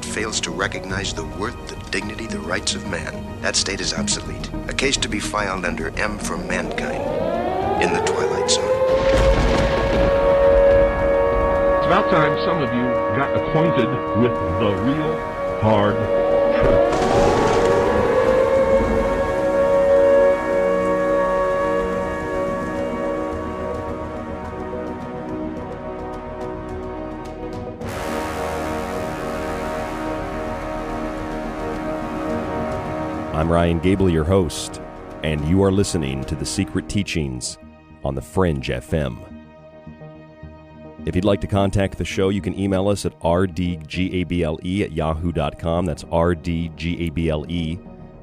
[0.00, 3.92] that fails to recognize the worth, the dignity, the rights of man, that state is
[3.92, 4.50] obsolete.
[4.68, 7.02] A case to be filed under M for mankind
[7.82, 8.64] in the Twilight Zone.
[11.76, 12.84] It's about time some of you
[13.16, 13.88] got acquainted
[14.20, 15.96] with the real hard
[16.56, 17.09] truth.
[33.50, 34.80] Ryan Gable, your host,
[35.24, 37.58] and you are listening to The Secret Teachings
[38.04, 39.18] on The Fringe FM.
[41.04, 45.84] If you'd like to contact the show, you can email us at rdgable at yahoo.com.
[45.84, 47.80] That's rdgable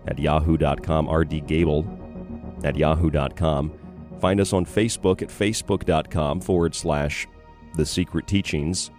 [0.07, 3.73] at yahoo.com, rdgable at yahoo.com.
[4.21, 7.27] Find us on Facebook at facebook.com forward slash
[7.75, 8.91] The Secret Teachings.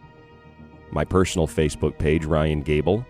[0.90, 3.06] My personal Facebook page, Ryan Gable.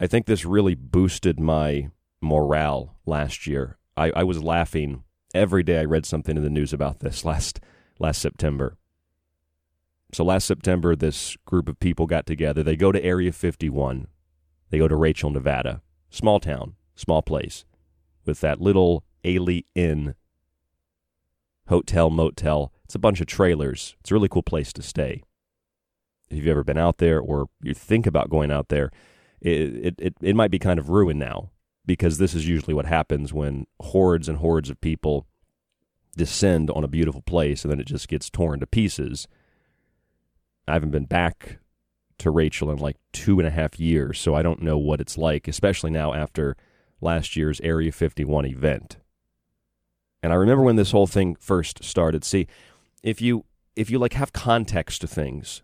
[0.00, 1.88] I think this really boosted my
[2.20, 3.78] morale last year.
[3.96, 5.04] I, I was laughing
[5.34, 7.60] every day I read something in the news about this last
[7.98, 8.76] last September.
[10.12, 12.62] So last September this group of people got together.
[12.62, 14.06] They go to Area 51.
[14.70, 15.82] They go to Rachel, Nevada.
[16.10, 17.64] Small town, small place
[18.24, 20.14] with that little Ailey Inn
[21.68, 22.72] hotel motel.
[22.84, 23.96] It's a bunch of trailers.
[24.00, 25.22] It's a really cool place to stay.
[26.30, 28.90] If you've ever been out there or you think about going out there,
[29.40, 31.50] it, it, it might be kind of ruined now
[31.86, 35.26] because this is usually what happens when hordes and hordes of people
[36.16, 39.26] descend on a beautiful place and then it just gets torn to pieces.
[40.66, 41.58] I haven't been back
[42.18, 45.18] to Rachel in like two and a half years, so I don't know what it's
[45.18, 46.56] like, especially now after
[47.00, 48.98] last year's Area 51 event.
[50.22, 52.24] And I remember when this whole thing first started.
[52.24, 52.46] See,
[53.04, 53.44] if you
[53.76, 55.62] if you like have context to things,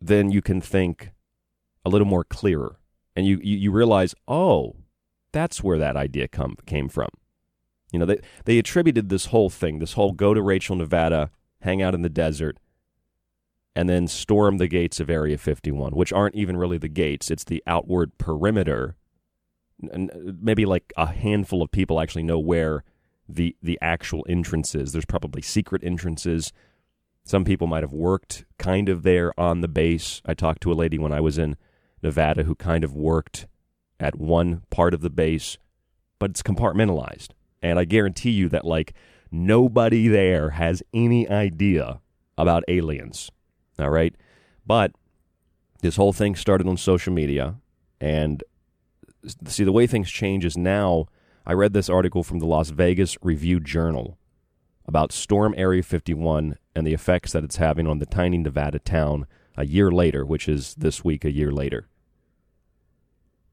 [0.00, 1.10] then you can think
[1.84, 2.78] a little more clearer.
[3.14, 4.76] And you, you, you realize, oh,
[5.32, 7.08] that's where that idea come, came from.
[7.90, 11.30] You know, they, they attributed this whole thing, this whole go to Rachel, Nevada,
[11.62, 12.58] hang out in the desert,
[13.74, 17.44] and then storm the gates of Area 51, which aren't even really the gates, it's
[17.44, 18.94] the outward perimeter.
[19.90, 22.84] And maybe like a handful of people actually know where
[23.28, 24.92] the the actual entrances.
[24.92, 26.52] There's probably secret entrances.
[27.24, 30.22] Some people might have worked kind of there on the base.
[30.24, 31.56] I talked to a lady when I was in
[32.02, 33.46] Nevada who kind of worked
[34.00, 35.58] at one part of the base,
[36.18, 37.28] but it's compartmentalized.
[37.60, 38.94] And I guarantee you that like
[39.30, 42.00] nobody there has any idea
[42.38, 43.30] about aliens.
[43.78, 44.14] All right?
[44.66, 44.92] But
[45.80, 47.56] this whole thing started on social media
[48.00, 48.42] and
[49.46, 51.06] see the way things change is now
[51.48, 54.18] I read this article from the Las Vegas Review Journal
[54.84, 59.26] about Storm Area 51 and the effects that it's having on the tiny Nevada town
[59.56, 61.88] a year later, which is this week, a year later.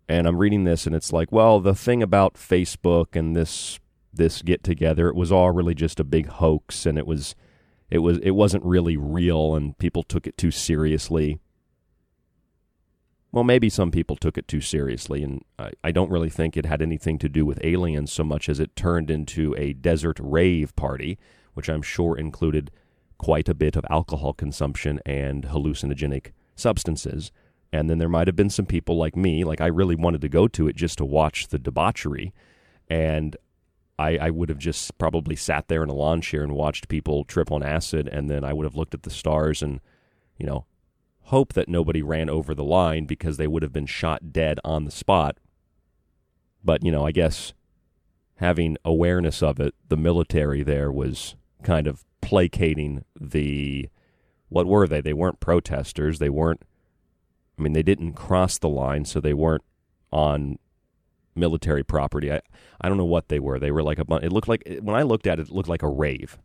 [0.10, 3.80] And I'm reading this, and it's like, well, the thing about Facebook and this
[4.12, 7.34] this get together, it was all really just a big hoax, and it was
[7.90, 11.40] it was it wasn't really real, and people took it too seriously.
[13.36, 16.66] Well, maybe some people took it too seriously, and I, I, don't really think it
[16.66, 20.74] had anything to do with aliens so much as it turned into a desert rave
[20.78, 21.20] party,
[21.54, 22.72] which I'm sure included
[23.18, 27.34] quite a bit of alcohol consumption and hallucinogenic substances.
[27.74, 30.30] And then there might have been some people like me, like I really wanted to
[30.30, 32.34] go to it just to watch the debauchery.
[32.88, 33.36] And
[34.00, 37.26] I, I would have just probably sat there in a lawn chair and watched people
[37.26, 39.82] trip on acid, and then I would have looked at the stars and,
[40.38, 40.66] you know,
[41.26, 44.86] hope that nobody ran over the line because they would have been shot dead on
[44.86, 45.38] the spot.
[46.64, 47.54] But, you know, I guess
[48.38, 53.90] having awareness of it, the military there was kind of placating the.
[54.50, 55.02] What were they?
[55.02, 56.20] They weren't protesters.
[56.20, 56.62] They weren't.
[57.58, 59.64] I mean, they didn't cross the line, so they weren't
[60.12, 60.60] on
[61.36, 62.32] military property.
[62.32, 62.42] I,
[62.80, 63.60] I don't know what they were.
[63.60, 64.24] They were like a bunch.
[64.24, 66.38] It looked like when I looked at it, it looked like a rave.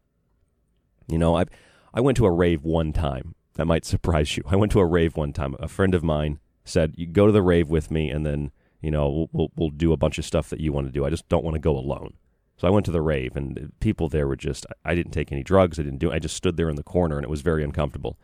[1.07, 1.45] You know, I
[1.93, 4.43] I went to a rave one time that might surprise you.
[4.47, 5.55] I went to a rave one time.
[5.59, 8.91] A friend of mine said, "You go to the rave with me, and then you
[8.91, 11.05] know we'll we'll, we'll do a bunch of stuff that you want to do.
[11.05, 12.15] I just don't want to go alone."
[12.57, 14.65] So I went to the rave, and people there were just.
[14.83, 15.79] I didn't take any drugs.
[15.79, 16.11] I didn't do.
[16.11, 18.19] I just stood there in the corner, and it was very uncomfortable.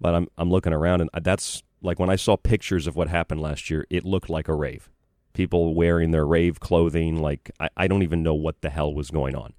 [0.00, 3.42] But I'm I'm looking around, and that's like when I saw pictures of what happened
[3.42, 3.86] last year.
[3.90, 4.88] It looked like a rave.
[5.34, 7.20] People wearing their rave clothing.
[7.20, 9.52] Like I, I don't even know what the hell was going on.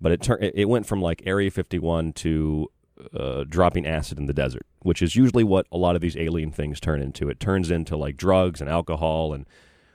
[0.00, 0.42] But it turned.
[0.42, 2.68] It went from like Area 51 to
[3.14, 6.50] uh, dropping acid in the desert, which is usually what a lot of these alien
[6.50, 7.28] things turn into.
[7.28, 9.46] It turns into like drugs and alcohol and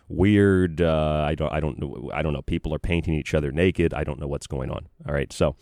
[0.07, 0.81] weird.
[0.81, 1.51] Uh, I don't.
[1.51, 2.11] I don't know.
[2.13, 2.41] I don't know.
[2.41, 3.93] People are painting each other naked.
[3.93, 4.87] I don't know what's going on.
[5.07, 5.31] All right.
[5.31, 5.55] So,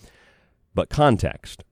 [0.73, 1.63] but context.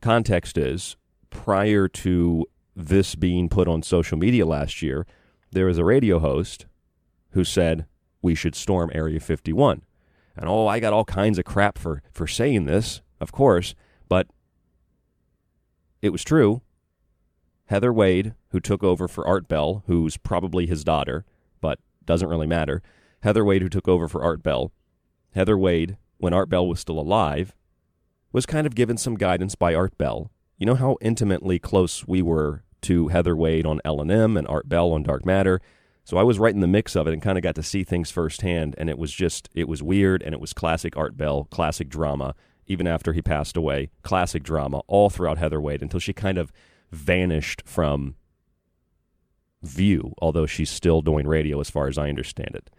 [0.00, 0.96] Context is
[1.30, 5.06] prior to this being put on social media last year,
[5.50, 6.66] there was a radio host
[7.30, 7.86] who said
[8.20, 9.82] we should storm Area 51.
[10.36, 13.74] And oh, I got all kinds of crap for for saying this, of course,
[16.04, 16.60] it was true.
[17.68, 21.24] Heather Wade, who took over for Art Bell, who's probably his daughter,
[21.62, 22.82] but doesn't really matter.
[23.22, 24.70] Heather Wade, who took over for Art Bell.
[25.34, 27.54] Heather Wade, when Art Bell was still alive,
[28.32, 30.30] was kind of given some guidance by Art Bell.
[30.58, 34.92] You know how intimately close we were to Heather Wade on L&M and Art Bell
[34.92, 35.62] on Dark Matter.
[36.04, 37.82] So I was right in the mix of it and kind of got to see
[37.82, 38.74] things firsthand.
[38.76, 42.34] And it was just, it was weird and it was classic Art Bell, classic drama
[42.66, 43.90] even after he passed away.
[44.02, 46.52] Classic drama all throughout Heather Wade until she kind of
[46.90, 48.14] vanished from
[49.62, 52.70] view, although she's still doing radio as far as I understand it.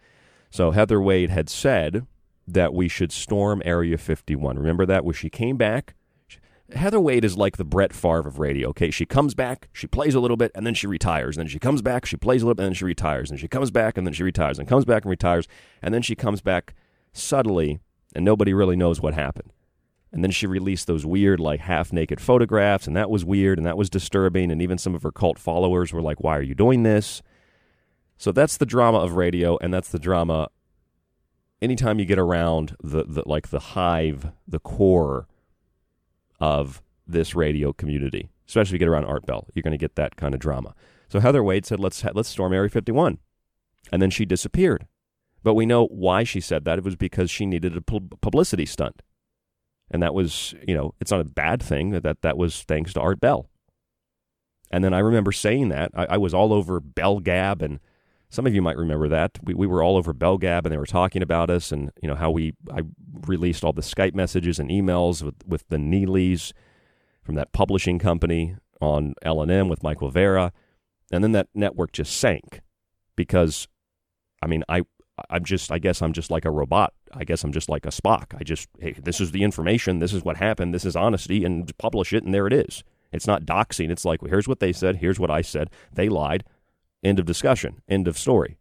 [0.50, 2.06] So Heather Wade had said
[2.46, 4.56] that we should storm Area 51.
[4.56, 5.04] Remember that?
[5.04, 5.94] Where she came back,
[6.74, 8.70] Heather Wade is like the Brett Favre of radio.
[8.70, 11.36] Okay, she comes back, she plays a little bit, and then she retires.
[11.36, 13.30] And then she comes back, she plays a little bit, and then she retires.
[13.30, 15.46] And she comes back, and then she retires, and comes back and retires,
[15.82, 16.74] and then she comes back
[17.12, 17.78] subtly,
[18.14, 19.52] and nobody really knows what happened.
[20.12, 23.66] And then she released those weird, like half naked photographs, and that was weird, and
[23.66, 24.50] that was disturbing.
[24.50, 27.22] And even some of her cult followers were like, "Why are you doing this?"
[28.16, 30.48] So that's the drama of radio, and that's the drama.
[31.60, 35.26] Anytime you get around the, the like the hive, the core
[36.40, 39.96] of this radio community, especially if you get around Art Bell, you're going to get
[39.96, 40.74] that kind of drama.
[41.08, 43.18] So Heather Wade said, "Let's let's storm Area 51,"
[43.92, 44.86] and then she disappeared.
[45.42, 46.78] But we know why she said that.
[46.78, 49.02] It was because she needed a publicity stunt,
[49.90, 51.90] and that was, you know, it's not a bad thing.
[51.90, 53.48] That that was thanks to Art Bell.
[54.70, 57.78] And then I remember saying that I, I was all over Bell Gab, and
[58.28, 60.78] some of you might remember that we we were all over Bell Gab, and they
[60.78, 62.82] were talking about us, and you know how we I
[63.26, 66.52] released all the Skype messages and emails with with the Neelys
[67.22, 70.52] from that publishing company on L and M with Michael Vera.
[71.12, 72.60] and then that network just sank
[73.14, 73.68] because,
[74.42, 74.82] I mean, I
[75.30, 76.92] I'm just, I guess I'm just like a robot.
[77.12, 78.34] I guess I'm just like a Spock.
[78.38, 79.98] I just, hey, this is the information.
[79.98, 80.74] This is what happened.
[80.74, 82.84] This is honesty, and publish it, and there it is.
[83.12, 83.90] It's not doxing.
[83.90, 84.96] It's like, well, here's what they said.
[84.96, 85.70] Here's what I said.
[85.92, 86.44] They lied.
[87.02, 87.82] End of discussion.
[87.88, 88.58] End of story.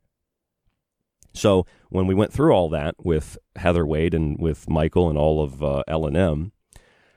[1.34, 5.44] So when we went through all that with Heather Wade and with Michael and all
[5.44, 6.52] of uh, L and M,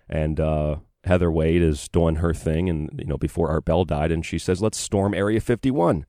[0.09, 4.11] and uh, Heather Wade is doing her thing, and you know before Art Bell died,
[4.11, 6.07] and she says, "Let's storm Area 51."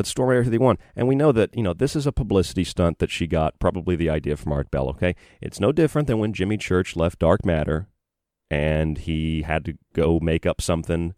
[0.00, 0.78] Let's storm Area 51.
[0.96, 3.96] And we know that, you know, this is a publicity stunt that she got probably
[3.96, 5.14] the idea from Art Bell, okay?
[5.42, 7.86] It's no different than when Jimmy Church left Dark Matter
[8.50, 11.12] and he had to go make up something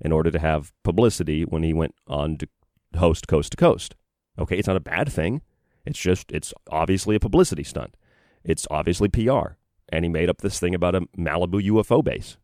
[0.00, 2.48] in order to have publicity when he went on to
[2.96, 3.94] host Coast to Coast.
[4.36, 5.40] Okay, it's not a bad thing.
[5.86, 7.96] It's just, it's obviously a publicity stunt.
[8.42, 9.54] It's obviously PR.
[9.90, 12.36] And he made up this thing about a Malibu UFO base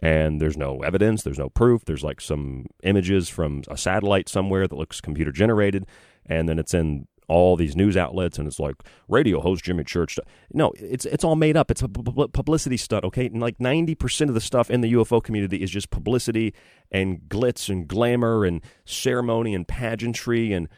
[0.00, 1.84] and there's no evidence, there's no proof.
[1.84, 5.86] There's like some images from a satellite somewhere that looks computer generated,
[6.26, 8.76] and then it's in all these news outlets, and it's like
[9.06, 10.18] radio host Jimmy Church.
[10.52, 11.70] No, it's it's all made up.
[11.70, 13.26] It's a publicity stunt, okay?
[13.26, 16.54] And like ninety percent of the stuff in the UFO community is just publicity
[16.90, 20.68] and glitz and glamour and ceremony and pageantry, and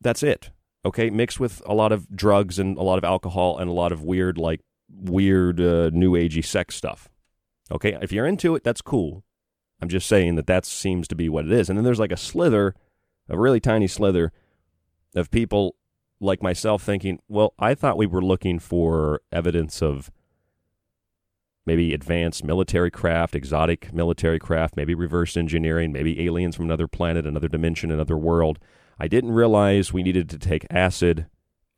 [0.00, 0.50] that's it.
[0.84, 3.92] Okay, mixed with a lot of drugs and a lot of alcohol and a lot
[3.92, 7.08] of weird like weird uh, new agey sex stuff.
[7.72, 9.24] Okay, if you're into it, that's cool.
[9.80, 11.68] I'm just saying that that seems to be what it is.
[11.68, 12.74] And then there's like a slither,
[13.28, 14.32] a really tiny slither
[15.14, 15.76] of people
[16.20, 20.10] like myself thinking, well, I thought we were looking for evidence of
[21.64, 27.26] maybe advanced military craft, exotic military craft, maybe reverse engineering, maybe aliens from another planet,
[27.26, 28.58] another dimension, another world.
[28.98, 31.26] I didn't realize we needed to take acid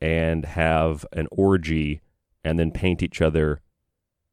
[0.01, 2.01] and have an orgy
[2.43, 3.61] and then paint each other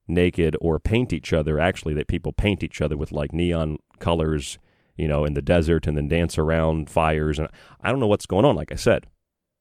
[0.10, 1.60] naked or paint each other.
[1.60, 4.58] Actually, that people paint each other with like neon colors,
[4.98, 7.40] you know, in the desert and then dance around fires.
[7.40, 7.48] And
[7.82, 8.56] I don't know what's going on.
[8.56, 9.08] Like I said,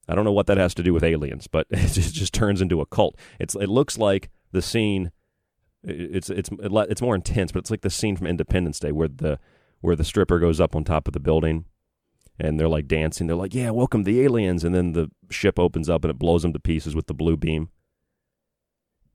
[0.07, 2.81] I don't know what that has to do with aliens, but it just turns into
[2.81, 3.17] a cult.
[3.39, 5.11] It's it looks like the scene.
[5.83, 9.39] It's it's it's more intense, but it's like the scene from Independence Day where the
[9.81, 11.65] where the stripper goes up on top of the building
[12.39, 13.27] and they're like dancing.
[13.27, 16.41] They're like, "Yeah, welcome the aliens," and then the ship opens up and it blows
[16.41, 17.69] them to pieces with the blue beam.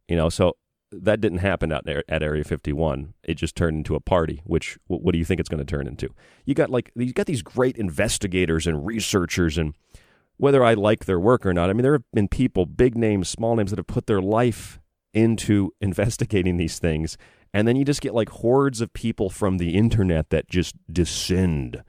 [0.08, 0.56] You know, so
[1.02, 3.14] that didn't happen out there at Area 51.
[3.22, 4.42] It just turned into a party.
[4.44, 6.14] Which what do you think it's going to turn into?
[6.44, 9.74] You got like you got these great investigators and researchers, and
[10.36, 13.28] whether I like their work or not, I mean there have been people, big names,
[13.28, 14.80] small names, that have put their life
[15.12, 17.16] into investigating these things,
[17.52, 21.82] and then you just get like hordes of people from the internet that just descend,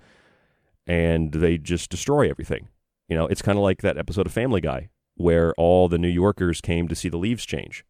[0.87, 2.67] and they just destroy everything.
[3.07, 6.09] You know, it's kind of like that episode of Family Guy where all the New
[6.09, 7.85] Yorkers came to see the leaves change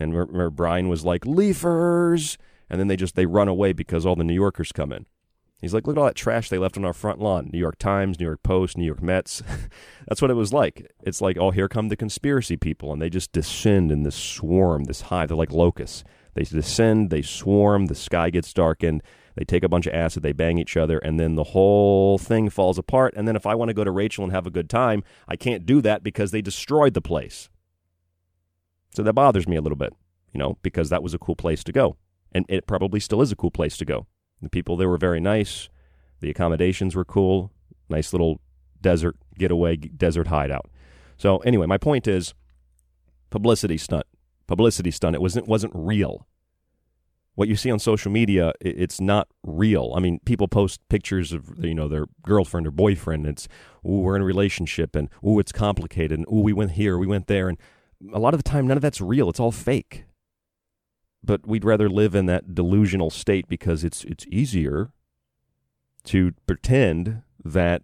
[0.00, 2.38] and remember, Brian was like, Leafers.
[2.68, 5.06] And then they just, they run away because all the New Yorkers come in.
[5.60, 7.50] He's like, look at all that trash they left on our front lawn.
[7.52, 9.42] New York Times, New York Post, New York Mets.
[10.08, 10.90] That's what it was like.
[11.02, 12.92] It's like, oh, here come the conspiracy people.
[12.92, 15.28] And they just descend in this swarm, this hive.
[15.28, 16.02] They're like locusts.
[16.34, 19.02] They descend, they swarm, the sky gets darkened.
[19.36, 22.50] They take a bunch of acid, they bang each other, and then the whole thing
[22.50, 23.14] falls apart.
[23.16, 25.36] And then if I want to go to Rachel and have a good time, I
[25.36, 27.48] can't do that because they destroyed the place.
[28.94, 29.92] So that bothers me a little bit,
[30.32, 31.96] you know, because that was a cool place to go.
[32.32, 34.06] And it probably still is a cool place to go.
[34.42, 35.68] The people there were very nice.
[36.20, 37.52] The accommodations were cool.
[37.88, 38.40] Nice little
[38.80, 40.70] desert getaway, desert hideout.
[41.16, 42.34] So anyway, my point is
[43.30, 44.06] publicity stunt.
[44.46, 45.14] Publicity stunt.
[45.14, 46.26] It wasn't wasn't real.
[47.34, 49.92] What you see on social media, it's not real.
[49.96, 53.26] I mean, people post pictures of you know their girlfriend or boyfriend.
[53.26, 53.48] It's
[53.86, 57.06] ooh, we're in a relationship, and ooh, it's complicated, and ooh, we went here, we
[57.06, 57.58] went there, and
[58.12, 59.28] a lot of the time, none of that's real.
[59.30, 60.04] It's all fake.
[61.22, 64.90] but we'd rather live in that delusional state because it's it's easier
[66.04, 67.82] to pretend that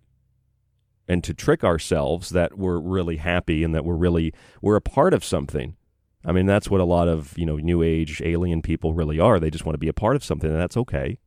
[1.09, 4.33] and to trick ourselves that we're really happy and that we're really
[4.63, 5.77] we're a part of something.
[6.25, 9.39] I mean, that's what a lot of, you know, new age alien people really are.
[9.39, 11.19] They just want to be a part of something and that's okay.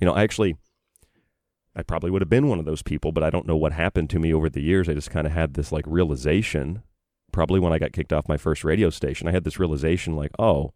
[0.00, 0.56] You know, I actually
[1.74, 4.10] I probably would have been one of those people, but I don't know what happened
[4.10, 4.88] to me over the years.
[4.88, 6.82] I just kind of had this like realization
[7.32, 9.28] probably when I got kicked off my first radio station.
[9.28, 10.72] I had this realization like, oh,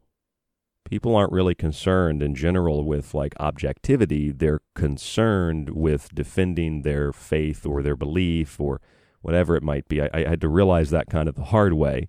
[0.84, 4.30] people aren't really concerned in general with like objectivity.
[4.30, 8.80] They're concerned with defending their faith or their belief or
[9.22, 10.02] whatever it might be.
[10.02, 12.08] I, I had to realize that kind of the hard way.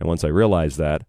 [0.00, 1.02] And once I realized that,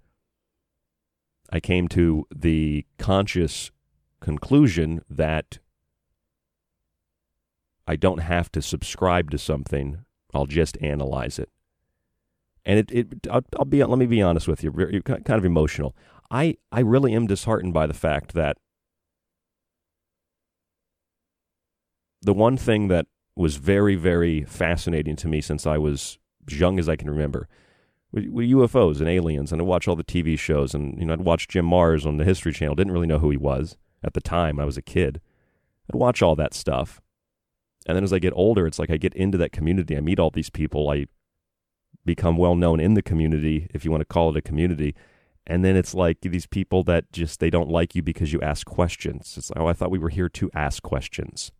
[1.51, 3.71] I came to the conscious
[4.19, 5.59] conclusion that
[7.87, 10.05] I don't have to subscribe to something.
[10.33, 11.49] I'll just analyze it.
[12.65, 14.73] And it, it I'll, I'll be let me be honest with you.
[14.75, 15.95] You're kind of emotional.
[16.31, 18.57] I, I really am disheartened by the fact that
[22.21, 26.79] the one thing that was very, very fascinating to me since I was as young
[26.79, 27.47] as I can remember
[28.11, 29.51] were, UFOs and aliens.
[29.51, 32.17] And I watch all the TV shows, and you know, I'd watch Jim Marrs on
[32.17, 32.75] the History Channel.
[32.75, 34.59] Didn't really know who he was at the time.
[34.59, 35.21] I was a kid.
[35.89, 37.01] I'd watch all that stuff.
[37.85, 39.95] And then as I get older, it's like I get into that community.
[39.95, 40.89] I meet all these people.
[40.89, 41.05] I
[42.03, 44.95] become well known in the community, if you want to call it a community
[45.47, 48.65] and then it's like these people that just they don't like you because you ask
[48.65, 51.51] questions it's like oh i thought we were here to ask questions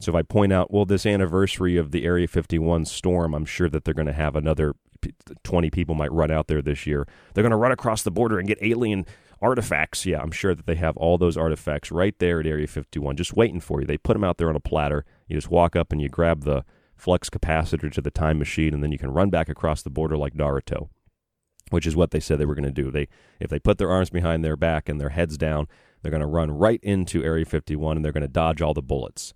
[0.00, 3.68] so if i point out well this anniversary of the area 51 storm i'm sure
[3.68, 4.74] that they're going to have another
[5.44, 8.38] 20 people might run out there this year they're going to run across the border
[8.38, 9.06] and get alien
[9.42, 13.16] artifacts yeah i'm sure that they have all those artifacts right there at area 51
[13.16, 15.76] just waiting for you they put them out there on a platter you just walk
[15.76, 16.64] up and you grab the
[16.96, 20.16] flux capacitor to the time machine and then you can run back across the border
[20.16, 20.88] like naruto
[21.70, 22.90] which is what they said they were going to do.
[22.90, 23.08] They
[23.40, 25.66] if they put their arms behind their back and their heads down,
[26.02, 28.82] they're going to run right into Area 51 and they're going to dodge all the
[28.82, 29.34] bullets.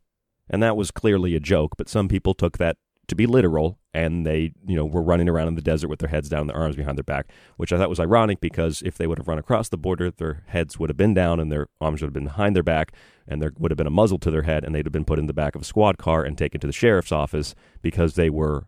[0.49, 2.77] And that was clearly a joke, but some people took that
[3.11, 6.09] to be literal and they, you know, were running around in the desert with their
[6.09, 8.97] heads down and their arms behind their back, which I thought was ironic because if
[8.97, 11.67] they would have run across the border, their heads would have been down and their
[11.81, 12.93] arms would have been behind their back
[13.27, 15.19] and there would have been a muzzle to their head and they'd have been put
[15.19, 18.31] in the back of a squad car and taken to the sheriff's office because they
[18.31, 18.67] were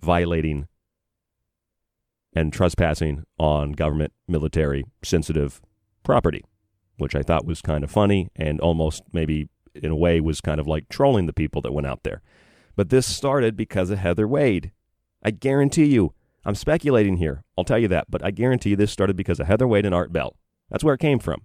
[0.00, 0.68] violating
[2.34, 5.62] and trespassing on government, military, sensitive
[6.04, 6.44] property,
[6.98, 10.60] which I thought was kind of funny and almost maybe in a way was kind
[10.60, 12.20] of like trolling the people that went out there.
[12.78, 14.72] But this started because of Heather Wade.
[15.22, 16.14] I guarantee you,
[16.44, 19.46] I'm speculating here, I'll tell you that, but I guarantee you this started because of
[19.46, 20.36] Heather Wade and Art Bell.
[20.70, 21.42] That's where it came from.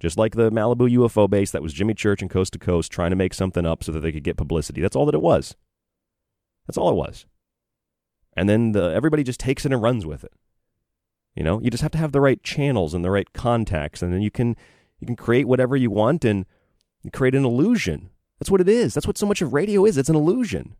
[0.00, 3.10] Just like the Malibu UFO base, that was Jimmy Church and Coast to Coast trying
[3.10, 4.82] to make something up so that they could get publicity.
[4.82, 5.56] That's all that it was.
[6.66, 7.24] That's all it was
[8.36, 10.32] and then the, everybody just takes it and runs with it.
[11.34, 14.12] You know, you just have to have the right channels and the right contacts, and
[14.12, 14.56] then you can
[15.00, 16.46] you can create whatever you want and
[17.12, 18.10] create an illusion.
[18.44, 18.92] That's what it is.
[18.92, 19.96] That's what so much of radio is.
[19.96, 20.76] It's an illusion.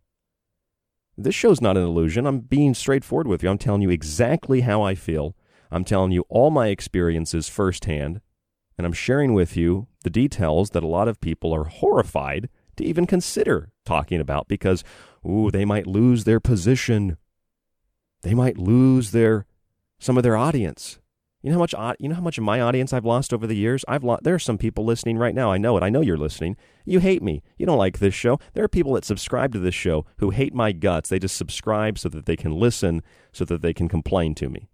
[1.16, 2.26] This show's not an illusion.
[2.26, 3.48] I'm being straightforward with you.
[3.48, 5.34] I'm telling you exactly how I feel.
[5.70, 8.20] I'm telling you all my experiences firsthand,
[8.76, 12.84] and I'm sharing with you the details that a lot of people are horrified to
[12.84, 14.84] even consider talking about because,
[15.26, 17.16] ooh, they might lose their position
[18.20, 19.46] they might lose their
[19.98, 20.98] some of their audience.
[21.44, 23.54] You know how much you know how much of my audience I've lost over the
[23.54, 23.84] years?
[23.86, 25.52] I've lost there are some people listening right now.
[25.52, 25.82] I know it.
[25.82, 26.56] I know you're listening.
[26.86, 27.42] You hate me.
[27.58, 28.38] You don't like this show.
[28.54, 31.10] There are people that subscribe to this show who hate my guts.
[31.10, 34.70] They just subscribe so that they can listen so that they can complain to me.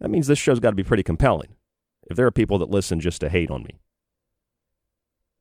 [0.00, 1.54] That means this show's got to be pretty compelling.
[2.04, 3.78] If there are people that listen just to hate on me.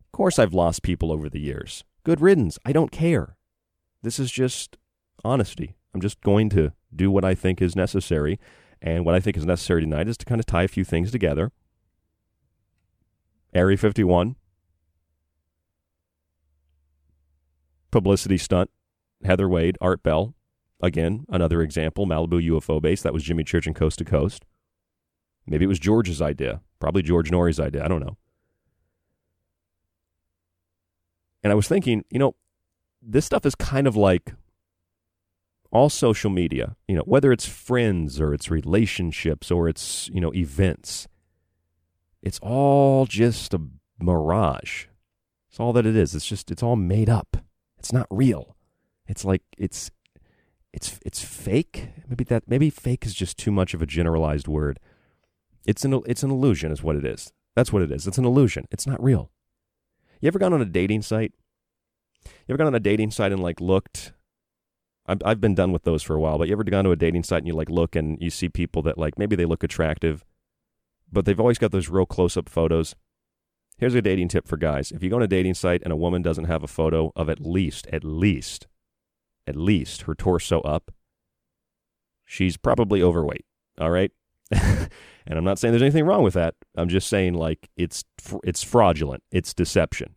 [0.02, 1.86] Of course I've lost people over the years.
[2.04, 2.60] Good riddance.
[2.66, 3.38] I don't care.
[4.04, 4.76] This is just
[5.24, 5.78] honesty.
[5.94, 8.42] I'm just going to do what I think is necessary.
[8.82, 11.12] And what I think is necessary tonight is to kind of tie a few things
[11.12, 11.52] together.
[13.54, 14.38] Area 51,
[17.92, 18.70] publicity stunt,
[19.24, 20.34] Heather Wade, Art Bell.
[20.82, 23.02] Again, another example, Malibu UFO base.
[23.04, 24.46] That was Jimmy Church and Coast to Coast.
[25.46, 26.62] Maybe it was George's idea.
[26.80, 27.84] Probably George Noory's idea.
[27.84, 28.18] I don't know.
[31.44, 32.36] And I was thinking, you know,
[33.02, 34.34] this stuff is kind of like
[35.72, 40.34] all social media, you know, whether it's friends or it's relationships or it's, you know,
[40.34, 41.08] events,
[42.22, 43.62] it's all just a
[44.00, 44.86] mirage.
[45.50, 46.14] It's all that it is.
[46.14, 47.38] It's just, it's all made up.
[47.78, 48.56] It's not real.
[49.08, 49.92] It's like, it's,
[50.74, 51.90] it's, it's fake.
[52.08, 54.80] Maybe that, maybe fake is just too much of a generalized word.
[55.66, 57.32] It's an, it's an illusion, is what it is.
[57.56, 58.08] That's what it is.
[58.08, 58.68] It's an illusion.
[58.72, 59.32] It's not real.
[60.22, 61.34] You ever gone on a dating site?
[62.26, 64.14] You ever gone on a dating site and like looked
[65.12, 66.38] I've, I've been done with those for a while.
[66.38, 68.48] But you ever gone to a dating site and you like look and you see
[68.48, 70.24] people that like maybe they look attractive,
[71.12, 72.96] but they've always got those real close up photos.
[73.78, 75.98] Here's a dating tip for guys: if you go on a dating site and a
[75.98, 78.68] woman doesn't have a photo of at least, at least,
[79.46, 80.92] at least her torso up,
[82.26, 83.46] she's probably overweight.
[83.80, 84.12] All right.
[84.52, 84.90] and
[85.28, 86.56] I'm not saying there's anything wrong with that.
[86.76, 88.06] I'm just saying like it's
[88.46, 89.24] it's fraudulent.
[89.32, 90.16] It's deception.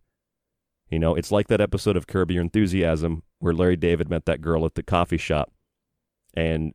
[0.91, 4.41] You know, it's like that episode of Curb Your Enthusiasm where Larry David met that
[4.41, 5.53] girl at the coffee shop
[6.35, 6.75] and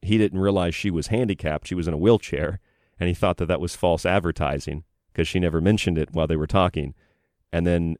[0.00, 1.66] he didn't realize she was handicapped.
[1.66, 2.60] She was in a wheelchair
[2.98, 6.36] and he thought that that was false advertising because she never mentioned it while they
[6.36, 6.94] were talking.
[7.52, 7.96] And then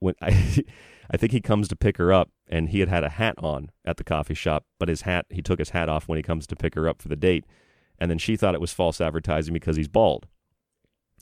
[0.00, 0.64] when I
[1.10, 3.70] I think he comes to pick her up and he had had a hat on
[3.84, 6.46] at the coffee shop, but his hat he took his hat off when he comes
[6.46, 7.44] to pick her up for the date.
[7.98, 10.26] And then she thought it was false advertising because he's bald.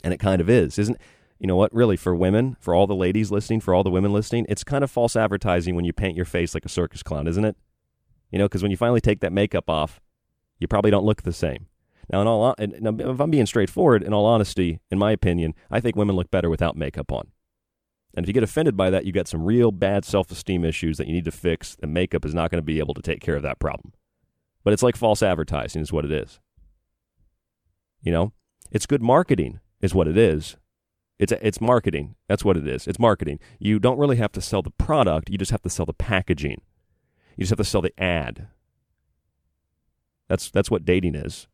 [0.02, 0.96] And it kind of is, isn't
[1.40, 4.12] you know what, really, for women, for all the ladies listening, for all the women
[4.12, 7.26] listening, it's kind of false advertising when you paint your face like a circus clown,
[7.26, 7.56] isn't it?
[8.30, 10.00] You know, because when you finally take that makeup off,
[10.58, 11.66] you probably don't look the same.
[12.12, 15.96] Now, in all, if I'm being straightforward, in all honesty, in my opinion, I think
[15.96, 17.28] women look better without makeup on.
[18.14, 21.06] And if you get offended by that, you got some real bad self-esteem issues that
[21.06, 21.76] you need to fix.
[21.82, 23.92] And makeup is not going to be able to take care of that problem.
[24.64, 26.40] But it's like false advertising, is what it is.
[28.02, 28.32] You know,
[28.70, 30.56] it's good marketing, is what it is.
[31.20, 32.16] It's it's marketing.
[32.28, 32.88] That's what it is.
[32.88, 33.40] It's marketing.
[33.58, 35.28] You don't really have to sell the product.
[35.28, 36.62] You just have to sell the packaging.
[37.36, 38.48] You just have to sell the ad.
[40.28, 41.46] That's that's what dating is.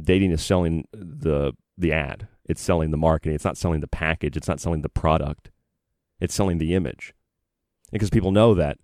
[0.00, 2.28] Dating is selling the the ad.
[2.44, 3.34] It's selling the marketing.
[3.34, 4.36] It's not selling the package.
[4.36, 5.50] It's not selling the product.
[6.20, 7.12] It's selling the image.
[7.90, 8.78] Because people know that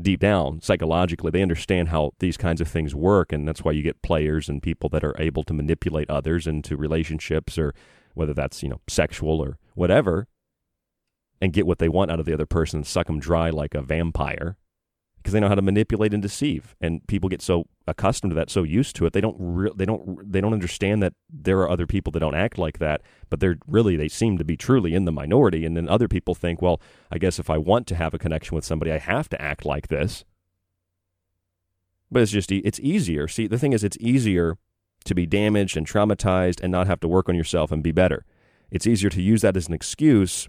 [0.00, 3.82] deep down, psychologically, they understand how these kinds of things work, and that's why you
[3.82, 7.74] get players and people that are able to manipulate others into relationships or
[8.14, 10.26] whether that's, you know, sexual or whatever,
[11.40, 13.74] and get what they want out of the other person and suck them dry like
[13.74, 14.56] a vampire
[15.26, 16.76] because they know how to manipulate and deceive.
[16.80, 19.84] And people get so accustomed to that, so used to it, they don't re- they
[19.84, 23.40] don't they don't understand that there are other people that don't act like that, but
[23.40, 25.66] they're really they seem to be truly in the minority.
[25.66, 28.54] And then other people think, well, I guess if I want to have a connection
[28.54, 30.24] with somebody, I have to act like this.
[32.08, 33.26] But it's just it's easier.
[33.26, 34.58] See, the thing is, it's easier
[35.06, 38.24] to be damaged and traumatized and not have to work on yourself and be better.
[38.70, 40.48] It's easier to use that as an excuse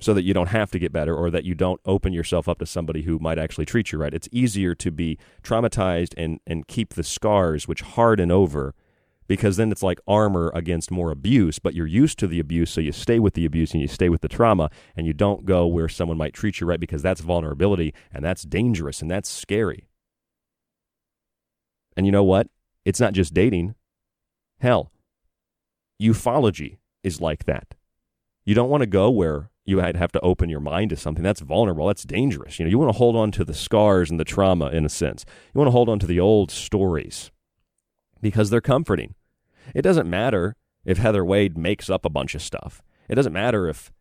[0.00, 2.58] so that you don't have to get better or that you don't open yourself up
[2.60, 4.14] to somebody who might actually treat you right.
[4.14, 8.74] It's easier to be traumatized and, and keep the scars which harden over
[9.26, 12.80] because then it's like armor against more abuse, but you're used to the abuse, so
[12.80, 15.66] you stay with the abuse and you stay with the trauma and you don't go
[15.66, 19.86] where someone might treat you right because that's vulnerability and that's dangerous and that's scary.
[21.96, 22.48] And you know what?
[22.84, 23.74] It's not just dating.
[24.60, 24.90] Hell,
[26.00, 27.74] ufology is like that.
[28.44, 31.42] You don't want to go where you have to open your mind to something that's
[31.42, 31.86] vulnerable.
[31.86, 32.58] That's dangerous.
[32.58, 34.88] You know, you want to hold on to the scars and the trauma in a
[34.88, 35.26] sense.
[35.52, 37.30] You want to hold on to the old stories
[38.22, 39.14] because they're comforting.
[39.74, 40.56] It doesn't matter
[40.86, 42.82] if Heather Wade makes up a bunch of stuff.
[43.10, 43.92] It doesn't matter if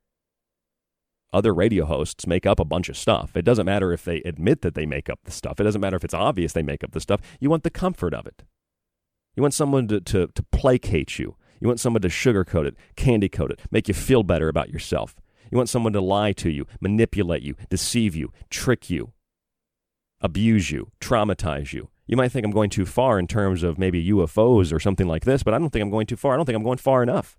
[1.33, 3.35] other radio hosts make up a bunch of stuff.
[3.35, 5.59] It doesn't matter if they admit that they make up the stuff.
[5.59, 7.19] It doesn't matter if it's obvious they make up the stuff.
[7.41, 8.43] You want the comfort of it.
[9.35, 11.35] You want someone to, to, to placate you.
[11.59, 15.15] You want someone to sugarcoat it, candy coat it, make you feel better about yourself.
[15.51, 19.13] You want someone to lie to you, manipulate you, deceive you, trick you,
[20.21, 21.89] abuse you, traumatize you.
[22.05, 25.25] You might think I'm going too far in terms of maybe UFOs or something like
[25.25, 26.33] this, but I don't think I'm going too far.
[26.33, 27.37] I don't think I'm going far enough.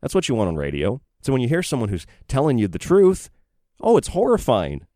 [0.00, 1.00] That's what you want on radio.
[1.20, 3.28] So when you hear someone who's telling you the truth,
[3.80, 4.86] oh, it's horrifying.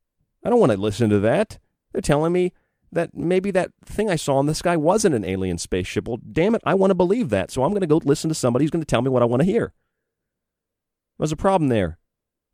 [0.45, 1.59] I don't want to listen to that.
[1.93, 2.53] They're telling me
[2.95, 6.09] that maybe that thing I saw in the sky wasn't an alien spaceship.
[6.09, 7.51] Well, damn it, I want to believe that.
[7.51, 9.27] So I'm going to go listen to somebody who's going to tell me what I
[9.27, 9.73] want to hear.
[11.19, 11.99] There's a problem there.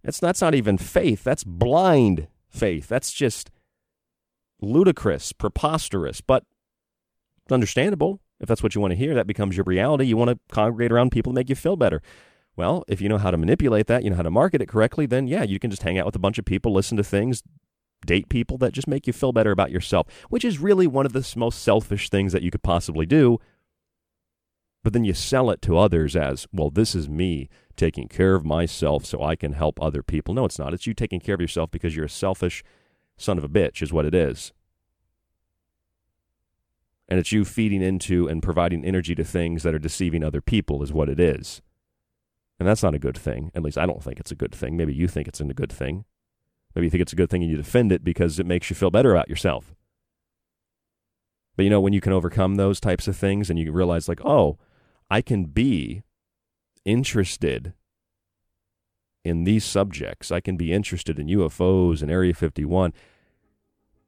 [0.03, 1.25] That's that's not even faith.
[1.25, 2.89] That's blind faith.
[2.89, 3.51] That's just
[4.61, 6.45] ludicrous, preposterous, but
[7.51, 8.21] understandable.
[8.41, 10.05] If that's what you want to hear, that becomes your reality.
[10.05, 12.01] You want to congregate around people to make you feel better.
[12.57, 15.07] Well, if you know how to manipulate that, you know how to market it correctly,
[15.07, 17.43] then yeah, you can just hang out with a bunch of people, listen to things,
[18.07, 21.13] date people that just make you feel better about yourself, which is really one of
[21.13, 23.39] the most selfish things that you could possibly do.
[24.83, 28.47] But then you sell it to others as, well, this is me taking care of
[28.47, 30.33] myself so I can help other people.
[30.33, 30.73] No, it's not.
[30.73, 32.65] It's you taking care of yourself because you're a selfish
[33.19, 34.53] son of a bitch, is what it is.
[37.09, 40.83] And it's you feeding into and providing energy to things that are deceiving other people,
[40.83, 41.61] is what it is.
[42.59, 43.51] And that's not a good thing.
[43.55, 44.77] At least I don't think it's a good thing.
[44.77, 46.05] Maybe you think it's a good thing.
[46.75, 48.77] Maybe you think it's a good thing and you defend it because it makes you
[48.77, 49.75] feel better about yourself.
[51.57, 54.25] But you know, when you can overcome those types of things and you realize, like,
[54.25, 54.59] oh,
[55.11, 56.03] I can be
[56.85, 57.75] interested
[59.25, 60.31] in these subjects.
[60.31, 62.93] I can be interested in UFOs and Area 51,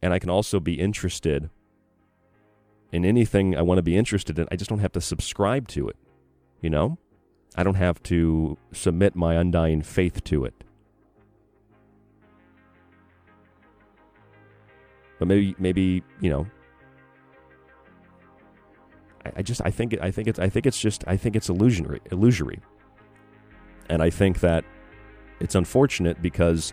[0.01, 1.51] and I can also be interested
[2.91, 4.47] in anything I want to be interested in.
[4.51, 5.97] I just don't have to subscribe to it.
[6.61, 6.99] You know?
[7.55, 10.55] I don't have to submit my undying faith to it.
[15.23, 16.49] But maybe, maybe you know,
[19.25, 21.49] I, I just I think I think it's I think it's just I think it's
[21.49, 22.59] illusionary, illusory,
[23.89, 24.65] and I think that
[25.39, 26.73] it's unfortunate because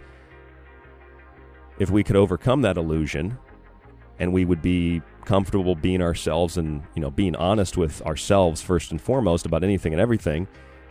[1.77, 3.38] if we could overcome that illusion,
[4.17, 8.89] and we would be comfortable being ourselves and you know being honest with ourselves first
[8.89, 10.47] and foremost about anything and everything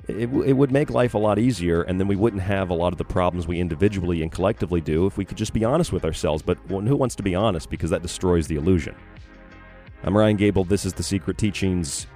[0.09, 2.93] it, it would make life a lot easier and then we wouldn't have a lot
[2.93, 6.05] of the problems we individually and collectively do if we could just be honest with
[6.05, 6.43] ourselves.
[6.43, 7.69] But who wants to be honest?
[7.69, 8.95] Because that destroys the illusion.
[10.03, 10.65] I'm ryan gable.
[10.65, 12.07] This is the secret teachings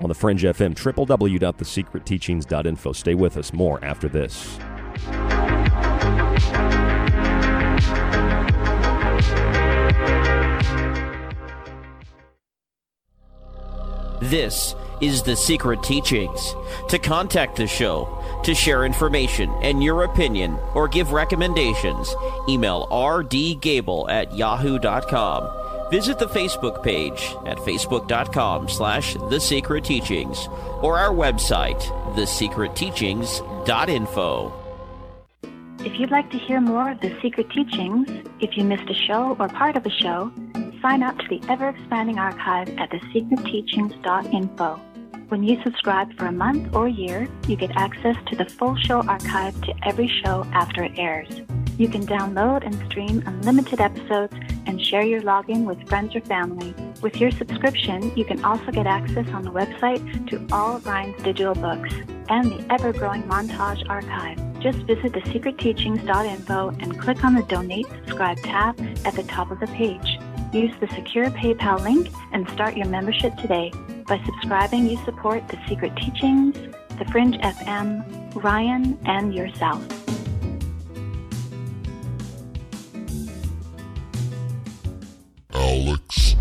[0.00, 3.52] on the fringe fm www.thesecretteachings.info stay with us.
[3.52, 4.58] More after this.
[14.22, 16.54] This is The Secret Teachings.
[16.88, 18.06] To contact the show,
[18.44, 22.14] to share information and your opinion, or give recommendations,
[22.48, 25.56] email rdgable at yahoo.com.
[25.90, 30.48] Visit the Facebook page at facebook.com slash The Secret Teachings
[30.82, 31.80] or our website,
[32.14, 34.52] thesecretteachings.info.
[35.80, 38.06] If you'd like to hear more of The Secret Teachings,
[38.40, 40.30] if you missed a show or part of a show,
[40.82, 44.80] sign up to the ever expanding archive at thesecretteachings.info.
[45.30, 49.00] When you subscribe for a month or year, you get access to the full show
[49.02, 51.28] archive to every show after it airs.
[51.78, 54.34] You can download and stream unlimited episodes
[54.66, 56.74] and share your login with friends or family.
[57.00, 61.22] With your subscription, you can also get access on the website to all of Ryan's
[61.22, 61.94] digital books
[62.28, 64.36] and the ever growing montage archive.
[64.58, 69.68] Just visit thesecretteachings.info and click on the Donate Subscribe tab at the top of the
[69.68, 70.18] page.
[70.52, 73.72] Use the secure PayPal link and start your membership today.
[74.06, 76.56] By subscribing, you support The Secret Teachings,
[76.98, 79.86] The Fringe FM, Ryan, and yourself.
[85.52, 86.36] Alex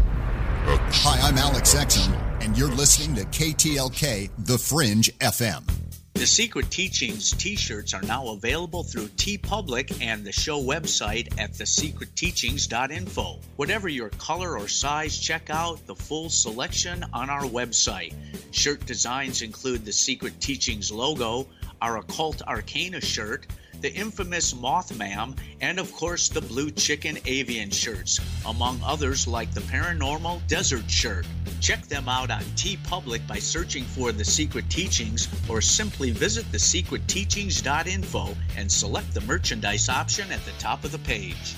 [0.92, 5.89] Hi, I'm Alex Exum, and you're listening to KTLK The Fringe FM.
[6.20, 11.54] The Secret Teachings t shirts are now available through TeePublic and the show website at
[11.54, 13.40] thesecretteachings.info.
[13.56, 18.14] Whatever your color or size, check out the full selection on our website.
[18.52, 21.48] Shirt designs include the Secret Teachings logo,
[21.82, 23.48] our Occult Arcana shirt,
[23.82, 29.62] the infamous Mothman, and of course the Blue Chicken Avian shirts, among others like the
[29.62, 31.26] Paranormal Desert shirt.
[31.62, 38.36] Check them out on TeePublic by searching for The Secret Teachings or simply visit thesecretteachings.info
[38.58, 41.56] and select the merchandise option at the top of the page.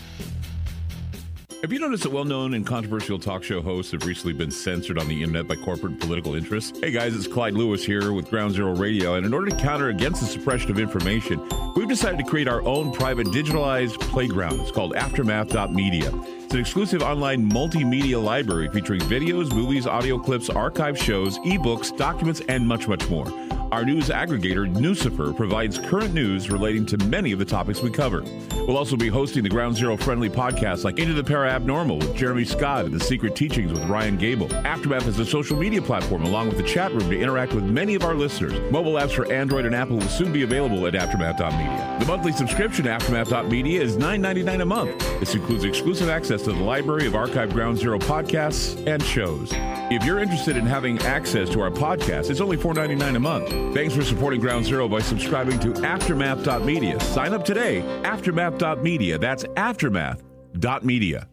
[1.61, 4.97] Have you noticed that well known and controversial talk show hosts have recently been censored
[4.97, 6.79] on the internet by corporate political interests?
[6.79, 9.89] Hey guys, it's Clyde Lewis here with Ground Zero Radio, and in order to counter
[9.89, 11.39] against the suppression of information,
[11.75, 14.59] we've decided to create our own private digitalized playground.
[14.59, 16.11] It's called Aftermath.media.
[16.39, 22.41] It's an exclusive online multimedia library featuring videos, movies, audio clips, archive shows, ebooks, documents,
[22.49, 23.27] and much, much more.
[23.71, 28.21] Our news aggregator, Nucifer, provides current news relating to many of the topics we cover.
[28.67, 32.43] We'll also be hosting the Ground Zero friendly podcasts like Into the Parabnormal with Jeremy
[32.43, 34.53] Scott and The Secret Teachings with Ryan Gable.
[34.53, 37.95] Aftermath is a social media platform along with the chat room to interact with many
[37.95, 38.59] of our listeners.
[38.73, 41.97] Mobile apps for Android and Apple will soon be available at Aftermath.media.
[42.01, 44.99] The monthly subscription to Aftermath.media is $9.99 a month.
[45.21, 49.53] This includes exclusive access to the library of archived Ground Zero podcasts and shows.
[49.53, 53.60] If you're interested in having access to our podcast, it's only $4.99 a month.
[53.73, 56.99] Thanks for supporting Ground Zero by subscribing to Aftermath.media.
[56.99, 59.17] Sign up today, Aftermath.media.
[59.17, 61.27] That's Aftermath.media.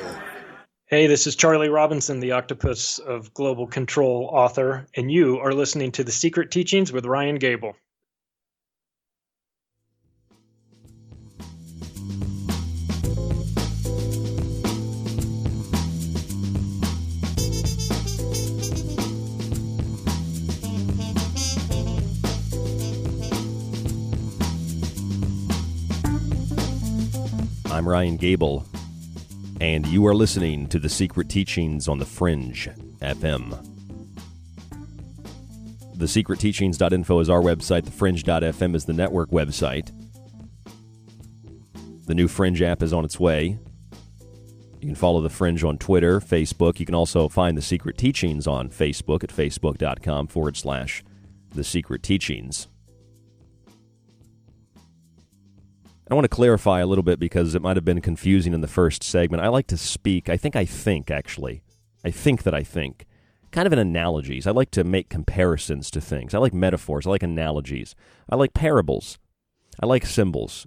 [0.86, 5.92] Hey, this is Charlie Robinson, the Octopus of Global Control author, and you are listening
[5.92, 7.76] to The Secret Teachings with Ryan Gable.
[27.82, 28.64] I'm Ryan Gable,
[29.60, 33.50] and you are listening to The Secret Teachings on the Fringe FM.
[35.96, 39.90] The TheSecretTeachings.info is our website, the TheFringe.fm is the network website.
[42.06, 43.58] The new Fringe app is on its way.
[44.80, 46.78] You can follow The Fringe on Twitter, Facebook.
[46.78, 51.02] You can also find The Secret Teachings on Facebook at facebook.com forward slash
[51.50, 52.68] The Secret Teachings.
[56.12, 58.68] I want to clarify a little bit because it might have been confusing in the
[58.68, 59.42] first segment.
[59.42, 61.62] I like to speak, I think I think, actually.
[62.04, 63.06] I think that I think.
[63.50, 64.46] Kind of in analogies.
[64.46, 66.34] I like to make comparisons to things.
[66.34, 67.06] I like metaphors.
[67.06, 67.94] I like analogies.
[68.28, 69.18] I like parables.
[69.80, 70.66] I like symbols.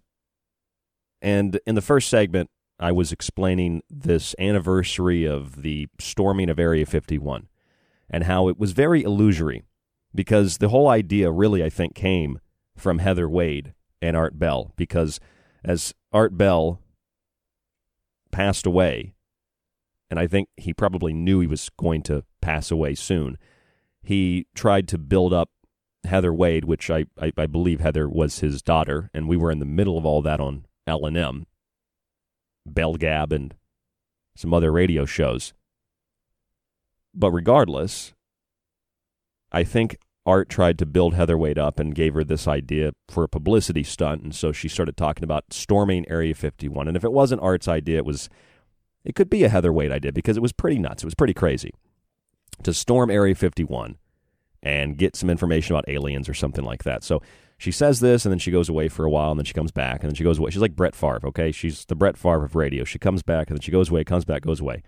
[1.21, 6.87] And in the first segment, I was explaining this anniversary of the storming of Area
[6.87, 7.49] 51
[8.09, 9.61] and how it was very illusory
[10.15, 12.39] because the whole idea really, I think, came
[12.75, 15.19] from Heather Wade and Art Bell because
[15.65, 16.79] as Art Bell
[18.31, 19.15] passed away,
[20.09, 23.37] and I think he probably knew he was going to pass away soon,
[24.03, 25.49] he tried to build up
[26.05, 29.57] Heather Wade, which I, I, I believe Heather was his daughter, and we were in
[29.57, 31.47] the middle of all that on L&M,
[32.67, 33.55] Bell Gab, and
[34.35, 35.53] some other radio shows.
[37.11, 38.13] But regardless,
[39.51, 43.23] I think Art tried to build Heather Wade up and gave her this idea for
[43.23, 46.87] a publicity stunt, and so she started talking about storming Area 51.
[46.87, 48.29] And if it wasn't Art's idea, it was
[49.03, 51.03] it could be a Heather Wade idea because it was pretty nuts.
[51.03, 51.73] It was pretty crazy
[52.63, 53.97] to storm Area 51
[54.63, 57.03] and get some information about aliens or something like that.
[57.03, 57.21] So
[57.57, 59.71] she says this, and then she goes away for a while, and then she comes
[59.71, 60.49] back, and then she goes away.
[60.49, 61.51] She's like Brett Favre, okay?
[61.51, 62.83] She's the Brett Favre of radio.
[62.83, 64.81] She comes back, and then she goes away, comes back, goes away.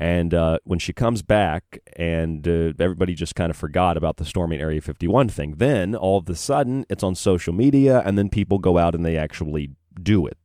[0.00, 4.24] And uh, when she comes back, and uh, everybody just kind of forgot about the
[4.24, 8.30] storming Area 51 thing, then all of a sudden it's on social media, and then
[8.30, 10.38] people go out and they actually do it.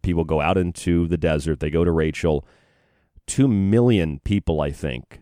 [0.00, 2.46] People go out into the desert, they go to Rachel.
[3.26, 5.20] Two million people, I think.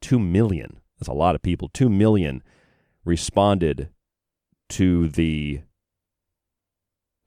[0.00, 0.80] Two million.
[0.98, 1.68] That's a lot of people.
[1.74, 2.42] Two million
[3.04, 3.90] responded
[4.70, 5.60] to the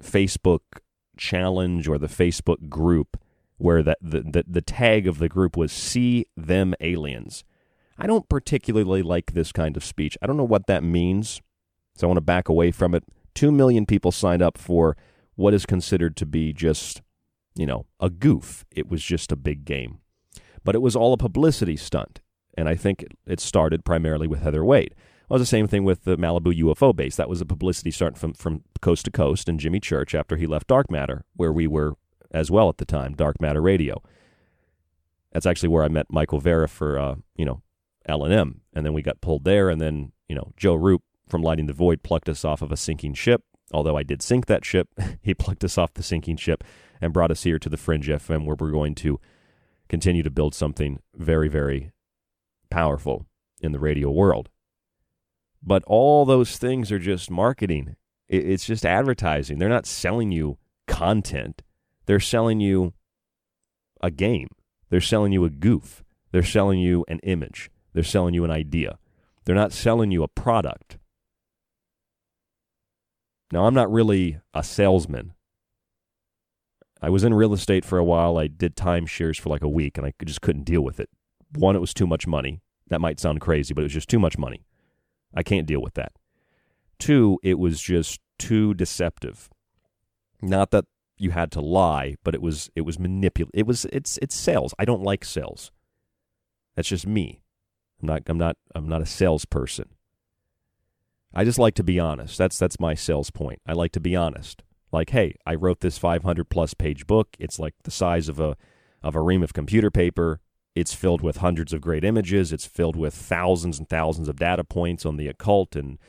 [0.02, 0.62] Facebook
[1.18, 3.16] challenge or the Facebook group
[3.60, 7.44] where the, the, the, the tag of the group was See Them Aliens.
[7.98, 10.18] I don't particularly like this kind of speech.
[10.22, 11.42] I don't know what that means,
[11.96, 13.04] so I want to back away from it.
[13.36, 14.96] Two million people signed up for
[15.36, 17.02] what is considered to be just,
[17.56, 18.66] you know, a goof.
[18.72, 20.00] It was just a big game.
[20.64, 22.22] But it was all a publicity stunt,
[22.58, 24.94] and I think it started primarily with Heather Wade.
[24.94, 27.18] It was the same thing with the Malibu UFO base.
[27.18, 30.48] That was a publicity stunt from, from coast to coast, and Jimmy Church after he
[30.48, 31.96] left Dark Matter, where we were
[32.32, 34.02] as well at the time, Dark Matter Radio.
[35.32, 37.62] That's actually where I met Michael Vera for uh, you know
[38.06, 41.04] L and M, and then we got pulled there, and then you know Joe Roop
[41.28, 43.44] from Lighting the Void plucked us off of a sinking ship.
[43.72, 44.90] Although I did sink that ship,
[45.22, 46.64] he plucked us off the sinking ship
[47.02, 49.20] and brought us here to the Fringe FM, where we're going to
[49.88, 51.92] continue to build something very, very
[52.70, 53.26] powerful
[53.62, 54.50] in the radio world.
[55.62, 57.96] But all those things are just marketing.
[58.28, 59.58] It's just advertising.
[59.58, 60.58] They're not selling you
[60.88, 61.64] content.
[62.10, 62.94] They're selling you
[64.02, 64.48] a game.
[64.90, 66.04] They're selling you a goof.
[66.32, 67.70] They're selling you an image.
[67.94, 68.98] They're selling you an idea.
[69.46, 70.98] They're not selling you a product.
[73.52, 75.34] Now, I'm not really a salesman.
[77.00, 78.40] I was in real estate for a while.
[78.40, 81.12] I did timeshares for like a week and I just couldn't deal with it.
[81.54, 82.60] One, it was too much money.
[82.88, 84.66] That might sound crazy, but it was just too much money.
[85.36, 86.14] I can't deal with that.
[86.98, 89.48] Two, it was just too deceptive.
[90.42, 90.86] Not that
[91.20, 93.60] you had to lie, but it was it was manipulative.
[93.60, 94.74] It was it's it's sales.
[94.80, 95.72] I don't like sales.
[96.76, 97.42] That's just me.
[98.02, 99.90] I'm not I'm not I'm not a salesperson.
[101.34, 102.38] I just like to be honest.
[102.38, 103.62] That's that's my sales point.
[103.68, 104.64] I like to be honest.
[104.92, 107.36] Like, hey, I wrote this 500 plus page book.
[107.38, 108.56] It's like the size of a
[109.04, 110.40] of a ream of computer paper.
[110.76, 112.54] It's filled with hundreds of great images.
[112.54, 116.00] It's filled with thousands and thousands of data points on the occult and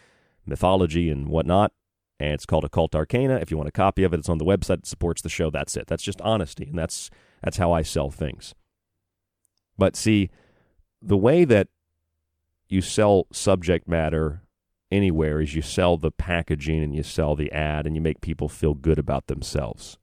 [0.47, 1.73] mythology and whatnot.
[2.21, 3.37] And it's called Occult Arcana.
[3.37, 4.81] If you want a copy of it, it's on the website.
[4.81, 5.51] It supports the show.
[5.51, 5.87] That's it.
[5.87, 7.11] That's just honesty, and that's
[7.43, 8.55] that's how I sell things.
[9.79, 10.31] But see,
[11.01, 11.69] the way that
[12.69, 14.43] you sell subject matter
[14.91, 18.49] anywhere is you sell the packaging and you sell the ad and you make people
[18.49, 19.99] feel good about themselves.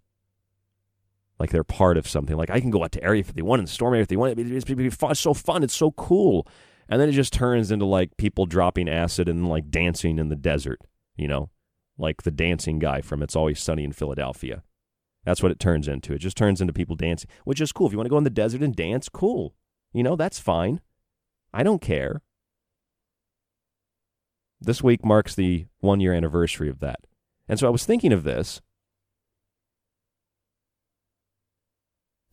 [1.39, 2.35] Like they're part of something.
[2.35, 4.39] Like I can go out to Area 51 and storm Area 51.
[4.39, 5.63] It's, so fun.
[5.63, 6.47] It's so cool.
[6.89, 10.35] And then it just turns into like people dropping acid and like dancing in the
[10.35, 10.81] desert,
[11.15, 11.49] you know,
[11.97, 14.63] like the dancing guy from It's Always Sunny in Philadelphia.
[15.25, 16.13] That's what it turns into.
[16.13, 17.87] It just turns into people dancing, which is cool.
[17.87, 19.55] If you want to go in the desert and dance, cool.
[19.91, 20.79] You know, that's fine.
[21.53, 22.21] I don't care.
[24.61, 27.01] This week marks the one year anniversary of that.
[27.47, 28.61] And so I was thinking of this.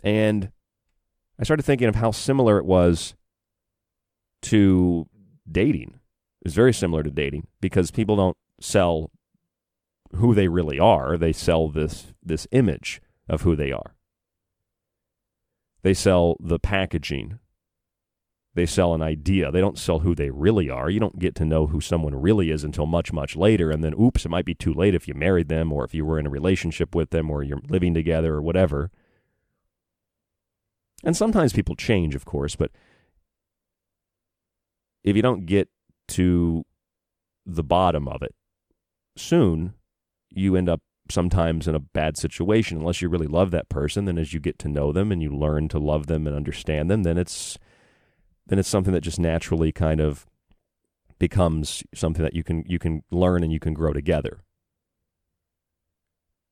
[0.03, 0.53] And
[1.39, 3.15] I started thinking of how similar it was
[4.43, 5.09] to
[5.51, 5.99] dating.
[6.43, 9.11] It's very similar to dating because people don't sell
[10.17, 11.17] who they really are.
[11.17, 13.95] They sell this this image of who they are.
[15.83, 17.39] They sell the packaging
[18.55, 19.51] they sell an idea.
[19.51, 20.89] They don't sell who they really are.
[20.89, 23.71] You don't get to know who someone really is until much, much later.
[23.71, 26.05] And then, oops, it might be too late if you married them or if you
[26.05, 28.93] were in a relationship with them or you're living together or whatever.
[31.03, 32.71] And sometimes people change, of course, but
[35.03, 35.69] if you don't get
[36.09, 36.65] to
[37.45, 38.35] the bottom of it
[39.17, 39.75] soon,
[40.35, 40.81] you end up
[41.11, 44.05] sometimes in a bad situation unless you really love that person.
[44.05, 46.91] Then, as you get to know them and you learn to love them and understand
[46.91, 47.59] them, then it's
[48.47, 50.27] then it's something that just naturally kind of
[51.19, 54.43] becomes something that you can you can learn and you can grow together.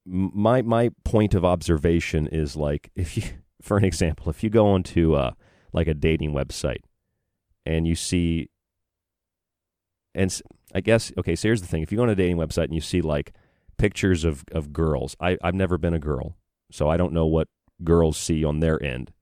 [0.05, 3.23] My my point of observation is like if you
[3.63, 5.33] for an example, if you go onto uh,
[5.73, 6.83] like a dating website
[7.65, 8.49] and you see
[10.15, 10.41] and
[10.75, 11.83] I guess okay, so here's the thing.
[11.83, 13.33] If you go on a dating website and you see like
[13.79, 16.37] pictures of, of girls, I, I've never been a girl,
[16.71, 17.49] so I don't know what
[17.85, 19.13] girls see on their end.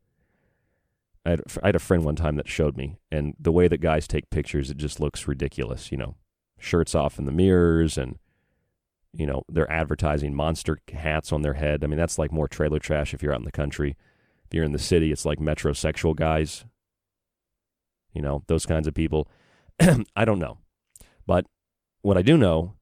[1.25, 3.79] I had, I had a friend one time that showed me, and the way that
[3.79, 5.93] guys take pictures, it just looks ridiculous.
[5.93, 6.17] You know,
[6.59, 8.19] shirts off in the mirrors, and
[9.13, 11.85] you know they're advertising monster hats on their head.
[11.85, 13.97] I mean, that's like more trailer trash if you're out in the country.
[14.47, 16.65] If you're in the city, it's like metrosexual guys.
[18.15, 19.31] You know, those kinds of people.
[20.17, 20.59] I don't know,
[21.27, 21.47] but
[22.03, 22.75] what I do know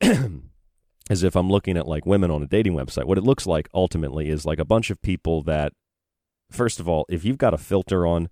[1.10, 3.68] is if I'm looking at like women on a dating website, what it looks like
[3.74, 5.72] ultimately is like a bunch of people that
[6.50, 8.28] first of all, if you've got a filter on,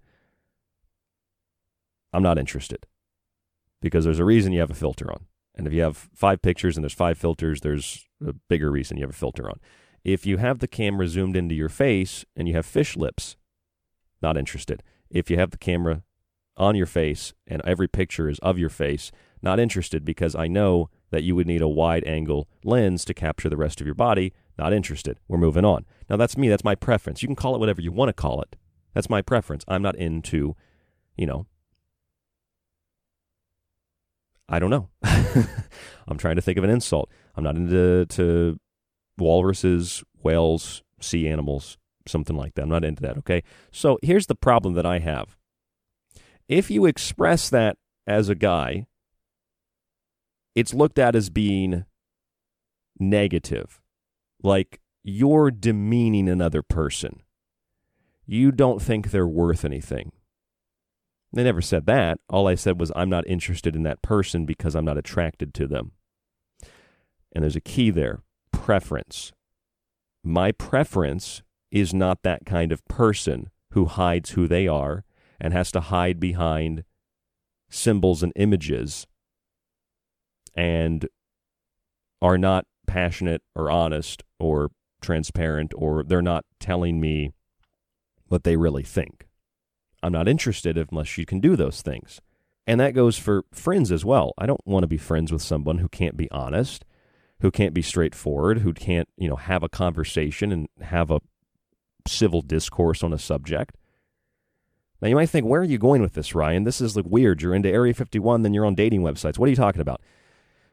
[2.13, 2.87] I'm not interested
[3.81, 5.27] because there's a reason you have a filter on.
[5.55, 9.03] And if you have five pictures and there's five filters, there's a bigger reason you
[9.05, 9.59] have a filter on.
[10.05, 13.37] If you have the camera zoomed into your face and you have fish lips,
[14.23, 14.83] not interested.
[15.11, 16.03] If you have the camera
[16.57, 19.11] on your face and every picture is of your face,
[19.43, 23.49] not interested because I know that you would need a wide angle lens to capture
[23.49, 24.33] the rest of your body.
[24.59, 25.19] Not interested.
[25.29, 25.87] We're moving on.
[26.09, 26.49] Now, that's me.
[26.49, 27.23] That's my preference.
[27.23, 28.57] You can call it whatever you want to call it.
[28.95, 29.65] That's my preference.
[29.69, 30.57] I'm not into,
[31.17, 31.47] you know,
[34.49, 34.89] I don't know.
[36.09, 37.09] I'm trying to think of an insult.
[37.37, 38.59] I'm not into to
[39.17, 42.63] walruses, whales, sea animals, something like that.
[42.63, 43.45] I'm not into that, okay?
[43.71, 45.37] So here's the problem that I have.
[46.49, 47.77] If you express that
[48.09, 48.87] as a guy,
[50.55, 51.85] it's looked at as being
[52.99, 53.81] negative.
[54.43, 57.23] Like you're demeaning another person.
[58.27, 60.13] You don't think they're worth anything.
[61.33, 62.19] They never said that.
[62.29, 65.67] All I said was, I'm not interested in that person because I'm not attracted to
[65.67, 65.93] them.
[67.33, 68.21] And there's a key there
[68.53, 69.33] preference.
[70.25, 75.05] My preference is not that kind of person who hides who they are
[75.41, 76.85] and has to hide behind
[77.71, 79.07] symbols and images
[80.55, 81.09] and
[82.23, 84.71] are not passionate or honest or
[85.01, 87.33] transparent or they're not telling me
[88.29, 89.27] what they really think.
[90.03, 92.21] I'm not interested unless you can do those things.
[92.67, 94.33] And that goes for friends as well.
[94.39, 96.85] I don't want to be friends with someone who can't be honest,
[97.41, 101.21] who can't be straightforward, who can't, you know, have a conversation and have a
[102.07, 103.77] civil discourse on a subject.
[105.03, 106.65] Now you might think, where are you going with this, Ryan?
[106.65, 107.43] This is like weird.
[107.43, 109.39] You're into Area 51, then you're on dating websites.
[109.39, 110.01] What are you talking about?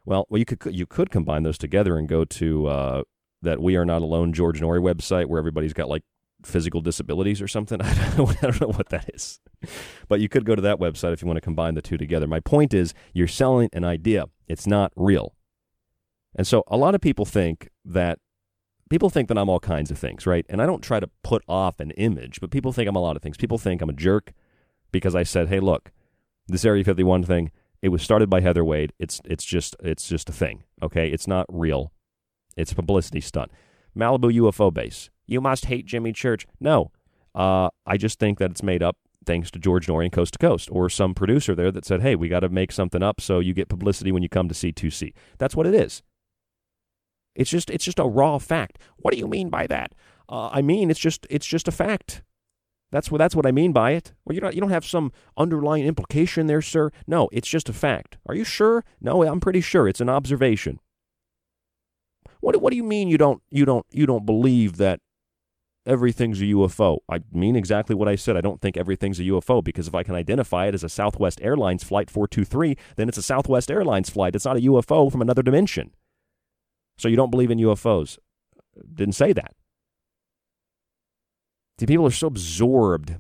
[0.07, 3.03] Well, well, you could you could combine those together and go to uh,
[3.41, 6.03] that We Are Not Alone George Noory website where everybody's got like
[6.45, 7.81] physical disabilities or something.
[7.83, 9.41] I don't, know, I don't know what that is.
[10.07, 12.25] But you could go to that website if you want to combine the two together.
[12.25, 15.35] My point is, you're selling an idea, it's not real.
[16.37, 18.19] And so a lot of people think that
[18.89, 20.45] people think that I'm all kinds of things, right?
[20.47, 23.17] And I don't try to put off an image, but people think I'm a lot
[23.17, 23.35] of things.
[23.35, 24.31] People think I'm a jerk
[24.89, 25.91] because I said, "Hey, look,
[26.47, 27.51] this Area 51 thing,
[27.81, 28.93] it was started by Heather Wade.
[28.99, 31.09] It's it's just it's just a thing, okay?
[31.09, 31.91] It's not real.
[32.55, 33.51] It's a publicity stunt."
[33.97, 35.09] Malibu UFO base.
[35.25, 36.45] You must hate Jimmy Church.
[36.59, 36.91] No,
[37.35, 40.39] uh, I just think that it's made up thanks to George Noory and Coast to
[40.39, 43.39] Coast, or some producer there that said, "Hey, we got to make something up so
[43.39, 46.01] you get publicity when you come to C2C." That's what it is.
[47.35, 48.79] It's just it's just a raw fact.
[48.97, 49.93] What do you mean by that?
[50.27, 52.23] Uh, I mean it's just it's just a fact.
[52.91, 54.13] That's what that's what I mean by it.
[54.23, 56.91] Well, you don't you don't have some underlying implication there, sir.
[57.05, 58.17] No, it's just a fact.
[58.27, 58.85] Are you sure?
[59.01, 60.79] No, I'm pretty sure it's an observation.
[62.39, 65.01] What what do you mean you don't you don't you don't believe that
[65.85, 66.99] everything's a UFO?
[67.09, 68.37] I mean exactly what I said.
[68.37, 71.41] I don't think everything's a UFO because if I can identify it as a Southwest
[71.41, 74.33] Airlines flight 423, then it's a Southwest Airlines flight.
[74.33, 75.91] It's not a UFO from another dimension.
[76.97, 78.17] So you don't believe in UFOs.
[78.93, 79.53] Didn't say that.
[81.79, 83.15] See, people are so absorbed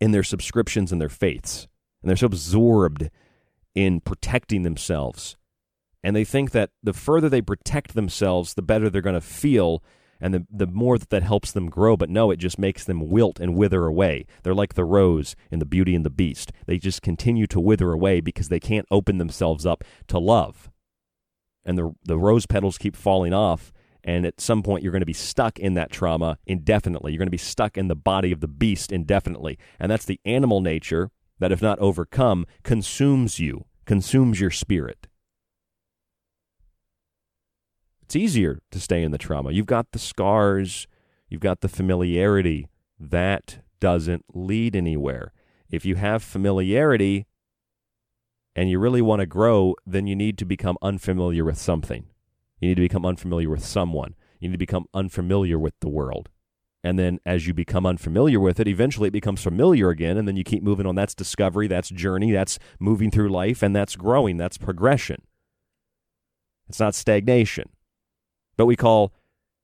[0.00, 1.68] in their subscriptions and their faiths,
[2.02, 3.10] and they're so absorbed
[3.74, 5.36] in protecting themselves.
[6.02, 9.82] And they think that the further they protect themselves, the better they're going to feel,
[10.20, 11.96] and the, the more that that helps them grow.
[11.96, 14.26] But no, it just makes them wilt and wither away.
[14.42, 16.52] They're like the rose in The Beauty and the Beast.
[16.66, 20.72] They just continue to wither away because they can't open themselves up to love
[21.64, 23.72] and the the rose petals keep falling off
[24.04, 27.12] and at some point you're going to be stuck in that trauma indefinitely.
[27.12, 29.58] You're going to be stuck in the body of the beast indefinitely.
[29.78, 35.08] And that's the animal nature that if not overcome consumes you consumes your spirit.
[38.02, 39.52] It's easier to stay in the trauma.
[39.52, 40.86] You've got the scars
[41.28, 42.68] you've got the familiarity
[43.00, 45.32] that doesn't lead anywhere.
[45.70, 47.26] If you have familiarity
[48.54, 52.04] and you really want to grow, then you need to become unfamiliar with something.
[52.62, 54.14] You need to become unfamiliar with someone.
[54.38, 56.28] You need to become unfamiliar with the world.
[56.84, 60.36] And then as you become unfamiliar with it, eventually it becomes familiar again, and then
[60.36, 60.94] you keep moving on.
[60.94, 65.22] That's discovery, that's journey, that's moving through life, and that's growing, that's progression.
[66.68, 67.68] It's not stagnation.
[68.56, 69.12] But we call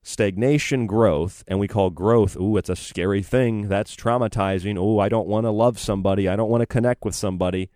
[0.03, 3.69] stagnation growth, and we call growth, ooh, it's a scary thing.
[3.69, 4.77] That's traumatizing.
[4.77, 6.27] Ooh, I don't want to love somebody.
[6.27, 7.69] I don't want to connect with somebody.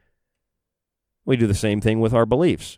[1.24, 2.78] We do the same thing with our beliefs.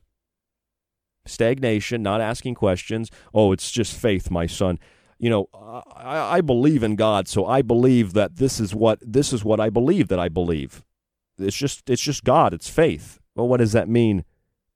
[1.26, 3.09] Stagnation, not asking questions.
[3.34, 4.80] Oh, it's just faith, my son.
[5.17, 5.49] You know,
[5.95, 9.59] I, I believe in God, so I believe that this is what this is what
[9.59, 10.84] I believe that I believe.
[11.38, 12.53] It's just it's just God.
[12.53, 13.19] It's faith.
[13.36, 14.26] Well, what does that mean?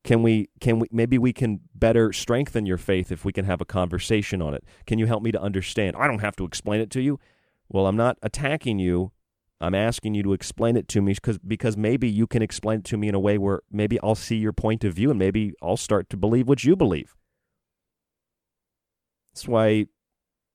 [0.04, 3.62] Can we can we maybe we can better strengthen your faith if we can have
[3.62, 4.64] a conversation on it?
[4.86, 5.96] Can you help me to understand?
[5.98, 7.20] I don't have to explain it to you.
[7.68, 9.12] Well, I'm not attacking you.
[9.62, 12.86] I'm asking you to explain it to me because because maybe you can explain it
[12.86, 15.54] to me in a way where maybe I'll see your point of view and maybe
[15.62, 17.16] I'll start to believe what you believe.
[19.34, 19.88] That's why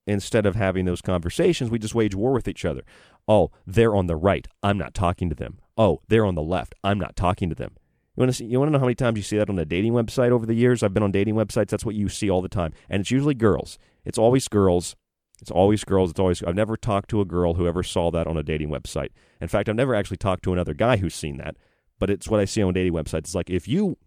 [0.07, 2.83] instead of having those conversations, we just wage war with each other.
[3.29, 4.47] Oh, they're on the right.
[4.63, 5.59] I'm not talking to them.
[5.77, 6.75] Oh, they're on the left.
[6.83, 7.77] I'm not talking to them.
[8.17, 9.59] You want to see, you want to know how many times you see that on
[9.59, 10.83] a dating website over the years?
[10.83, 11.69] I've been on dating websites.
[11.69, 13.79] That's what you see all the time, and it's usually girls.
[14.05, 14.95] It's always girls
[15.41, 16.11] it's always girls.
[16.11, 16.43] It's always.
[16.43, 19.11] I've never talked to a girl who ever saw that on a dating website.
[19.41, 21.57] In fact, I've never actually talked to another guy who's seen that.
[21.99, 23.19] But it's what I see on dating websites.
[23.19, 23.99] It's like if you,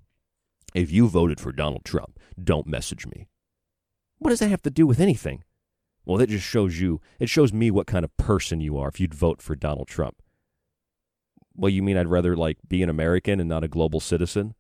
[0.74, 3.28] if you voted for Donald Trump, don't message me.
[4.20, 5.44] What does that have to do with anything?
[6.06, 7.02] Well, that just shows you.
[7.20, 10.18] It shows me what kind of person you are if you'd vote for Donald Trump.
[11.56, 14.56] Well, you mean I'd rather like be an American and not a global citizen?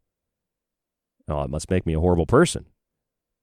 [1.28, 2.66] Oh, it must make me a horrible person.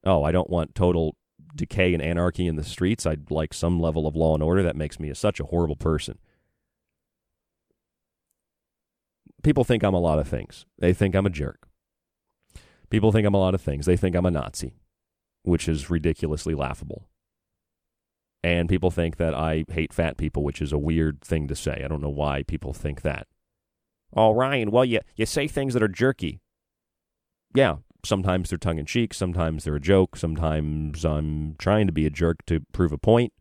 [0.04, 1.16] Oh, I don't want total
[1.54, 3.06] decay and anarchy in the streets.
[3.06, 4.62] I'd like some level of law and order.
[4.62, 6.18] That makes me a, such a horrible person.
[9.42, 10.66] People think I'm a lot of things.
[10.78, 11.68] They think I'm a jerk.
[12.90, 13.86] People think I'm a lot of things.
[13.86, 14.74] They think I'm a Nazi,
[15.42, 17.08] which is ridiculously laughable.
[18.42, 21.82] And people think that I hate fat people, which is a weird thing to say.
[21.84, 23.26] I don't know why people think that.
[24.16, 26.40] Oh, Ryan, well, you, you say things that are jerky.
[27.54, 32.06] Yeah, sometimes they're tongue in cheek, sometimes they're a joke, sometimes I'm trying to be
[32.06, 33.32] a jerk to prove a point,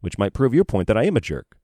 [0.00, 1.56] which might prove your point that I am a jerk.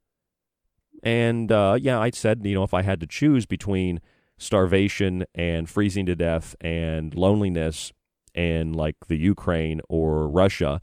[1.02, 4.00] And uh, yeah, I said, you know, if I had to choose between
[4.38, 7.92] starvation and freezing to death and loneliness
[8.34, 10.80] and like the Ukraine or Russia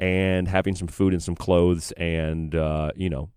[0.00, 3.30] and having some food and some clothes and, uh, you know,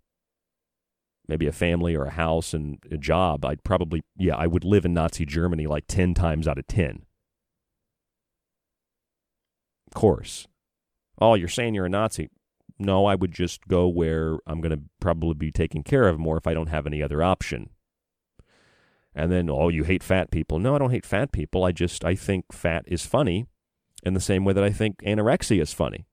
[1.28, 4.86] maybe a family or a house and a job, I'd probably, yeah, I would live
[4.86, 7.06] in Nazi Germany like 10 times out of 10.
[9.94, 10.48] Course.
[11.20, 12.30] Oh, you're saying you're a Nazi.
[12.80, 16.38] No, I would just go where I'm going to probably be taken care of more
[16.38, 17.70] if I don't have any other option.
[19.14, 20.58] And then, oh, you hate fat people.
[20.58, 21.64] No, I don't hate fat people.
[21.64, 23.46] I just, I think fat is funny
[24.04, 26.06] in the same way that I think anorexia is funny.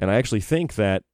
[0.00, 1.04] And I actually think that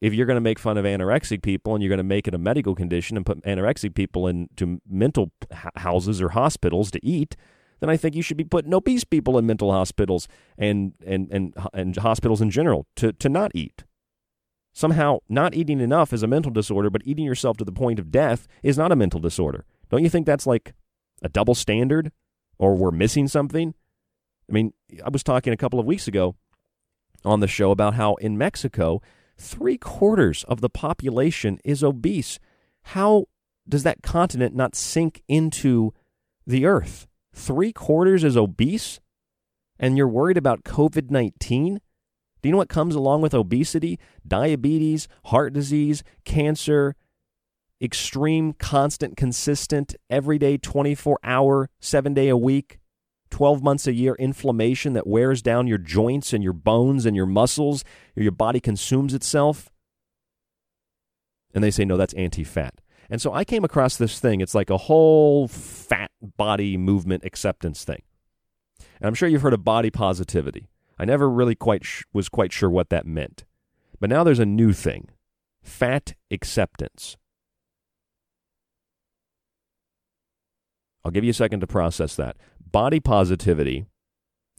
[0.00, 2.34] if you're going to make fun of anorexic people and you're going to make it
[2.34, 5.30] a medical condition and put anorexic people into mental
[5.76, 7.36] houses or hospitals to eat,
[7.80, 11.54] then I think you should be putting obese people in mental hospitals and and and
[11.72, 13.84] and hospitals in general to to not eat.
[14.72, 18.12] Somehow, not eating enough is a mental disorder, but eating yourself to the point of
[18.12, 19.64] death is not a mental disorder.
[19.90, 20.74] Don't you think that's like
[21.22, 22.12] a double standard,
[22.56, 23.74] or we're missing something?
[24.48, 24.72] I mean,
[25.04, 26.36] I was talking a couple of weeks ago
[27.24, 29.02] on the show about how in Mexico,
[29.36, 32.38] three quarters of the population is obese.
[32.82, 33.26] How
[33.68, 35.92] does that continent not sink into
[36.46, 37.06] the earth?
[37.32, 39.00] Three quarters is obese?
[39.78, 41.80] And you're worried about COVID 19?
[42.42, 43.98] Do you know what comes along with obesity?
[44.26, 46.96] Diabetes, heart disease, cancer,
[47.82, 52.80] extreme, constant, consistent, everyday, 24 hour, seven day a week
[53.30, 57.26] 12 months a year inflammation that wears down your joints and your bones and your
[57.26, 59.70] muscles, your body consumes itself.
[61.54, 62.80] And they say, no, that's anti fat.
[63.10, 64.40] And so I came across this thing.
[64.40, 68.02] It's like a whole fat body movement acceptance thing.
[68.78, 70.68] And I'm sure you've heard of body positivity.
[70.98, 73.44] I never really quite sh- was quite sure what that meant.
[73.98, 75.08] But now there's a new thing
[75.62, 77.16] fat acceptance.
[81.04, 83.86] I'll give you a second to process that body positivity,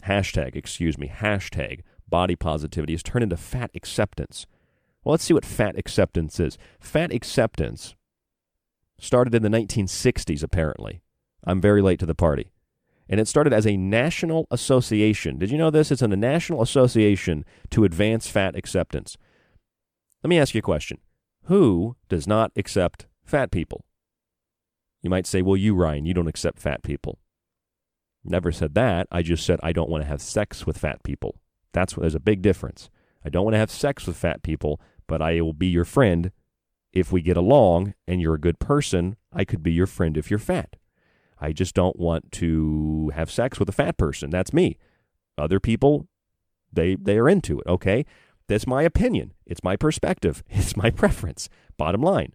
[0.03, 4.45] hashtag, excuse me, hashtag body positivity has turned into fat acceptance.
[5.03, 6.57] Well, let's see what fat acceptance is.
[6.79, 7.95] Fat acceptance
[9.01, 11.01] started in the 1960s, apparently.
[11.43, 12.51] I'm very late to the party.
[13.09, 15.37] And it started as a national association.
[15.37, 15.91] Did you know this?
[15.91, 19.17] It's a national association to advance fat acceptance.
[20.23, 20.99] Let me ask you a question
[21.45, 23.83] Who does not accept fat people?
[25.01, 27.17] You might say, well, you, Ryan, you don't accept fat people.
[28.23, 29.07] Never said that.
[29.11, 31.35] I just said I don't want to have sex with fat people.
[31.73, 32.89] That's there's a big difference.
[33.25, 36.31] I don't want to have sex with fat people, but I will be your friend
[36.93, 39.15] if we get along and you're a good person.
[39.33, 40.75] I could be your friend if you're fat.
[41.39, 44.29] I just don't want to have sex with a fat person.
[44.29, 44.77] That's me.
[45.37, 46.07] Other people,
[46.71, 47.67] they they are into it.
[47.67, 48.05] Okay,
[48.47, 49.33] that's my opinion.
[49.45, 50.43] It's my perspective.
[50.49, 51.49] It's my preference.
[51.77, 52.33] Bottom line.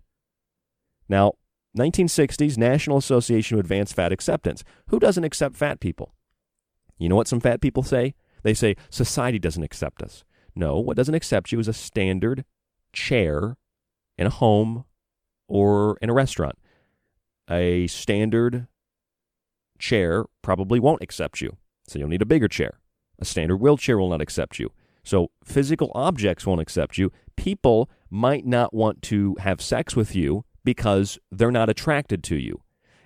[1.09, 1.35] Now,
[1.79, 4.65] 1960s National Association of Advanced Fat Acceptance.
[4.89, 6.15] Who doesn't accept fat people?
[6.99, 8.15] You know what some fat people say?
[8.43, 10.25] They say society doesn't accept us.
[10.55, 12.45] No, what doesn't accept you is a standard
[12.93, 13.57] chair
[14.19, 14.85] in a home
[15.49, 16.57] or in a restaurant.
[17.51, 18.67] A standard
[19.79, 21.57] chair probably won't accept you,
[21.87, 22.81] so you'll need a bigger chair.
[23.19, 24.73] A standard wheelchair will not accept you.
[25.05, 27.13] So physical objects won't accept you.
[27.37, 32.61] People might not want to have sex with you because they're not attracted to you.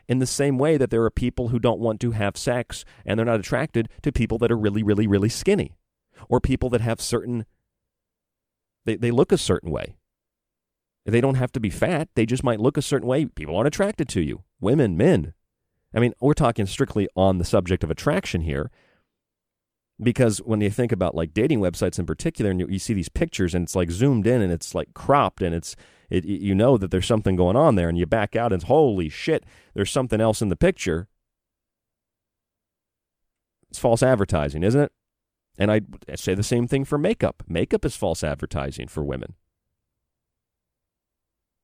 [0.09, 3.19] In the same way that there are people who don't want to have sex and
[3.19, 5.77] they're not attracted to people that are really, really, really skinny
[6.29, 7.45] or people that have certain,
[8.87, 9.97] they, they look a certain way.
[11.05, 13.25] They don't have to be fat, they just might look a certain way.
[13.27, 14.45] People aren't attracted to you.
[14.61, 15.35] Women, men.
[15.95, 18.71] I mean, we're talking strictly on the subject of attraction here
[20.03, 23.09] because when you think about like dating websites in particular and you, you, see these
[23.09, 25.77] pictures and it's like zoomed in and it's like cropped and it's
[26.09, 29.09] it, you know that there's something going on there and you back out and holy
[29.09, 29.45] shit
[29.75, 31.09] there's something else in the picture
[33.69, 34.93] it's false advertising isn't it
[35.59, 35.83] and I
[36.15, 39.35] say the same thing for makeup makeup is false advertising for women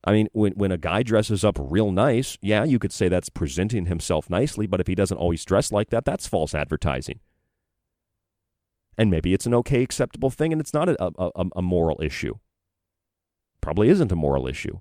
[0.06, 3.28] I mean, when, when a guy dresses up real nice, yeah, you could say that's
[3.28, 7.18] presenting himself nicely, but if he doesn't always dress like that, that's false advertising.
[8.96, 12.34] And maybe it's an okay, acceptable thing and it's not a, a, a moral issue.
[13.60, 14.78] Probably isn't a moral issue.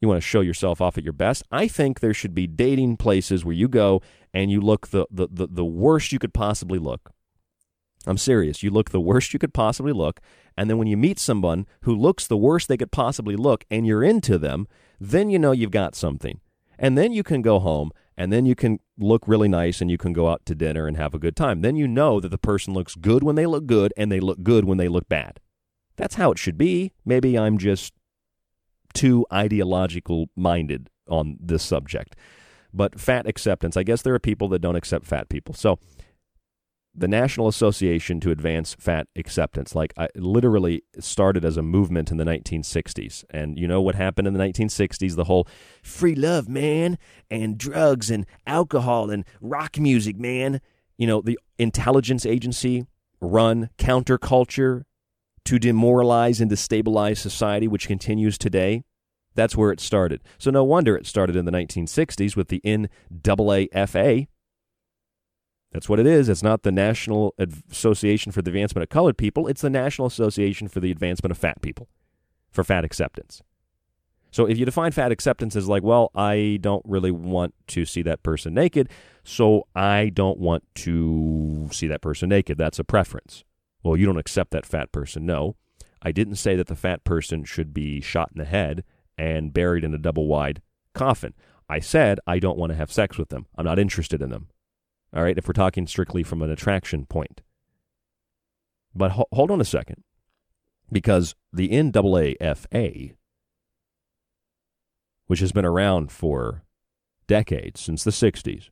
[0.00, 1.42] You want to show yourself off at your best?
[1.50, 5.26] I think there should be dating places where you go and you look the, the,
[5.28, 7.12] the, the worst you could possibly look.
[8.06, 8.62] I'm serious.
[8.62, 10.20] You look the worst you could possibly look.
[10.56, 13.86] And then when you meet someone who looks the worst they could possibly look and
[13.86, 14.66] you're into them,
[15.00, 16.40] then you know you've got something.
[16.78, 19.98] And then you can go home and then you can look really nice and you
[19.98, 21.60] can go out to dinner and have a good time.
[21.60, 24.42] Then you know that the person looks good when they look good and they look
[24.42, 25.40] good when they look bad.
[25.96, 26.92] That's how it should be.
[27.04, 27.92] Maybe I'm just
[28.94, 32.16] too ideological minded on this subject.
[32.72, 35.54] But fat acceptance, I guess there are people that don't accept fat people.
[35.54, 35.78] So
[36.98, 42.16] the National Association to Advance Fat Acceptance, like I literally started as a movement in
[42.16, 43.24] the 1960s.
[43.30, 45.14] And you know what happened in the 1960s?
[45.14, 45.46] The whole
[45.82, 46.98] free love, man,
[47.30, 50.60] and drugs and alcohol and rock music, man.
[50.96, 52.86] You know, the intelligence agency
[53.20, 54.82] run counterculture
[55.44, 58.82] to demoralize and destabilize society, which continues today.
[59.34, 60.20] That's where it started.
[60.36, 64.26] So no wonder it started in the 1960s with the NAAFA.
[65.72, 66.28] That's what it is.
[66.28, 69.46] It's not the National Association for the Advancement of Colored People.
[69.46, 71.88] It's the National Association for the Advancement of Fat People,
[72.50, 73.42] for fat acceptance.
[74.30, 78.02] So if you define fat acceptance as like, well, I don't really want to see
[78.02, 78.88] that person naked,
[79.24, 82.58] so I don't want to see that person naked.
[82.58, 83.44] That's a preference.
[83.82, 85.24] Well, you don't accept that fat person.
[85.24, 85.56] No,
[86.02, 88.84] I didn't say that the fat person should be shot in the head
[89.16, 90.62] and buried in a double wide
[90.94, 91.34] coffin.
[91.68, 93.46] I said I don't want to have sex with them.
[93.56, 94.48] I'm not interested in them.
[95.14, 97.40] All right, if we're talking strictly from an attraction point.
[98.94, 100.02] But ho- hold on a second,
[100.90, 103.14] because the NAAFA
[105.28, 106.64] which has been around for
[107.28, 108.70] decades, since the 60s,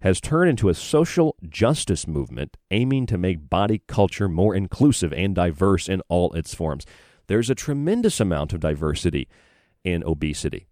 [0.00, 5.34] has turned into a social justice movement aiming to make body culture more inclusive and
[5.34, 6.86] diverse in all its forms.
[7.26, 9.28] There's a tremendous amount of diversity
[9.84, 10.66] in obesity.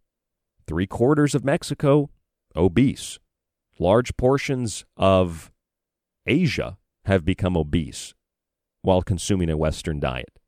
[0.67, 2.11] Three quarters of Mexico,
[2.57, 3.19] obese.
[3.81, 5.51] Large portions of
[6.27, 8.15] Asia have become obese
[8.83, 10.39] while consuming a Western diet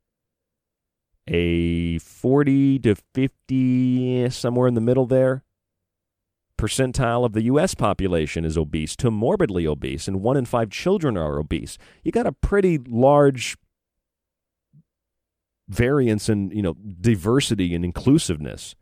[1.27, 5.43] a 40 to 50, somewhere in the middle there,
[6.57, 7.75] percentile of the U.S.
[7.75, 11.77] population is obese to morbidly obese, and one in five children are obese.
[12.03, 13.57] You got a pretty large
[15.69, 18.75] variance in you know diversity and inclusiveness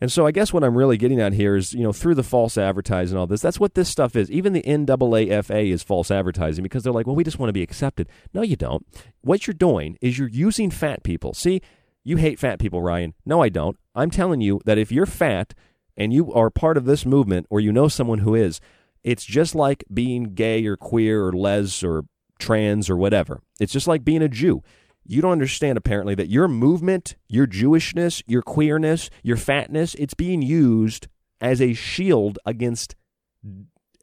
[0.00, 2.22] and so I guess what I'm really getting at here is, you know, through the
[2.22, 4.30] false advertising all this, that's what this stuff is.
[4.30, 7.62] Even the NAAFA is false advertising because they're like, well, we just want to be
[7.62, 8.08] accepted.
[8.34, 8.86] No, you don't.
[9.22, 11.32] What you're doing is you're using fat people.
[11.32, 11.62] See,
[12.04, 13.14] you hate fat people, Ryan.
[13.24, 13.78] No, I don't.
[13.94, 15.54] I'm telling you that if you're fat
[15.96, 18.60] and you are part of this movement or you know someone who is,
[19.02, 22.04] it's just like being gay or queer or les or
[22.38, 23.40] trans or whatever.
[23.58, 24.62] It's just like being a Jew
[25.08, 30.42] you don't understand apparently that your movement, your Jewishness, your queerness, your fatness, it's being
[30.42, 31.08] used
[31.40, 32.94] as a shield against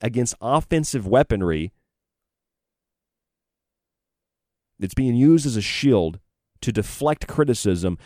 [0.01, 1.71] against offensive weaponry.
[4.79, 6.19] It's being used as a shield
[6.61, 7.97] to deflect criticism.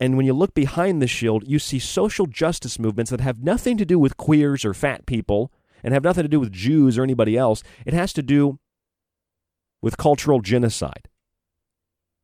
[0.00, 3.76] And when you look behind the shield, you see social justice movements that have nothing
[3.78, 5.50] to do with queers or fat people
[5.82, 7.62] and have nothing to do with Jews or anybody else.
[7.86, 8.58] It has to do
[9.80, 11.08] with cultural genocide.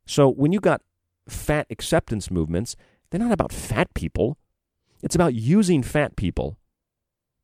[0.06, 0.82] So when you got
[1.28, 2.76] fat acceptance movements,
[3.10, 4.38] they're not about fat people.
[5.02, 6.58] It's about using fat people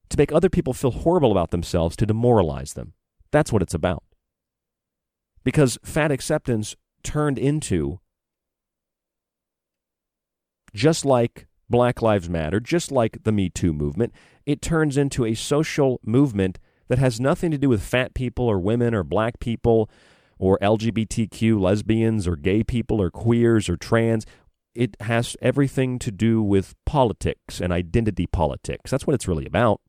[0.08, 2.94] to make other people feel horrible about themselves, to demoralize them.
[3.30, 4.02] That's what it's about.
[5.44, 8.00] Because fat acceptance turned into,
[10.74, 14.12] just like Black Lives Matter, just like the Me Too movement,
[14.44, 16.58] it turns into a social movement
[16.88, 19.88] that has nothing to do with fat people or women or black people
[20.40, 24.24] or LGBTQ lesbians or gay people or queers or trans.
[24.74, 28.90] It has everything to do with politics and identity politics.
[28.90, 29.80] That's what it's really about.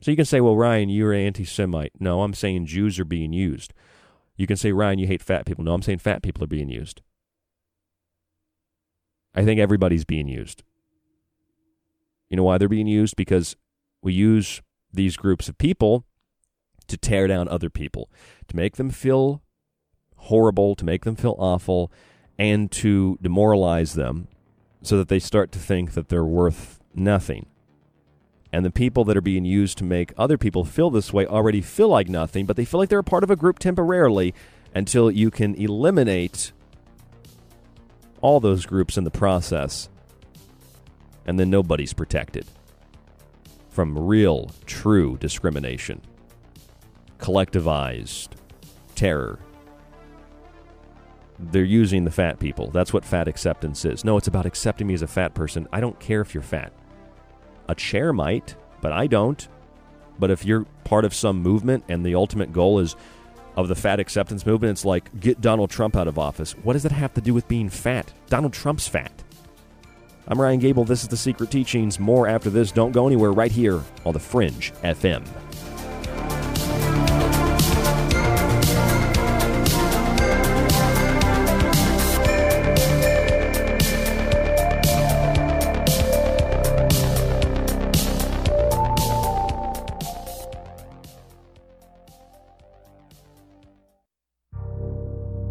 [0.00, 1.92] So you can say, well, Ryan, you're an anti Semite.
[2.00, 3.74] No, I'm saying Jews are being used.
[4.36, 5.64] You can say, Ryan, you hate fat people.
[5.64, 7.02] No, I'm saying fat people are being used.
[9.34, 10.62] I think everybody's being used.
[12.30, 13.16] You know why they're being used?
[13.16, 13.56] Because
[14.02, 14.62] we use
[14.92, 16.04] these groups of people
[16.88, 18.10] to tear down other people,
[18.48, 19.42] to make them feel
[20.16, 21.92] horrible, to make them feel awful,
[22.38, 24.28] and to demoralize them
[24.82, 27.46] so that they start to think that they're worth nothing.
[28.52, 31.60] And the people that are being used to make other people feel this way already
[31.60, 34.34] feel like nothing, but they feel like they're a part of a group temporarily
[34.74, 36.52] until you can eliminate
[38.20, 39.88] all those groups in the process.
[41.26, 42.46] And then nobody's protected
[43.68, 46.00] from real, true discrimination
[47.18, 48.28] collectivized
[48.94, 49.38] terror.
[51.38, 52.70] They're using the fat people.
[52.70, 54.04] That's what fat acceptance is.
[54.04, 55.68] No, it's about accepting me as a fat person.
[55.72, 56.72] I don't care if you're fat.
[57.68, 59.46] A chair might, but I don't.
[60.18, 62.96] But if you're part of some movement and the ultimate goal is
[63.56, 66.52] of the fat acceptance movement, it's like get Donald Trump out of office.
[66.62, 68.12] What does that have to do with being fat?
[68.26, 69.12] Donald Trump's fat.
[70.26, 70.84] I'm Ryan Gable.
[70.84, 72.00] This is The Secret Teachings.
[72.00, 72.72] More after this.
[72.72, 75.24] Don't go anywhere right here on The Fringe FM.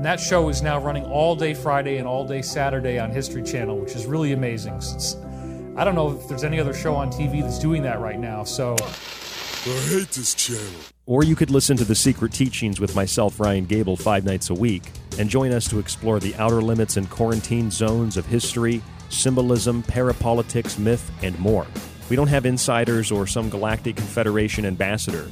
[0.00, 3.42] And that show is now running all day Friday and all day Saturday on History
[3.42, 4.80] Channel, which is really amazing.
[4.80, 5.18] Since
[5.76, 8.42] I don't know if there's any other show on TV that's doing that right now.
[8.44, 10.80] So I hate this channel.
[11.04, 14.54] Or you could listen to The Secret Teachings with myself, Ryan Gable, five nights a
[14.54, 18.80] week, and join us to explore the outer limits and quarantine zones of history,
[19.10, 21.66] symbolism, parapolitics, myth, and more.
[22.08, 25.28] We don't have insiders or some galactic confederation ambassador,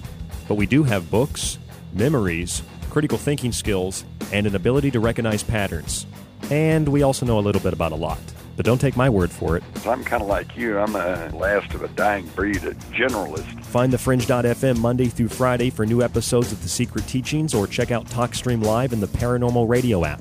[0.47, 1.59] but we do have books,
[1.95, 6.07] memories, critical thinking skills, and an ability to recognize patterns.
[6.51, 8.19] And we also know a little bit about a lot.
[8.57, 9.63] But don't take my word for it.
[9.87, 10.79] I'm kind of like you.
[10.79, 13.65] I'm a last of a dying breed, a generalist.
[13.65, 17.93] Find the Fringe.fm Monday through Friday for new episodes of The Secret Teachings or check
[17.93, 20.21] out TalkStream Live in the Paranormal Radio app.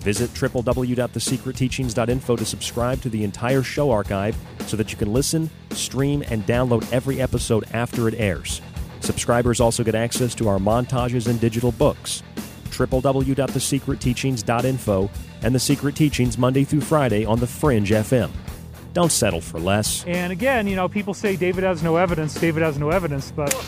[0.00, 6.22] Visit www.thesecretteachings.info to subscribe to the entire show archive so that you can listen, stream,
[6.28, 8.60] and download every episode after it airs.
[9.00, 12.22] Subscribers also get access to our montages and digital books.
[12.70, 15.10] www.thesecretteachings.info
[15.42, 18.30] and The Secret Teachings Monday through Friday on the Fringe FM.
[18.92, 20.04] Don't settle for less.
[20.06, 23.54] And again, you know, people say David has no evidence, David has no evidence, but
[23.54, 23.58] I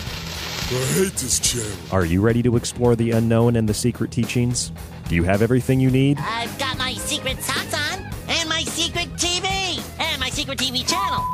[0.94, 1.70] hate this channel.
[1.92, 4.72] Are you ready to explore the unknown and the secret teachings?
[5.08, 6.18] Do you have everything you need?
[6.20, 11.24] I've got my secret socks on, and my secret TV, and my secret TV channel.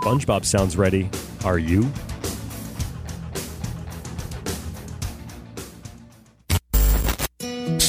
[0.00, 1.10] SpongeBob sounds ready.
[1.44, 1.90] Are you?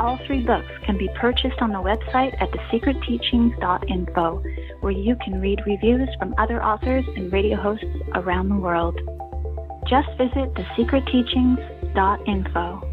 [0.00, 4.42] All three books can be purchased on the website at thesecretteachings.info,
[4.80, 7.84] where you can read reviews from other authors and radio hosts
[8.14, 8.98] around the world.
[9.86, 12.86] Just visit thesecretteachings.info.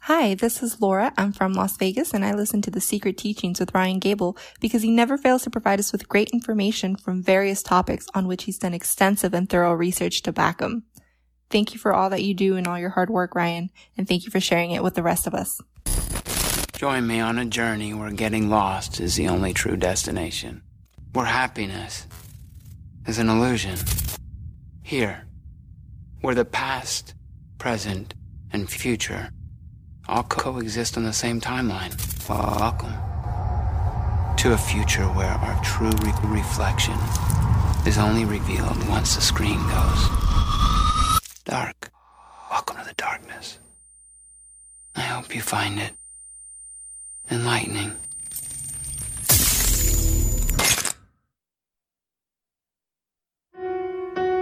[0.00, 1.12] Hi, this is Laura.
[1.16, 4.82] I'm from Las Vegas and I listen to The Secret Teachings with Ryan Gable because
[4.82, 8.58] he never fails to provide us with great information from various topics on which he's
[8.58, 10.82] done extensive and thorough research to back them.
[11.50, 14.24] Thank you for all that you do and all your hard work, Ryan, and thank
[14.24, 15.60] you for sharing it with the rest of us.
[16.76, 20.62] Join me on a journey where getting lost is the only true destination,
[21.12, 22.06] where happiness
[23.06, 23.78] is an illusion.
[24.82, 25.26] Here,
[26.20, 27.14] where the past,
[27.58, 28.14] present,
[28.52, 29.30] and future
[30.06, 31.94] all coexist on the same timeline.
[32.28, 32.94] Welcome
[34.36, 36.96] to a future where our true re- reflection
[37.86, 40.28] is only revealed once the screen goes
[41.48, 41.90] dark.
[42.50, 43.58] Welcome to the darkness.
[44.94, 45.92] I hope you find it
[47.30, 47.92] enlightening.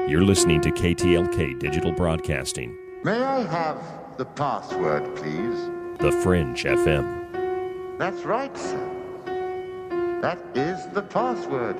[0.09, 3.79] You're listening to KTLK Digital Broadcasting, May I have
[4.17, 5.71] the password, please?
[5.99, 7.99] The Fringe FM.
[7.99, 10.19] That's right, sir.
[10.23, 11.77] That is the password.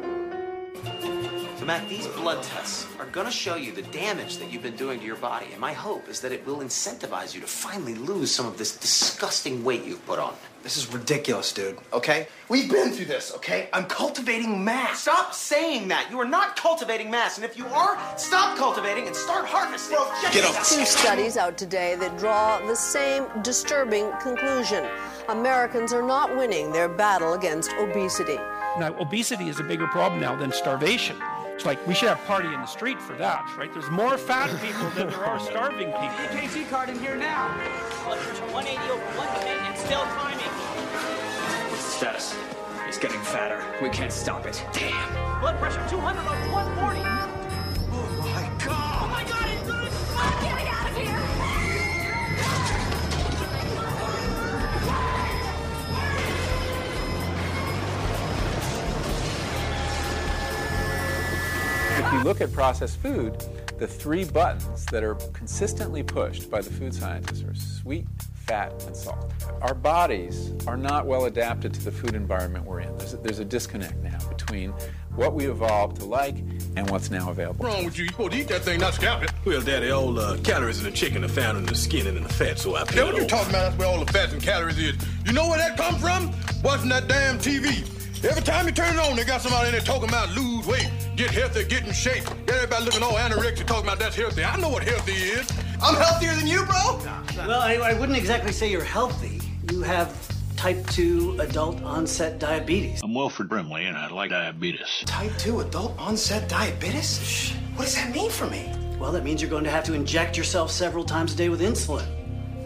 [1.57, 4.77] So, Matt, these blood tests are going to show you the damage that you've been
[4.77, 5.47] doing to your body.
[5.53, 8.77] And my hope is that it will incentivize you to finally lose some of this
[8.77, 10.35] disgusting weight you've put on.
[10.63, 12.29] This is ridiculous, dude, okay?
[12.51, 13.71] We've been through this, okay?
[13.73, 15.01] I'm cultivating mass.
[15.01, 16.11] Stop saying that.
[16.11, 17.37] You are not cultivating mass.
[17.39, 19.97] And if you are, stop cultivating and start harvesting.
[20.33, 24.87] Get off Two studies out today that draw the same disturbing conclusion.
[25.31, 28.37] Americans are not winning their battle against obesity.
[28.79, 31.17] Now, obesity is a bigger problem now than starvation.
[31.57, 33.73] It's like we should have party in the street for that, right?
[33.73, 35.97] There's more fat people than there are starving people.
[36.37, 37.49] KC card in here now.
[38.05, 40.53] Blood pressure 180 over 110 and still climbing.
[41.71, 42.37] What's status?
[42.85, 43.65] He's getting fatter.
[43.81, 44.63] We can't stop it.
[44.75, 45.41] Damn.
[45.41, 47.16] Blood pressure 200 over 140.
[62.27, 63.37] Look at processed food,
[63.79, 68.05] the three buttons that are consistently pushed by the food scientists are sweet,
[68.35, 69.33] fat, and salt.
[69.63, 72.97] Our bodies are not well adapted to the food environment we're in.
[72.99, 74.73] There's a, there's a disconnect now between
[75.15, 76.35] what we evolved to like
[76.77, 77.63] and what's now available.
[77.65, 78.05] What's wrong with you?
[78.07, 79.31] You supposed to eat that thing, not scalp it.
[79.45, 82.17] Well, Daddy, all the uh, calories in the chicken are found in the skin and
[82.17, 83.29] in the fat, so I pay Yeah, it what you over.
[83.29, 83.63] talking about?
[83.71, 84.97] That's where all the fats and calories is.
[85.25, 86.33] You know where that come from?
[86.65, 87.89] Watching that damn TV.
[88.25, 90.91] Every time you turn it on, they got somebody in there talking about lose weight,
[91.17, 92.25] get healthy, get in shape.
[92.47, 94.43] Get everybody looking all anorexic, talking about that's healthy.
[94.43, 95.49] I know what healthy is.
[95.83, 96.99] I'm healthier than you, bro.
[97.37, 99.41] Well, I, I wouldn't exactly say you're healthy.
[99.71, 100.17] You have
[100.57, 103.03] type 2 adult onset diabetes.
[103.05, 105.03] I'm Wilford Brimley, and I like diabetes.
[105.05, 107.53] Type 2 adult onset diabetes?
[107.75, 108.73] What does that mean for me?
[108.99, 111.61] Well, that means you're going to have to inject yourself several times a day with
[111.61, 112.16] insulin.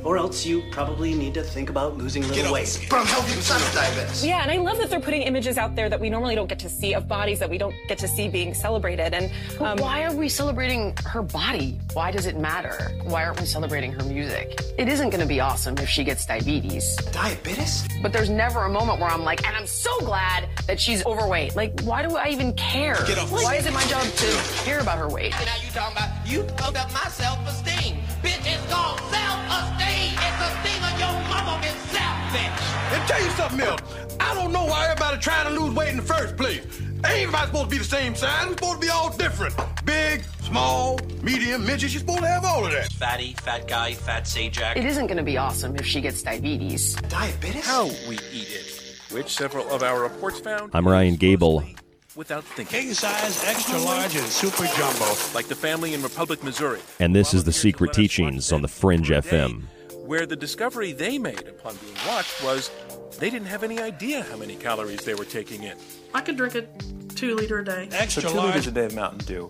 [0.04, 2.86] Or else you probably need to think about losing a little weight.
[2.88, 4.24] But I'm healthy besides diabetes.
[4.24, 6.58] Yeah, and I love that they're putting images out there that we normally don't get
[6.60, 9.12] to see of bodies that we don't get to see being celebrated.
[9.14, 9.30] And
[9.60, 11.78] um, why are we celebrating her body?
[11.92, 12.92] Why does it matter?
[13.04, 14.60] Why aren't we celebrating her music?
[14.78, 16.96] It isn't going to be awesome if she gets diabetes.
[17.12, 17.86] Diabetes?
[18.02, 21.56] But there's never a moment where I'm like, and I'm so glad that she's overweight.
[21.56, 22.94] Like, why do I even care?
[23.06, 24.26] Get off Why is it my job to
[24.64, 25.34] care about her weight?
[25.36, 27.96] And Now you talking about you fucked up my self-esteem.
[28.22, 28.98] Bitch, it's called
[32.92, 33.80] And tell you something else.
[34.18, 36.62] I don't know why everybody trying to lose weight in the first place.
[36.80, 38.46] Ain't everybody supposed to be the same size.
[38.46, 39.54] We're supposed to be all different.
[39.84, 41.92] Big, small, medium, midget.
[41.92, 42.92] You're supposed to have all of that.
[42.92, 44.76] Fatty, fat guy, fat Sajak.
[44.76, 46.96] It isn't going to be awesome if she gets diabetes.
[47.08, 47.64] Diabetes?
[47.64, 50.70] How we eat it, which several of our reports found.
[50.74, 51.64] I'm Ryan Gable.
[52.16, 52.80] Without thinking.
[52.80, 55.06] King size, extra large, and super jumbo.
[55.32, 59.08] Like the family in Republic, Missouri, And this is the Secret Teachings on the Fringe
[59.08, 59.62] FM.
[60.10, 62.68] Where the discovery they made upon being watched was
[63.20, 65.76] they didn't have any idea how many calories they were taking in.
[66.12, 66.62] I could drink a
[67.14, 67.88] two liter a day.
[67.92, 69.48] Extra so two liters a day of Mountain Dew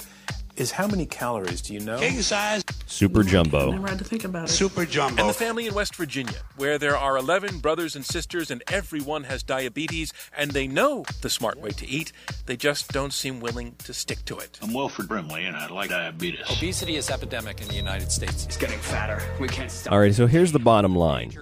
[0.56, 1.62] is how many calories?
[1.62, 1.98] Do you know?
[1.98, 2.62] King size.
[2.86, 3.70] Super Jumbo.
[3.70, 4.52] Never had to think about it.
[4.52, 5.22] Super jumbo.
[5.22, 9.24] And the family in West Virginia, where there are 11 brothers and sisters and everyone
[9.24, 12.12] has diabetes, and they know the smart way to eat.
[12.46, 14.58] They just don't seem willing to stick to it.
[14.62, 16.40] I'm Wilford Brimley, and I like diabetes.
[16.50, 18.44] Obesity is epidemic in the United States.
[18.44, 19.22] It's getting fatter.
[19.40, 19.92] We can't stop.
[19.92, 21.32] All right, so here's the bottom line.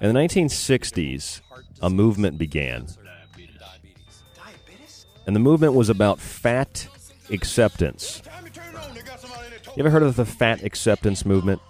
[0.00, 1.40] In the 1960s,
[1.80, 2.86] a movement began.
[5.26, 6.86] And the movement was about fat
[7.30, 8.22] acceptance.
[9.76, 11.60] You ever heard of the fat acceptance movement?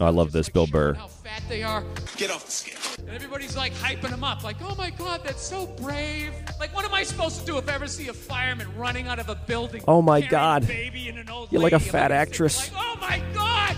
[0.00, 0.94] Oh, I love this, Bill Burr.
[0.94, 1.82] fat they are.
[2.16, 2.78] Get off the scale.
[2.98, 6.32] And everybody's like hyping them up, like, oh my god, that's so brave.
[6.58, 9.18] Like, what am I supposed to do if I ever see a fireman running out
[9.18, 9.82] of a building?
[9.88, 10.64] Oh my God.
[10.64, 11.90] a baby and an old You're like a lady?
[11.90, 12.70] fat Like, actress.
[12.74, 13.76] oh my god!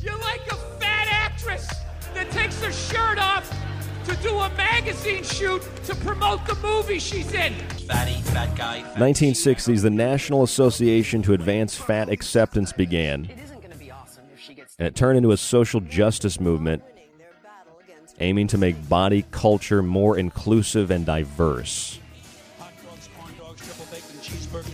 [0.00, 1.68] You're like a fat actress
[2.14, 3.50] that takes her shirt off
[4.04, 7.54] to do a magazine shoot to promote the movie she's in.
[7.88, 8.82] Fatty, fat guy.
[8.96, 13.28] 1960s, the National Association to Advance Fat Acceptance began.
[14.78, 16.82] And it turned into a social justice movement
[18.20, 21.98] aiming to make body culture more inclusive and diverse.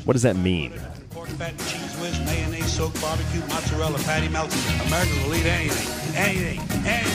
[0.05, 0.72] What does that mean?
[1.11, 4.55] Pork fat and cheese whiz, mayonnaise, soaked barbecue, mozzarella, patty melt.
[4.87, 7.05] Americans will eat anything, anything, anything.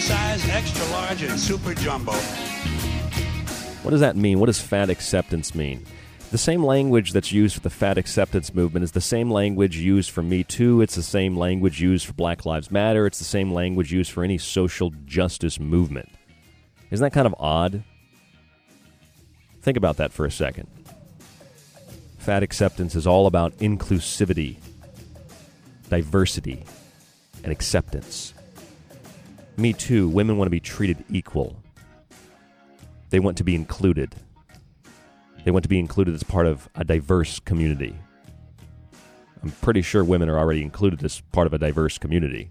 [0.00, 2.12] Size, extra large, and super jumbo.
[3.82, 4.40] What does that mean?
[4.40, 5.84] What does fat acceptance mean?
[6.30, 10.10] The same language that's used for the fat acceptance movement is the same language used
[10.10, 10.80] for Me Too.
[10.80, 13.06] It's the same language used for Black Lives Matter.
[13.06, 16.08] It's the same language used for any social justice movement.
[16.90, 17.84] Isn't that kind of odd?
[19.60, 20.68] Think about that for a second.
[22.18, 24.56] Fat acceptance is all about inclusivity,
[25.88, 26.64] diversity,
[27.44, 28.34] and acceptance.
[29.60, 31.54] Me Too, women want to be treated equal.
[33.10, 34.14] They want to be included.
[35.44, 37.94] They want to be included as part of a diverse community.
[39.42, 42.50] I'm pretty sure women are already included as part of a diverse community.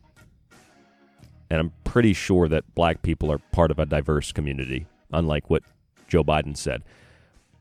[1.50, 5.64] And I'm pretty sure that black people are part of a diverse community, unlike what
[6.08, 6.84] Joe Biden said.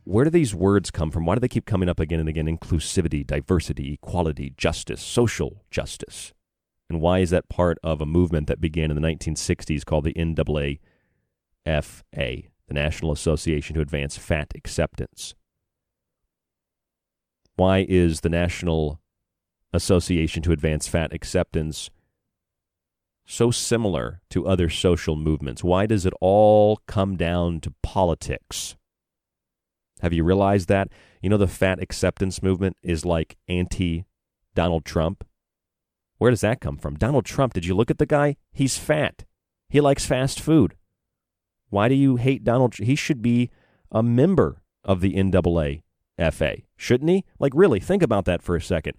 [0.04, 1.24] Where do these words come from?
[1.24, 2.54] Why do they keep coming up again and again?
[2.54, 6.34] Inclusivity, diversity, equality, justice, social justice.
[6.90, 10.14] And why is that part of a movement that began in the 1960s called the
[10.14, 10.78] NAAFA,
[12.14, 15.34] the National Association to Advance Fat Acceptance?
[17.56, 19.00] Why is the National
[19.72, 21.90] Association to Advance Fat Acceptance
[23.26, 25.62] so similar to other social movements?
[25.62, 28.76] Why does it all come down to politics?
[30.00, 30.88] Have you realized that?
[31.20, 34.04] You know, the fat acceptance movement is like anti
[34.54, 35.24] Donald Trump.
[36.18, 36.96] Where does that come from?
[36.96, 38.36] Donald Trump, did you look at the guy?
[38.52, 39.24] He's fat.
[39.68, 40.74] He likes fast food.
[41.70, 42.74] Why do you hate Donald?
[42.76, 43.50] He should be
[43.90, 47.24] a member of the NAAFA, shouldn't he?
[47.38, 48.94] Like, really, think about that for a second.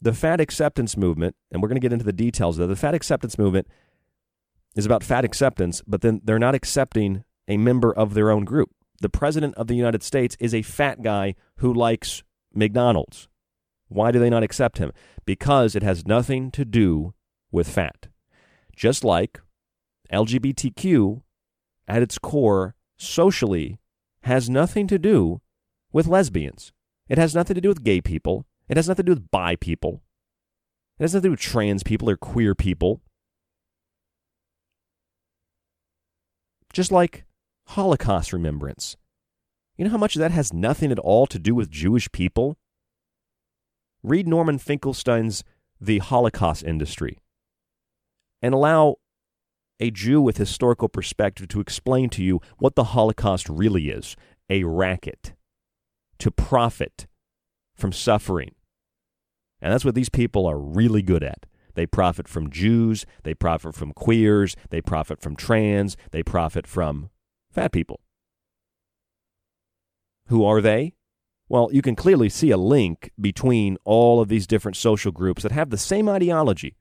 [0.00, 2.94] The fat acceptance movement, and we're going to get into the details of the fat
[2.94, 3.66] acceptance movement
[4.76, 8.70] is about fat acceptance, but then they're not accepting a member of their own group.
[9.00, 12.22] The president of the United States is a fat guy who likes
[12.54, 13.27] McDonald's.
[13.88, 14.92] Why do they not accept him?
[15.24, 17.14] Because it has nothing to do
[17.50, 18.08] with fat.
[18.76, 19.40] Just like
[20.12, 21.22] LGBTQ,
[21.86, 23.78] at its core, socially,
[24.22, 25.40] has nothing to do
[25.92, 26.72] with lesbians.
[27.08, 28.44] It has nothing to do with gay people.
[28.68, 30.02] It has nothing to do with bi people.
[30.98, 33.00] It has nothing to do with trans people or queer people.
[36.72, 37.24] Just like
[37.68, 38.96] Holocaust remembrance.
[39.76, 42.58] You know how much of that has nothing at all to do with Jewish people?
[44.02, 45.42] Read Norman Finkelstein's
[45.80, 47.18] The Holocaust Industry
[48.40, 48.96] and allow
[49.80, 54.16] a Jew with historical perspective to explain to you what the Holocaust really is
[54.48, 55.34] a racket
[56.18, 57.06] to profit
[57.76, 58.54] from suffering.
[59.60, 61.46] And that's what these people are really good at.
[61.74, 67.10] They profit from Jews, they profit from queers, they profit from trans, they profit from
[67.50, 68.00] fat people.
[70.26, 70.94] Who are they?
[71.48, 75.52] Well, you can clearly see a link between all of these different social groups that
[75.52, 76.76] have the same ideology.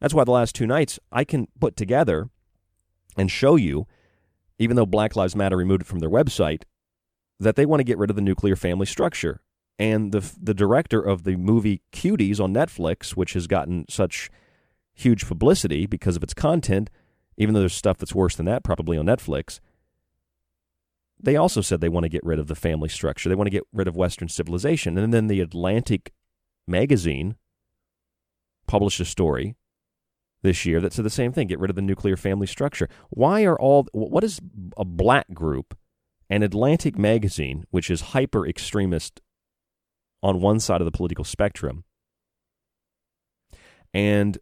[0.00, 2.30] That's why the last two nights I can put together
[3.16, 3.86] and show you,
[4.58, 6.62] even though Black Lives Matter removed it from their website,
[7.38, 9.42] that they want to get rid of the nuclear family structure.
[9.78, 14.30] And the the director of the movie Cuties on Netflix, which has gotten such
[14.94, 16.90] huge publicity because of its content,
[17.36, 19.60] even though there's stuff that's worse than that probably on Netflix,
[21.22, 23.28] they also said they want to get rid of the family structure.
[23.28, 24.98] They want to get rid of Western civilization.
[24.98, 26.12] And then the Atlantic
[26.66, 27.36] magazine
[28.66, 29.56] published a story
[30.42, 32.88] this year that said the same thing get rid of the nuclear family structure.
[33.10, 34.40] Why are all, what is
[34.76, 35.76] a black group
[36.32, 39.20] an Atlantic magazine, which is hyper extremist
[40.22, 41.84] on one side of the political spectrum,
[43.92, 44.38] and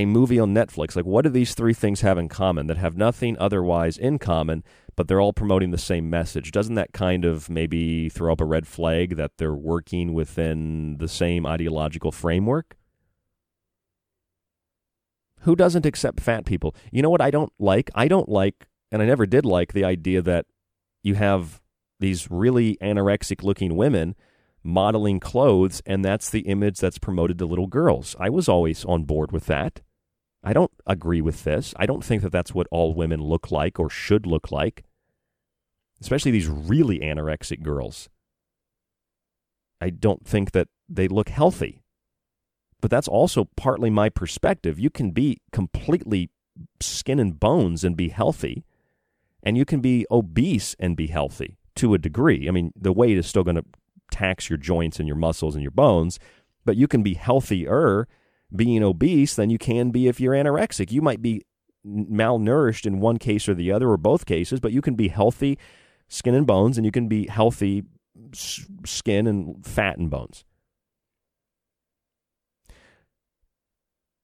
[0.00, 0.96] a movie on Netflix.
[0.96, 4.64] Like, what do these three things have in common that have nothing otherwise in common,
[4.96, 6.52] but they're all promoting the same message?
[6.52, 11.08] Doesn't that kind of maybe throw up a red flag that they're working within the
[11.08, 12.76] same ideological framework?
[15.40, 16.74] Who doesn't accept fat people?
[16.90, 17.90] You know what I don't like?
[17.94, 20.46] I don't like, and I never did like, the idea that
[21.02, 21.60] you have
[21.98, 24.14] these really anorexic looking women
[24.62, 28.14] modeling clothes, and that's the image that's promoted to little girls.
[28.20, 29.80] I was always on board with that.
[30.42, 31.74] I don't agree with this.
[31.76, 34.84] I don't think that that's what all women look like or should look like,
[36.00, 38.08] especially these really anorexic girls.
[39.80, 41.82] I don't think that they look healthy.
[42.80, 44.78] But that's also partly my perspective.
[44.78, 46.30] You can be completely
[46.80, 48.64] skin and bones and be healthy,
[49.42, 52.48] and you can be obese and be healthy to a degree.
[52.48, 53.64] I mean, the weight is still going to
[54.10, 56.18] tax your joints and your muscles and your bones,
[56.64, 58.08] but you can be healthier
[58.54, 60.90] being obese than you can be if you're anorexic.
[60.90, 61.42] You might be
[61.86, 65.58] malnourished in one case or the other or both cases, but you can be healthy
[66.08, 67.84] skin and bones and you can be healthy
[68.84, 70.44] skin and fat and bones.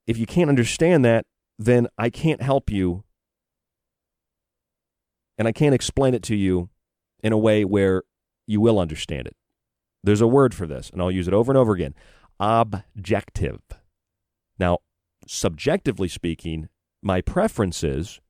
[0.07, 1.25] If you can't understand that,
[1.59, 3.05] then I can't help you
[5.39, 6.71] and I can't explain it to you
[7.23, 8.03] in a way where
[8.47, 9.37] you will understand it.
[10.03, 11.95] There's a word for this, and I'll use it over and over again
[12.39, 13.61] objective.
[14.59, 14.79] Now,
[15.27, 16.69] subjectively speaking,
[17.03, 18.21] my preference is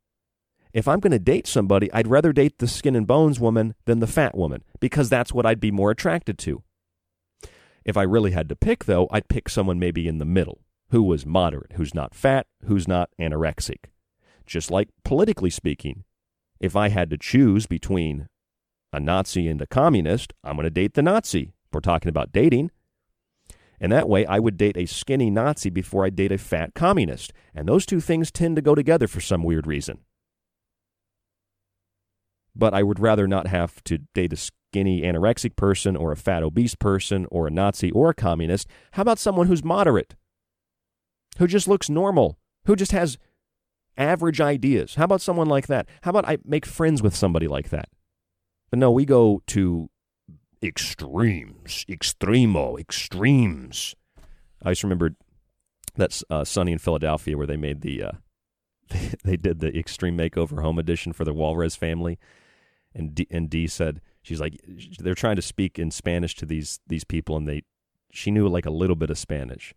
[0.72, 4.00] if I'm going to date somebody, I'd rather date the skin and bones woman than
[4.00, 6.62] the fat woman because that's what I'd be more attracted to.
[7.84, 11.02] If I really had to pick, though, I'd pick someone maybe in the middle who
[11.02, 13.86] was moderate, who's not fat, who's not anorexic.
[14.44, 16.04] Just like politically speaking,
[16.60, 18.28] if I had to choose between
[18.92, 21.52] a Nazi and a communist, I'm going to date the Nazi.
[21.72, 22.70] We're talking about dating.
[23.80, 27.32] And that way, I would date a skinny Nazi before I date a fat communist.
[27.54, 29.98] And those two things tend to go together for some weird reason.
[32.54, 36.42] But I would rather not have to date a skinny anorexic person or a fat
[36.42, 38.66] obese person or a Nazi or a communist.
[38.92, 40.16] How about someone who's moderate?
[41.38, 42.38] Who just looks normal?
[42.64, 43.18] Who just has
[43.98, 44.94] average ideas?
[44.94, 45.86] How about someone like that?
[46.02, 47.88] How about I make friends with somebody like that?
[48.70, 49.90] But no, we go to
[50.66, 53.94] extremes, extremo, extremes.
[54.62, 55.16] I just remembered
[55.94, 58.12] that's uh, Sunny in Philadelphia where they made the uh,
[58.90, 62.18] they, they did the extreme makeover home edition for the Walrez family,
[62.94, 64.60] and D, and Dee said she's like
[64.98, 67.62] they're trying to speak in Spanish to these these people, and they
[68.10, 69.74] she knew like a little bit of Spanish,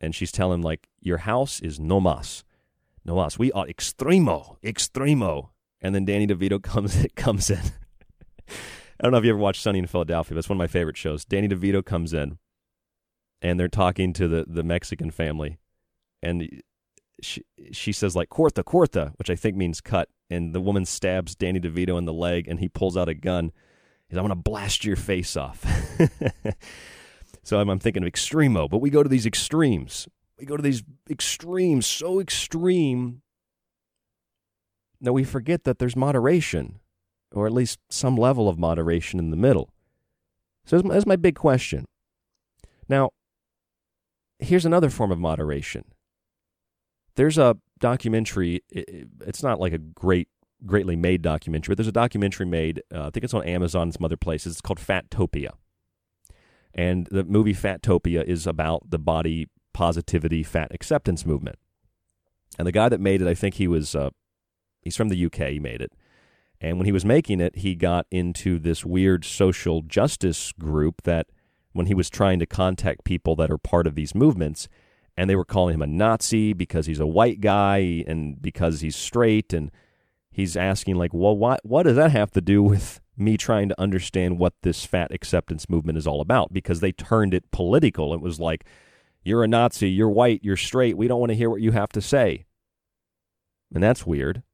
[0.00, 2.44] and she's telling like your house is no mas,
[3.04, 3.38] no mas.
[3.38, 5.50] We are extremo, extremo,
[5.80, 7.62] and then Danny DeVito comes comes in.
[9.02, 10.68] I don't know if you ever watched Sunny in Philadelphia, but it's one of my
[10.68, 11.24] favorite shows.
[11.24, 12.38] Danny DeVito comes in,
[13.40, 15.58] and they're talking to the, the Mexican family,
[16.22, 16.62] and
[17.20, 17.42] she
[17.72, 21.58] she says like "corta, corta," which I think means cut, and the woman stabs Danny
[21.58, 23.50] DeVito in the leg, and he pulls out a gun.
[24.08, 25.66] He's, "I'm going to blast your face off."
[27.42, 30.06] so I'm, I'm thinking of extremo, but we go to these extremes.
[30.38, 33.22] We go to these extremes, so extreme
[35.00, 36.78] that we forget that there's moderation
[37.32, 39.72] or at least some level of moderation in the middle.
[40.64, 41.86] So that's my big question.
[42.88, 43.10] Now,
[44.38, 45.84] here's another form of moderation.
[47.16, 48.62] There's a documentary.
[48.70, 50.28] It's not like a great,
[50.64, 52.82] greatly made documentary, but there's a documentary made.
[52.94, 54.52] Uh, I think it's on Amazon and some other places.
[54.52, 55.50] It's called Fattopia,
[56.74, 61.58] and the movie Fattopia is about the body positivity, fat acceptance movement.
[62.58, 64.10] And the guy that made it, I think he was, uh,
[64.82, 65.48] he's from the UK.
[65.48, 65.92] He made it,
[66.62, 71.26] and when he was making it, he got into this weird social justice group that
[71.72, 74.68] when he was trying to contact people that are part of these movements,
[75.16, 78.94] and they were calling him a Nazi because he's a white guy and because he's
[78.94, 79.72] straight, and
[80.30, 83.80] he's asking like, well, what what does that have to do with me trying to
[83.80, 86.52] understand what this fat acceptance movement is all about?
[86.52, 88.14] Because they turned it political.
[88.14, 88.64] It was like,
[89.24, 90.96] you're a Nazi, you're white, you're straight.
[90.96, 92.44] We don't want to hear what you have to say,
[93.74, 94.44] and that's weird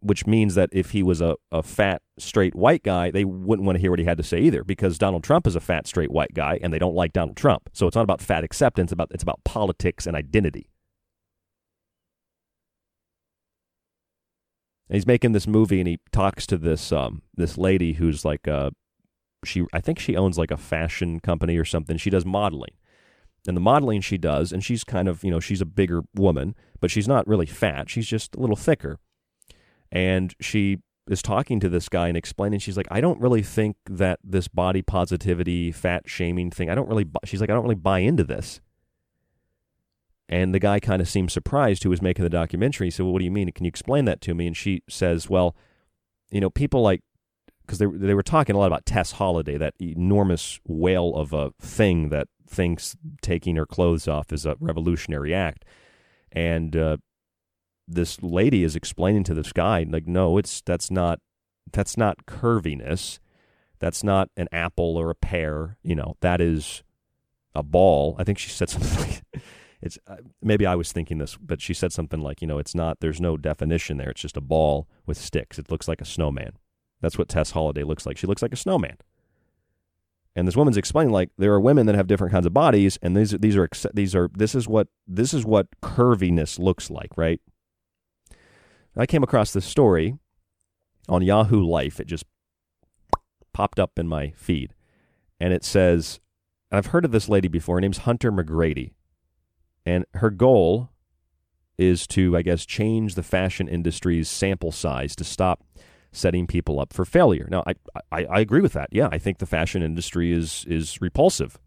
[0.00, 3.76] which means that if he was a, a fat, straight white guy, they wouldn't want
[3.76, 6.10] to hear what he had to say either because Donald Trump is a fat, straight
[6.10, 7.68] white guy and they don't like Donald Trump.
[7.72, 10.70] So it's not about fat acceptance, about, it's about politics and identity.
[14.88, 18.46] And he's making this movie and he talks to this um, this lady who's like
[18.46, 18.72] a,
[19.44, 21.98] she I think she owns like a fashion company or something.
[21.98, 22.72] She does modeling.
[23.46, 26.54] And the modeling she does, and she's kind of, you know, she's a bigger woman,
[26.80, 27.88] but she's not really fat.
[27.88, 28.98] She's just a little thicker
[29.90, 30.78] and she
[31.08, 34.46] is talking to this guy and explaining she's like i don't really think that this
[34.46, 38.24] body positivity fat shaming thing i don't really she's like i don't really buy into
[38.24, 38.60] this.
[40.30, 42.88] And the guy kind of seemed surprised who was making the documentary.
[42.88, 43.50] He said well what do you mean?
[43.52, 44.46] Can you explain that to me?
[44.46, 45.56] And she says well
[46.30, 47.02] you know people like
[47.62, 51.52] because they, they were talking a lot about tess holliday that enormous whale of a
[51.60, 55.64] thing that thinks taking her clothes off is a revolutionary act.
[56.32, 56.98] And uh,
[57.88, 61.20] this lady is explaining to this guy like no it's that's not
[61.72, 63.18] that's not curviness.
[63.78, 66.82] That's not an apple or a pear you know that is
[67.54, 68.16] a ball.
[68.18, 69.22] I think she said something like
[69.80, 72.74] it's uh, maybe i was thinking this but she said something like you know it's
[72.74, 74.10] not there's no definition there.
[74.10, 75.58] It's just a ball with sticks.
[75.58, 76.52] It looks like a snowman.
[77.00, 78.18] That's what tess holliday looks like.
[78.18, 78.98] She looks like a snowman.
[80.36, 83.16] And this woman's explaining like there are women that have different kinds of bodies and
[83.16, 87.10] these are these are these are this is what this is what curviness looks like
[87.16, 87.40] right
[88.98, 90.18] I came across this story
[91.08, 92.00] on Yahoo Life.
[92.00, 92.24] It just
[93.52, 94.74] popped up in my feed.
[95.40, 96.20] And it says,
[96.72, 97.76] I've heard of this lady before.
[97.76, 98.92] Her name's Hunter McGrady.
[99.86, 100.90] And her goal
[101.78, 105.64] is to, I guess, change the fashion industry's sample size to stop
[106.10, 107.46] setting people up for failure.
[107.50, 107.74] Now, I,
[108.10, 108.88] I, I agree with that.
[108.90, 111.58] Yeah, I think the fashion industry is is repulsive.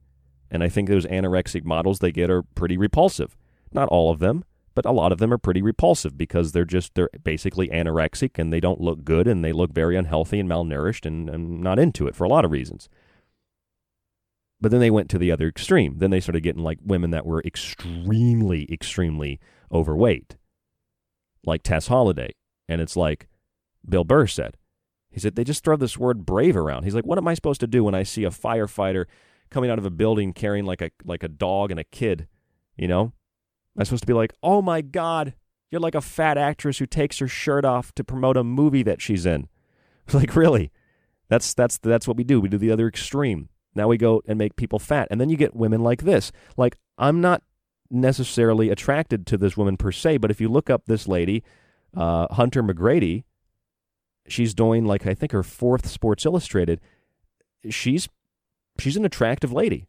[0.50, 3.38] And I think those anorexic models they get are pretty repulsive.
[3.72, 6.96] Not all of them, but a lot of them are pretty repulsive because they're just
[6.96, 11.06] they're basically anorexic and they don't look good and they look very unhealthy and malnourished
[11.06, 12.90] and, and not into it for a lot of reasons.
[14.60, 15.98] But then they went to the other extreme.
[15.98, 19.40] Then they started getting like women that were extremely extremely
[19.72, 20.38] overweight
[21.46, 22.32] like tess holliday.
[22.70, 23.28] And it's like
[23.88, 24.58] bill burr said
[25.10, 26.84] he said they just throw this word brave around.
[26.84, 29.06] He's like what am i supposed to do when i see a firefighter
[29.50, 32.28] coming out of a building carrying like a like a dog and a kid
[32.78, 33.12] you know
[33.76, 35.34] Am I supposed to be like, oh my God,
[35.70, 39.02] you're like a fat actress who takes her shirt off to promote a movie that
[39.02, 39.48] she's in?
[40.14, 40.72] Like really,
[41.30, 42.42] that's that's that's what we do.
[42.42, 43.48] We do the other extreme.
[43.76, 46.34] Now we go and make people fat, and then you get women like this.
[46.58, 47.44] Like I'm not
[47.90, 51.44] necessarily attracted to this woman per se, but if you look up this lady,
[51.96, 53.24] uh, Hunter McGrady,
[54.28, 56.82] she's doing like I think her fourth Sports Illustrated.
[57.70, 58.10] She's
[58.80, 59.88] she's an attractive lady.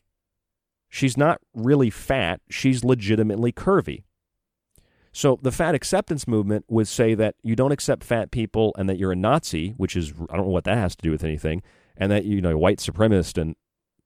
[0.95, 2.43] She's not really fat.
[2.51, 4.05] She's legitimately curvy.
[5.11, 8.99] So the fat acceptance movement would say that you don't accept fat people and that
[8.99, 11.63] you're a Nazi, which is I don't know what that has to do with anything,
[11.97, 13.57] and that you know white supremacist and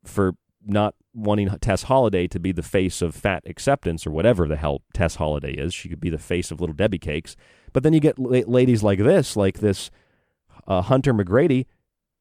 [0.04, 0.34] for
[0.64, 4.82] not wanting Tess Holliday to be the face of fat acceptance or whatever the hell
[4.94, 5.74] Tess Holliday is.
[5.74, 7.34] She could be the face of Little Debbie cakes.
[7.72, 9.90] But then you get la- ladies like this, like this
[10.68, 11.66] uh, Hunter McGrady.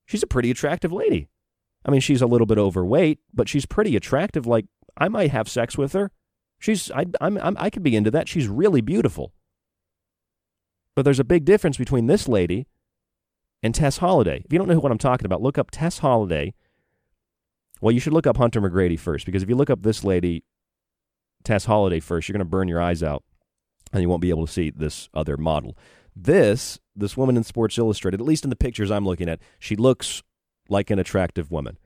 [0.08, 1.28] She's a pretty attractive lady.
[1.86, 4.48] I mean, she's a little bit overweight, but she's pretty attractive.
[4.48, 4.66] Like
[4.98, 6.12] I might have sex with her.
[6.60, 8.28] She's I I'm, I'm I could be into that.
[8.28, 9.34] She's really beautiful.
[10.96, 12.68] But there's a big difference between this lady
[13.62, 14.42] and Tess Holliday.
[14.46, 16.54] If you don't know what I'm talking about, look up Tess Holliday.
[17.82, 20.44] Well, you should look up Hunter McGrady first because if you look up this lady,
[21.44, 23.24] Tess Holliday first, you're going to burn your eyes out
[23.92, 25.78] and you won't be able to see this other model.
[26.16, 29.76] This this woman in Sports Illustrated, at least in the pictures I'm looking at, she
[29.76, 30.24] looks
[30.70, 31.78] like an attractive woman.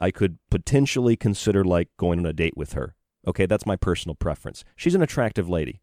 [0.00, 2.94] I could potentially consider like going on a date with her.
[3.26, 4.64] Okay, that's my personal preference.
[4.76, 5.80] She's an attractive lady.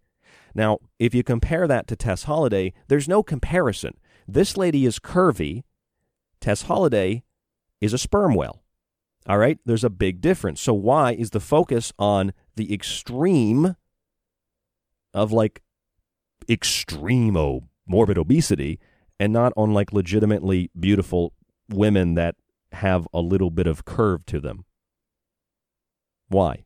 [0.55, 3.97] Now, if you compare that to Tess Holliday, there's no comparison.
[4.27, 5.63] This lady is curvy.
[6.39, 7.23] Tess Holliday
[7.81, 8.63] is a sperm whale.
[9.27, 10.61] All right, there's a big difference.
[10.61, 13.75] So, why is the focus on the extreme
[15.13, 15.61] of like
[16.49, 17.37] extreme
[17.87, 18.79] morbid obesity
[19.19, 21.33] and not on like legitimately beautiful
[21.73, 22.35] women that
[22.73, 24.65] have a little bit of curve to them?
[26.27, 26.65] Why?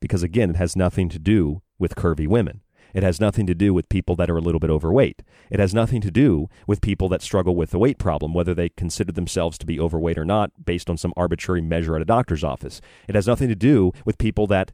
[0.00, 2.62] Because again, it has nothing to do with curvy women.
[2.94, 5.20] It has nothing to do with people that are a little bit overweight.
[5.50, 8.70] It has nothing to do with people that struggle with the weight problem, whether they
[8.70, 12.44] consider themselves to be overweight or not, based on some arbitrary measure at a doctor's
[12.44, 12.80] office.
[13.06, 14.72] It has nothing to do with people that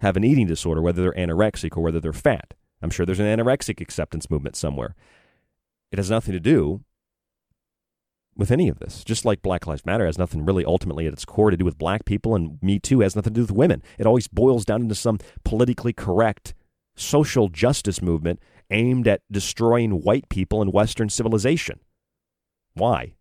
[0.00, 2.54] have an eating disorder, whether they're anorexic or whether they're fat.
[2.82, 4.96] I'm sure there's an anorexic acceptance movement somewhere.
[5.92, 6.82] It has nothing to do
[8.36, 9.04] with any of this.
[9.04, 11.78] Just like Black Lives Matter has nothing really ultimately at its core to do with
[11.78, 13.82] black people, and Me Too has nothing to do with women.
[13.98, 16.54] It always boils down into some politically correct
[16.94, 18.40] social justice movement
[18.70, 21.80] aimed at destroying white people and Western civilization.
[22.74, 23.14] Why?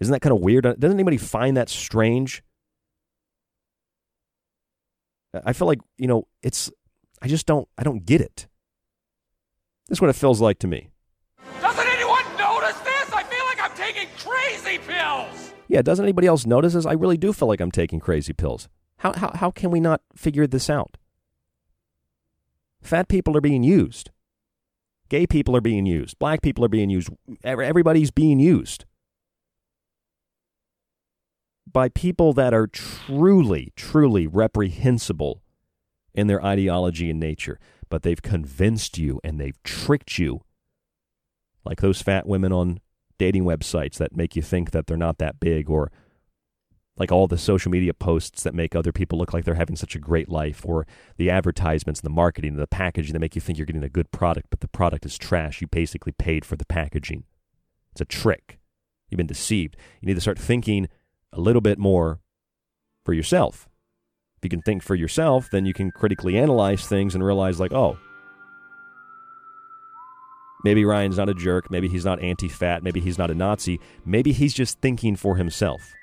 [0.00, 0.64] Isn't that kind of weird?
[0.64, 2.42] Doesn't anybody find that strange?
[5.44, 6.70] I feel like, you know, it's,
[7.22, 8.48] I just don't, I don't get it.
[9.88, 10.91] This is what it feels like to me.
[14.78, 15.52] Crazy pills.
[15.68, 16.86] Yeah, doesn't anybody else notice this?
[16.86, 18.68] I really do feel like I'm taking crazy pills.
[18.98, 20.96] How, how, how can we not figure this out?
[22.82, 24.10] Fat people are being used.
[25.08, 26.18] Gay people are being used.
[26.18, 27.10] Black people are being used.
[27.44, 28.84] Everybody's being used
[31.70, 35.42] by people that are truly, truly reprehensible
[36.14, 37.58] in their ideology and nature.
[37.88, 40.42] But they've convinced you and they've tricked you.
[41.64, 42.80] Like those fat women on
[43.22, 45.92] dating websites that make you think that they're not that big or
[46.96, 49.94] like all the social media posts that make other people look like they're having such
[49.94, 50.88] a great life, or
[51.18, 53.88] the advertisements and the marketing and the packaging that make you think you're getting a
[53.88, 55.60] good product, but the product is trash.
[55.60, 57.22] You basically paid for the packaging.
[57.92, 58.58] It's a trick.
[59.08, 59.76] You've been deceived.
[60.00, 60.88] You need to start thinking
[61.32, 62.18] a little bit more
[63.04, 63.68] for yourself.
[64.36, 67.72] If you can think for yourself, then you can critically analyze things and realize, like,
[67.72, 67.98] oh,
[70.64, 71.70] maybe Ryan's not a jerk.
[71.70, 72.82] Maybe he's not anti fat.
[72.82, 73.80] Maybe he's not a Nazi.
[74.04, 75.94] Maybe he's just thinking for himself.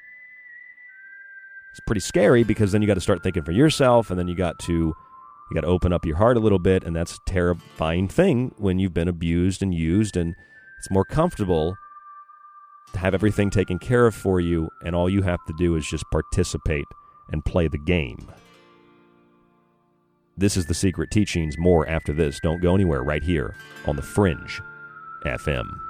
[1.72, 4.36] It's pretty scary because then you got to start thinking for yourself, and then you
[4.36, 7.20] got to you got to open up your heart a little bit, and that's a
[7.26, 10.36] terrifying thing when you've been abused and used, and
[10.78, 11.76] it's more comfortable
[12.94, 15.88] to have everything taken care of for you, and all you have to do is
[15.88, 16.86] just participate
[17.32, 18.32] and play the game.
[20.40, 21.58] This is the Secret Teachings.
[21.58, 22.40] More after this.
[22.40, 23.56] Don't go anywhere right here
[23.86, 24.62] on The Fringe
[25.26, 25.89] FM.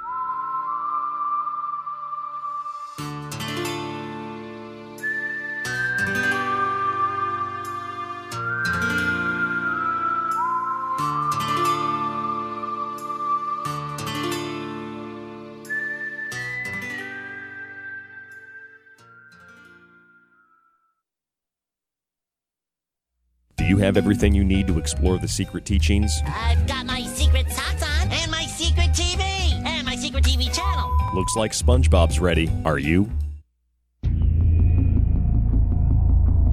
[23.80, 26.12] have everything you need to explore the secret teachings?
[26.26, 29.22] I've got my secret socks on and my secret TV
[29.66, 30.90] and my secret TV channel.
[31.14, 32.50] Looks like SpongeBob's ready.
[32.64, 33.10] Are you?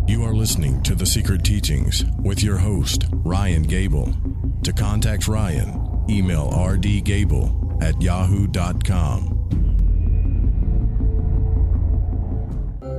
[0.08, 4.14] You are listening to The Secret Teachings with your host, Ryan Gable.
[4.64, 9.34] To contact Ryan, email rdgable at yahoo.com.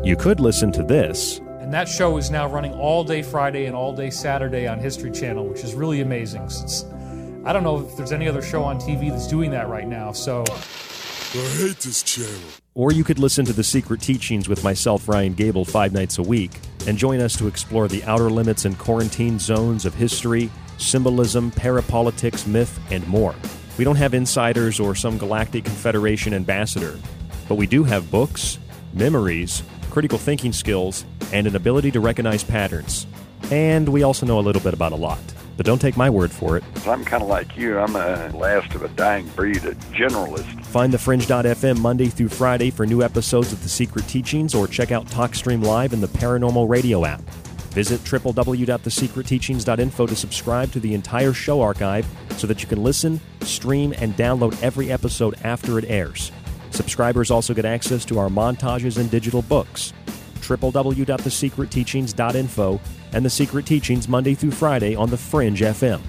[0.05, 3.77] You could listen to this and that show is now running all day Friday and
[3.77, 6.49] all day Saturday on History Channel, which is really amazing.
[6.49, 6.87] Since
[7.45, 10.13] I don't know if there's any other show on TV that's doing that right now.
[10.13, 12.41] So I hate this channel.
[12.75, 16.23] Or you could listen to The Secret Teachings with myself, Ryan Gable, five nights a
[16.23, 16.53] week,
[16.87, 22.47] and join us to explore the outer limits and quarantine zones of history, symbolism, parapolitics,
[22.47, 23.35] myth, and more.
[23.77, 26.99] We don't have insiders or some galactic confederation ambassador,
[27.47, 28.59] but we do have books,
[28.95, 33.07] memories, critical thinking skills, and an ability to recognize patterns.
[33.51, 35.19] And we also know a little bit about a lot.
[35.57, 36.63] But don't take my word for it.
[36.87, 37.79] I'm kind of like you.
[37.79, 40.65] I'm a last of a dying breed, a generalist.
[40.67, 44.93] Find the Fringe.fm Monday through Friday for new episodes of The Secret Teachings or check
[44.93, 47.23] out TalkStream Live in the Paranormal Radio app.
[47.71, 52.07] Visit www.thesecretteachings.info to subscribe to the entire show archive
[52.37, 56.31] so that you can listen, stream, and download every episode after it airs.
[56.71, 59.93] Subscribers also get access to our montages and digital books.
[60.41, 62.81] www.thesecretteachings.info
[63.13, 66.01] and The Secret Teachings Monday through Friday on the Fringe FM.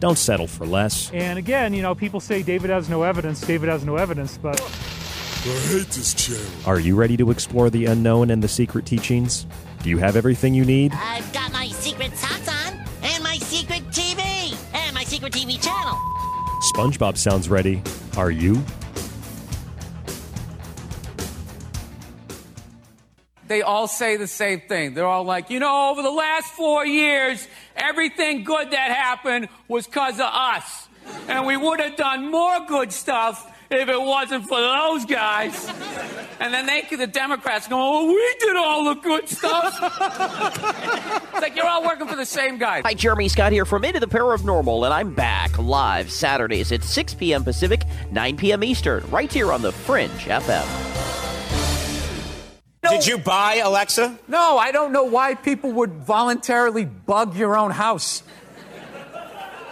[0.00, 1.10] Don't settle for less.
[1.12, 4.60] And again, you know, people say David has no evidence, David has no evidence, but
[4.60, 6.44] I hate this channel.
[6.66, 9.46] Are you ready to explore the unknown and the secret teachings?
[9.82, 10.92] Do you have everything you need?
[10.94, 15.98] I've got my secret socks on, and my secret TV, and my secret TV channel.
[16.74, 17.82] SpongeBob sounds ready.
[18.16, 18.62] Are you?
[23.46, 24.94] They all say the same thing.
[24.94, 27.46] They're all like, you know, over the last four years,
[27.76, 30.88] everything good that happened was because of us.
[31.28, 35.68] And we would have done more good stuff if it wasn't for those guys.
[36.40, 39.78] And then they, the Democrats, go, oh, we did all the good stuff.
[41.32, 42.82] it's like you're all working for the same guy.
[42.82, 47.14] Hi, Jeremy Scott here from Into the Paranormal, and I'm back live Saturdays at 6
[47.14, 47.44] p.m.
[47.44, 48.64] Pacific, 9 p.m.
[48.64, 51.33] Eastern, right here on the Fringe FM.
[52.90, 54.18] Did you buy Alexa?
[54.28, 58.22] No, I don't know why people would voluntarily bug your own house.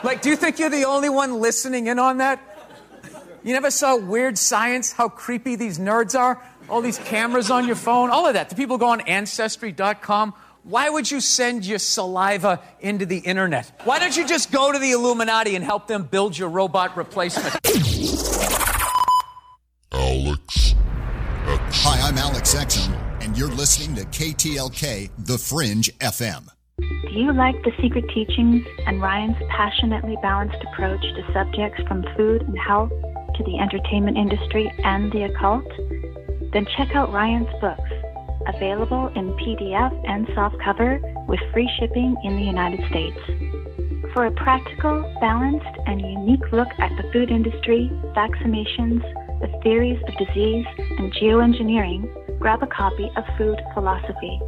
[0.02, 2.40] Like, do you think you're the only one listening in on that?
[3.44, 6.43] You never saw Weird Science, how creepy these nerds are?
[6.68, 8.48] All these cameras on your phone, all of that.
[8.48, 10.34] Do people go on Ancestry.com?
[10.64, 13.80] Why would you send your saliva into the internet?
[13.84, 17.59] Why don't you just go to the Illuminati and help them build your robot replacement?
[19.93, 20.61] Alex.
[21.74, 22.92] Hi, I'm Alex Exum,
[23.22, 26.46] and you're listening to KTLK The Fringe FM.
[26.78, 32.42] Do you like the secret teachings and Ryan's passionately balanced approach to subjects from food
[32.42, 35.66] and health to the entertainment industry and the occult?
[36.52, 37.90] Then check out Ryan's books,
[38.54, 43.18] available in PDF and softcover with free shipping in the United States.
[44.12, 49.02] For a practical, balanced, and unique look at the food industry, vaccinations,
[49.43, 54.40] the theories of disease, and geoengineering, grab a copy of Food Philosophy.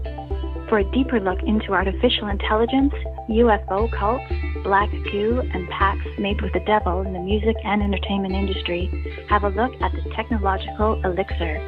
[0.69, 2.95] For a deeper look into artificial intelligence,
[3.29, 4.25] UFO cults,
[4.63, 8.89] black goo, and pacts made with the devil in the music and entertainment industry,
[9.29, 11.59] have a look at the technological elixir.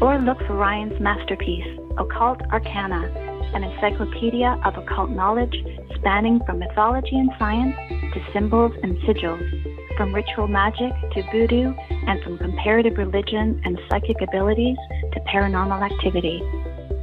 [0.00, 3.10] Or look for Ryan's masterpiece, Occult Arcana,
[3.54, 5.54] an encyclopedia of occult knowledge
[5.96, 7.76] spanning from mythology and science
[8.14, 11.72] to symbols and sigils, from ritual magic to voodoo,
[12.06, 14.76] and from comparative religion and psychic abilities
[15.12, 16.42] to paranormal activity.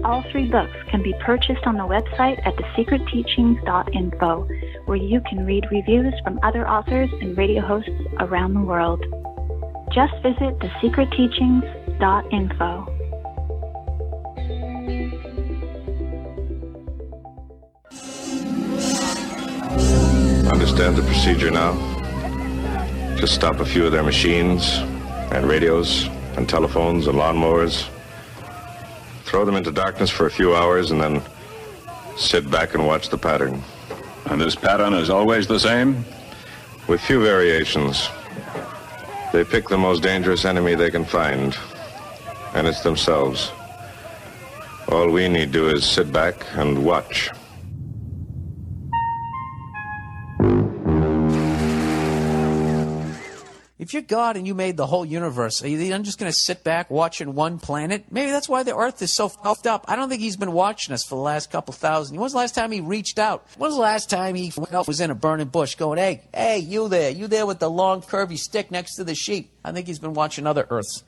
[0.03, 4.47] All three books can be purchased on the website at thesecretteachings.info,
[4.85, 9.05] where you can read reviews from other authors and radio hosts around the world.
[9.91, 12.87] Just visit thesecretteachings.info.
[20.51, 21.90] Understand the procedure now?
[23.21, 24.79] Just stop a few of their machines
[25.31, 26.07] and radios
[26.37, 27.87] and telephones and lawnmowers.
[29.25, 31.21] Throw them into darkness for a few hours and then
[32.17, 33.61] sit back and watch the pattern.
[34.25, 36.03] And this pattern is always the same?
[36.87, 38.09] With few variations.
[39.31, 41.55] They pick the most dangerous enemy they can find,
[42.55, 43.51] and it's themselves.
[44.87, 47.29] All we need do is sit back and watch.
[53.91, 56.37] If you're God and you made the whole universe, are you then just going to
[56.37, 58.05] sit back watching one planet?
[58.09, 59.83] Maybe that's why the Earth is so puffed up.
[59.89, 62.15] I don't think he's been watching us for the last couple thousand.
[62.15, 63.45] When was the last time he reached out?
[63.57, 64.53] When was the last time he
[64.87, 68.01] was in a burning bush going, hey, hey, you there, you there with the long
[68.01, 69.51] curvy stick next to the sheep?
[69.65, 71.03] I think he's been watching other Earths.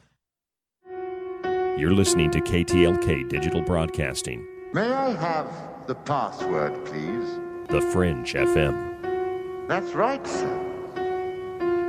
[0.86, 7.30] You're listening to KTLK Digital Broadcasting, May I have the password, please?
[7.70, 9.70] The Fringe FM.
[9.70, 10.63] That's right, sir.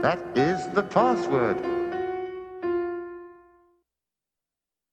[0.05, 1.57] That is the password.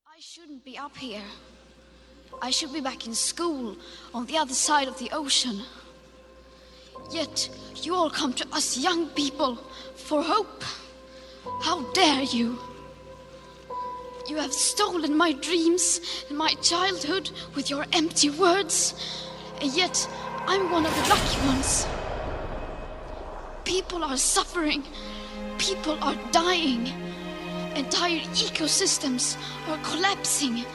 [0.08, 1.28] I shouldn't be up here.
[2.42, 3.76] I should be back in school
[4.14, 5.64] on the other side of the ocean.
[7.12, 7.50] Yet
[7.84, 9.58] you all come to us young people
[9.96, 10.64] for hope.
[11.62, 12.58] How dare you?
[14.30, 18.96] You have stolen my dreams and my childhood with your empty words,
[19.60, 20.08] and yet
[20.48, 21.86] I'm one of the lucky ones.
[23.64, 24.84] People are suffering,
[25.58, 26.92] people are dying,
[27.76, 29.38] entire ecosystems
[29.70, 30.66] are collapsing.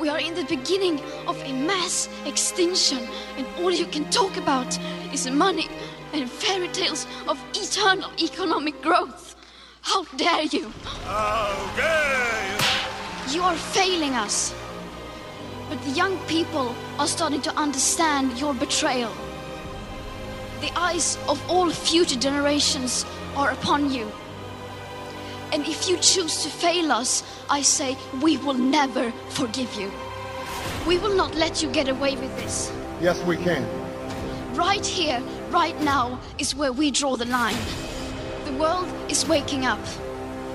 [0.00, 4.78] We are in the beginning of a mass extinction, and all you can talk about
[5.12, 5.68] is money
[6.12, 9.36] and fairy tales of eternal economic growth.
[9.82, 10.72] How dare you!
[11.04, 12.56] How dare
[13.28, 13.34] you!
[13.34, 14.54] You are failing us.
[15.68, 19.12] But the young people are starting to understand your betrayal.
[20.60, 24.10] The eyes of all future generations are upon you.
[25.52, 29.90] And if you choose to fail us, I say we will never forgive you.
[30.86, 32.72] We will not let you get away with this.
[33.00, 33.66] Yes, we can.
[34.54, 37.56] Right here, right now, is where we draw the line.
[38.44, 39.80] The world is waking up,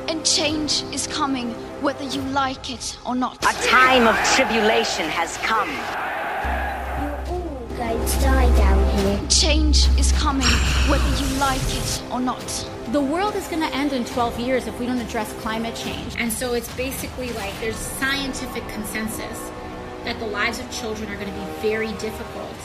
[0.08, 1.52] and change is coming
[1.82, 3.44] whether you like it or not.
[3.44, 5.70] A time of tribulation has come.
[7.76, 9.28] You all guys die down here.
[9.28, 10.48] Change is coming
[10.88, 12.48] whether you like it or not.
[12.92, 16.16] The world is going to end in 12 years if we don't address climate change.
[16.18, 19.52] And so it's basically like there's scientific consensus
[20.06, 22.56] that the lives of children are going to be very difficult.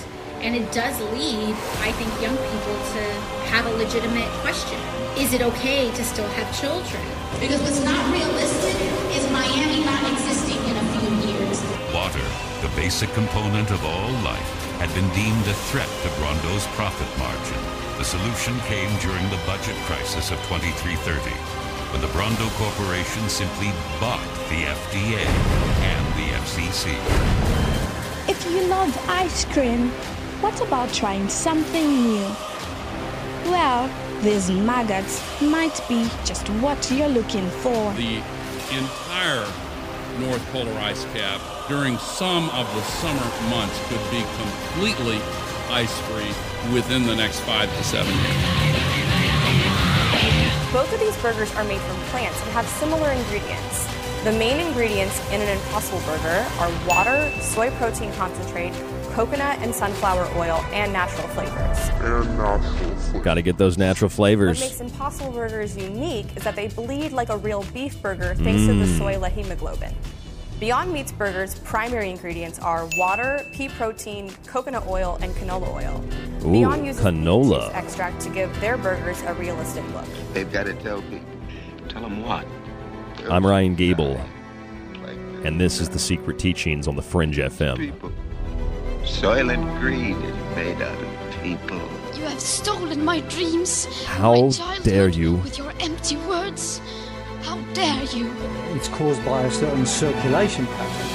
[0.43, 3.03] And it does lead, I think, young people to
[3.51, 4.79] have a legitimate question.
[5.19, 7.03] Is it okay to still have children?
[7.41, 8.77] Because what's not realistic
[9.17, 11.61] is Miami not existing in a few years.
[11.93, 12.25] Water,
[12.63, 17.61] the basic component of all life, had been deemed a threat to Brawndo's profit margin.
[17.99, 21.29] The solution came during the budget crisis of 2330,
[21.93, 23.69] when the Brawndo Corporation simply
[24.01, 25.21] bought the FDA
[25.85, 26.97] and the FCC.
[28.27, 29.91] If you love ice cream,
[30.41, 32.25] what about trying something new?
[33.53, 33.85] Well,
[34.23, 37.93] these maggots might be just what you're looking for.
[38.01, 38.23] The
[38.73, 39.45] entire
[40.21, 45.19] North Polar ice cap during some of the summer months could be completely
[45.71, 46.33] ice free
[46.75, 48.37] within the next five to seven years.
[50.73, 53.87] Both of these burgers are made from plants and have similar ingredients.
[54.25, 58.73] The main ingredients in an Impossible Burger are water, soy protein concentrate,
[59.13, 61.79] coconut and sunflower oil, and natural flavors.
[62.01, 63.25] And natural flavors.
[63.25, 64.61] Got to get those natural flavors.
[64.61, 68.67] What makes Impossible Burgers unique is that they bleed like a real beef burger thanks
[68.67, 68.99] to the Mm.
[68.99, 69.95] soy hemoglobin.
[70.61, 76.05] Beyond Meat's burgers' primary ingredients are water, pea protein, coconut oil, and canola oil.
[76.45, 77.73] Ooh, Beyond uses canola.
[77.73, 80.05] extract to give their burgers a realistic look.
[80.35, 81.25] They've got to tell people.
[81.89, 82.47] Tell them what?
[83.31, 84.21] I'm Ryan Gable,
[85.45, 87.95] and this is the Secret Teachings on the Fringe FM.
[89.03, 91.81] Soylent Green is made out of people.
[92.15, 93.87] You have stolen my dreams.
[94.05, 95.37] How my dare you.
[95.37, 96.83] With your empty words.
[97.43, 98.31] How dare you?
[98.75, 101.07] It's caused by a certain circulation pattern.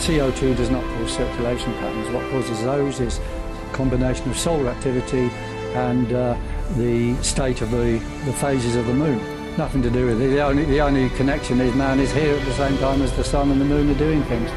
[0.00, 2.08] CO2 does not cause circulation patterns.
[2.10, 5.30] What causes those is a combination of solar activity
[5.74, 6.36] and uh,
[6.76, 9.18] the state of the, the phases of the moon.
[9.56, 10.28] Nothing to do with it.
[10.28, 13.24] The only, the only connection is man is here at the same time as the
[13.24, 14.50] sun and the moon are doing things.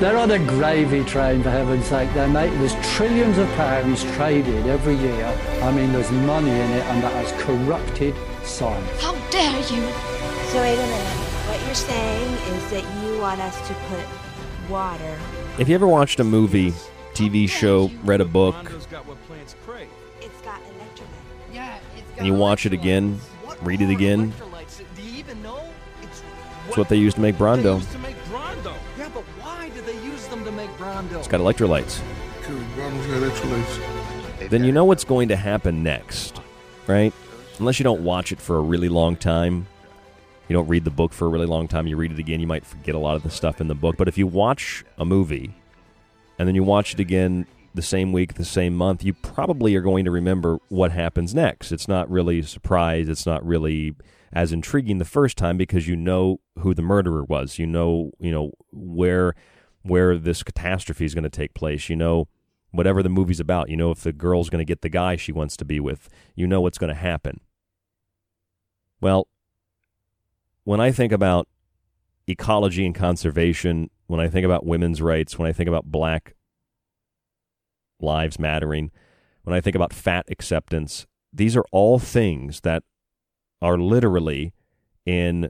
[0.00, 2.12] They're on a gravy train, for heaven's sake.
[2.14, 5.26] They make, there's trillions of pounds traded every year.
[5.62, 9.02] I mean, there's money in it, and that has corrupted science.
[9.02, 10.09] How dare you?
[10.50, 11.06] So wait a minute.
[11.48, 14.04] What you're saying is that you want us to put
[14.68, 15.16] water.
[15.58, 16.72] If you ever watched a movie,
[17.14, 21.02] TV show, read a book, It's got electrolyte.
[21.52, 21.78] Yeah,
[22.16, 23.20] and you watch it again,
[23.62, 24.32] read it again,
[24.96, 25.60] Do you even know?
[26.02, 26.22] It's
[26.66, 27.80] it's what they use to make Brawndo.
[27.92, 28.74] to make Brawndo.
[28.98, 31.18] Yeah, but why did they use them to make Brawndo?
[31.18, 32.00] It's got electrolytes.
[32.38, 34.48] Because Brawndo's got electrolytes.
[34.50, 36.40] Then you know what's going to happen next,
[36.88, 37.12] right?
[37.60, 39.68] Unless you don't watch it for a really long time.
[40.50, 41.86] You don't read the book for a really long time.
[41.86, 43.96] You read it again, you might forget a lot of the stuff in the book.
[43.96, 45.54] But if you watch a movie
[46.40, 49.80] and then you watch it again the same week, the same month, you probably are
[49.80, 51.70] going to remember what happens next.
[51.70, 53.08] It's not really a surprise.
[53.08, 53.94] It's not really
[54.32, 57.60] as intriguing the first time because you know who the murderer was.
[57.60, 59.36] You know, you know where
[59.82, 61.88] where this catastrophe is going to take place.
[61.88, 62.26] You know
[62.72, 63.70] whatever the movie's about.
[63.70, 66.08] You know if the girl's going to get the guy she wants to be with.
[66.34, 67.38] You know what's going to happen.
[69.00, 69.28] Well,
[70.70, 71.48] when I think about
[72.28, 76.36] ecology and conservation, when I think about women's rights, when I think about black
[78.00, 78.92] lives mattering,
[79.42, 82.84] when I think about fat acceptance, these are all things that
[83.60, 84.52] are literally
[85.04, 85.48] in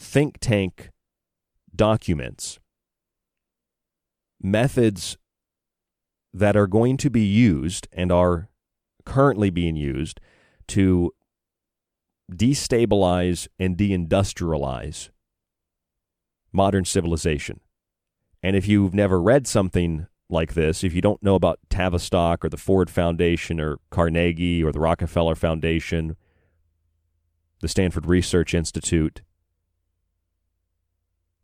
[0.00, 0.90] think tank
[1.72, 2.58] documents
[4.42, 5.16] methods
[6.32, 8.48] that are going to be used and are
[9.04, 10.20] currently being used
[10.66, 11.12] to
[12.32, 15.10] destabilize and deindustrialize
[16.52, 17.60] modern civilization.
[18.42, 22.48] And if you've never read something like this, if you don't know about Tavistock or
[22.48, 26.16] the Ford Foundation or Carnegie or the Rockefeller Foundation,
[27.60, 29.22] the Stanford Research Institute,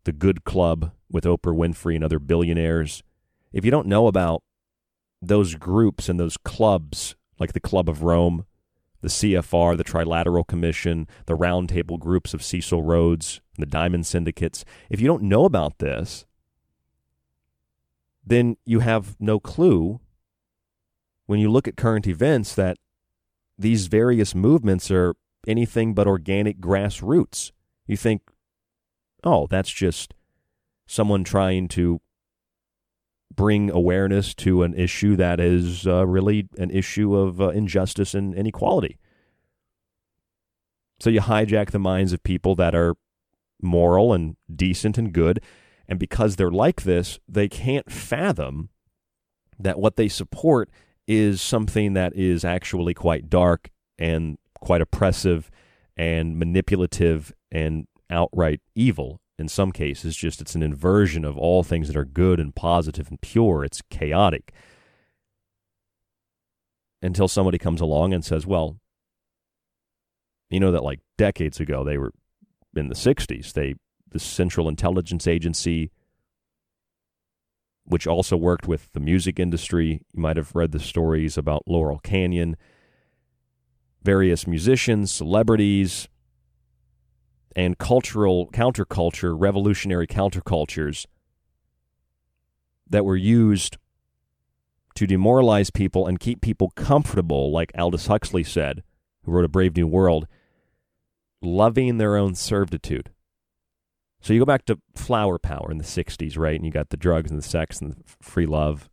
[0.03, 3.03] the Good Club with Oprah Winfrey and other billionaires,
[3.51, 4.43] if you don't know about
[5.21, 8.45] those groups and those clubs like the Club of Rome,
[9.01, 15.01] the CFR, the Trilateral Commission, the roundtable groups of Cecil Rhodes, the Diamond Syndicates, if
[15.01, 16.25] you don't know about this,
[18.25, 19.99] then you have no clue
[21.25, 22.77] when you look at current events that
[23.57, 25.15] these various movements are
[25.47, 27.51] anything but organic grassroots.
[27.87, 28.21] You think,
[29.23, 30.13] oh, that's just
[30.85, 32.01] someone trying to
[33.41, 38.35] bring awareness to an issue that is uh, really an issue of uh, injustice and
[38.35, 38.99] inequality.
[40.99, 42.93] So you hijack the minds of people that are
[43.59, 45.41] moral and decent and good.
[45.87, 48.69] And because they're like this, they can't fathom
[49.57, 50.69] that what they support
[51.07, 55.49] is something that is actually quite dark and quite oppressive
[55.97, 61.87] and manipulative and outright evil in some cases just it's an inversion of all things
[61.87, 63.65] that are good and positive and pure.
[63.65, 64.53] It's chaotic.
[67.01, 68.77] Until somebody comes along and says well
[70.49, 72.13] you know that like decades ago they were
[72.75, 73.75] in the 60s they
[74.09, 75.91] the central intelligence agency
[77.83, 80.01] which also worked with the music industry.
[80.13, 82.55] You might have read the stories about laurel canyon.
[84.03, 86.07] Various musicians celebrities
[87.55, 91.05] and cultural counterculture, revolutionary countercultures
[92.89, 93.77] that were used
[94.95, 98.83] to demoralize people and keep people comfortable, like Aldous Huxley said,
[99.23, 100.27] who wrote A Brave New World,
[101.41, 103.11] loving their own servitude.
[104.21, 106.55] So you go back to flower power in the 60s, right?
[106.55, 108.89] And you got the drugs and the sex and the free love,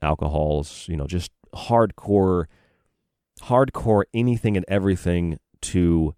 [0.00, 2.44] alcohols, you know, just hardcore,
[3.42, 6.14] hardcore anything and everything to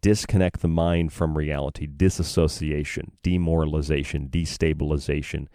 [0.00, 5.46] disconnect the mind from reality, disassociation, demoralization, destabilization,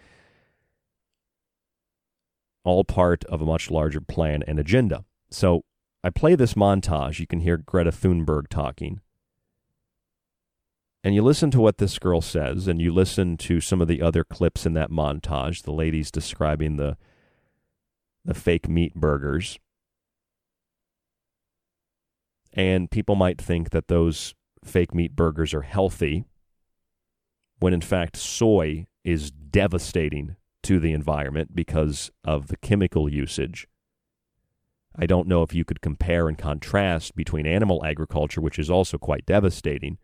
[2.64, 5.06] all part of a much larger plan and agenda.
[5.30, 5.64] So
[6.03, 7.20] I play this montage.
[7.20, 9.02] You can hear Greta Thunberg talking.
[11.03, 14.02] And you listen to what this girl says, and you listen to some of the
[14.02, 16.98] other clips in that montage, the ladies describing the
[18.26, 19.60] the fake meat burgers
[22.56, 24.34] and people might think that those
[24.64, 26.26] fake meat burgers are healthy,
[27.60, 33.68] when in fact, soy is devastating to the environment because of the chemical usage.
[34.95, 38.98] I don't know if you could compare and contrast between animal agriculture, which is also
[38.98, 39.98] quite devastating.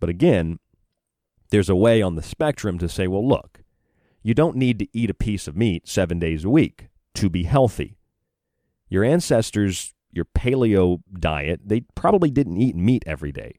[0.00, 0.58] But again,
[1.50, 3.62] there's a way on the spectrum to say, well, look,
[4.22, 7.44] you don't need to eat a piece of meat seven days a week to be
[7.44, 7.96] healthy.
[8.88, 13.58] Your ancestors your paleo diet, they probably didn't eat meat every day.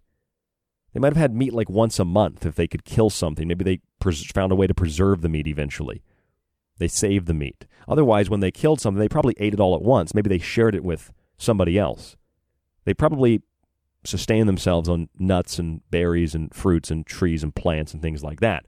[0.94, 3.48] They might have had meat like once a month if they could kill something.
[3.48, 6.02] Maybe they pres- found a way to preserve the meat eventually.
[6.80, 7.65] They saved the meat.
[7.88, 10.14] Otherwise, when they killed something, they probably ate it all at once.
[10.14, 12.15] Maybe they shared it with somebody else.
[12.86, 13.41] They probably
[14.03, 18.40] sustained themselves on nuts and berries and fruits and trees and plants and things like
[18.40, 18.65] that.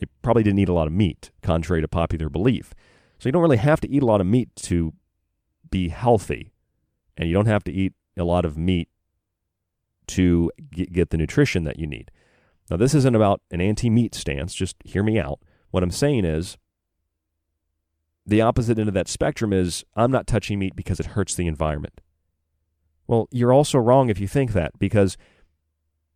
[0.00, 2.74] They probably didn't eat a lot of meat, contrary to popular belief.
[3.18, 4.92] So you don't really have to eat a lot of meat to
[5.70, 6.51] be healthy
[7.16, 8.88] and you don't have to eat a lot of meat
[10.08, 12.10] to get the nutrition that you need.
[12.70, 15.40] Now, this isn't about an anti meat stance, just hear me out.
[15.70, 16.58] What I'm saying is
[18.26, 21.46] the opposite end of that spectrum is I'm not touching meat because it hurts the
[21.46, 22.00] environment.
[23.06, 25.16] Well, you're also wrong if you think that, because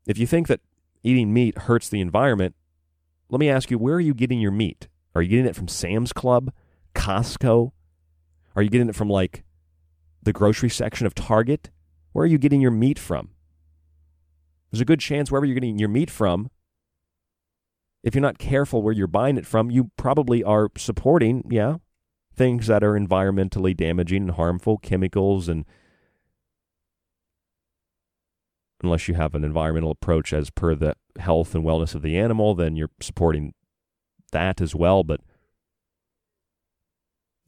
[0.07, 0.61] if you think that
[1.03, 2.55] eating meat hurts the environment,
[3.29, 4.89] let me ask you, where are you getting your meat?
[5.15, 6.53] Are you getting it from Sam's Club,
[6.95, 7.73] Costco?
[8.55, 9.43] Are you getting it from like
[10.27, 11.71] the grocery section of Target?
[12.13, 13.31] Where are you getting your meat from?
[14.71, 16.51] There's a good chance wherever you're getting your meat from,
[18.07, 21.79] if you're not careful where you're buying it from, you probably are supporting, yeah,
[22.33, 25.65] things that are environmentally damaging and harmful, chemicals, and
[28.81, 32.55] unless you have an environmental approach as per the health and wellness of the animal,
[32.55, 33.55] then you're supporting
[34.31, 35.03] that as well.
[35.03, 35.21] But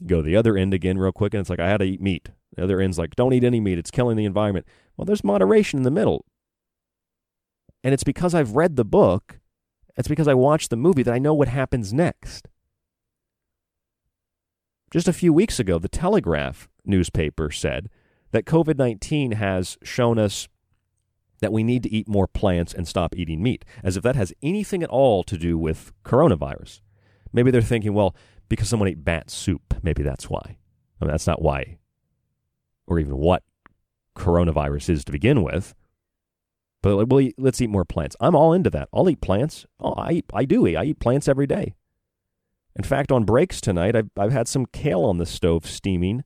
[0.07, 2.01] go to the other end again, real quick, and it's like, I had to eat
[2.01, 2.31] meat.
[2.57, 3.79] The other end's like, don't eat any meat.
[3.79, 4.67] It's killing the environment.
[4.97, 6.25] Well, there's moderation in the middle.
[7.85, 9.39] And it's because I've read the book
[9.97, 12.49] It's because I watched the movie that I know what happens next.
[14.93, 17.91] Just a few weeks ago, the Telegraph newspaper said
[18.31, 20.49] that COVID 19 has shown us
[21.41, 24.33] that we need to eat more plants and stop eating meat, as if that has
[24.43, 26.81] anything at all to do with coronavirus.
[27.33, 28.15] Maybe they're thinking, well,
[28.49, 30.59] because someone ate bat soup, maybe that's why.
[31.01, 31.78] I mean, that's not why,
[32.89, 33.43] or even what
[34.17, 35.75] coronavirus is to begin with.
[36.83, 37.09] But
[37.39, 38.17] let's eat more plants.
[38.21, 38.89] I'm all into that.
[38.93, 39.67] I'll eat plants.
[39.81, 40.77] Oh, I eat, I do eat.
[40.77, 41.75] I eat plants every day.
[42.77, 46.25] In fact, on breaks tonight, I've, I've had some kale on the stove steaming.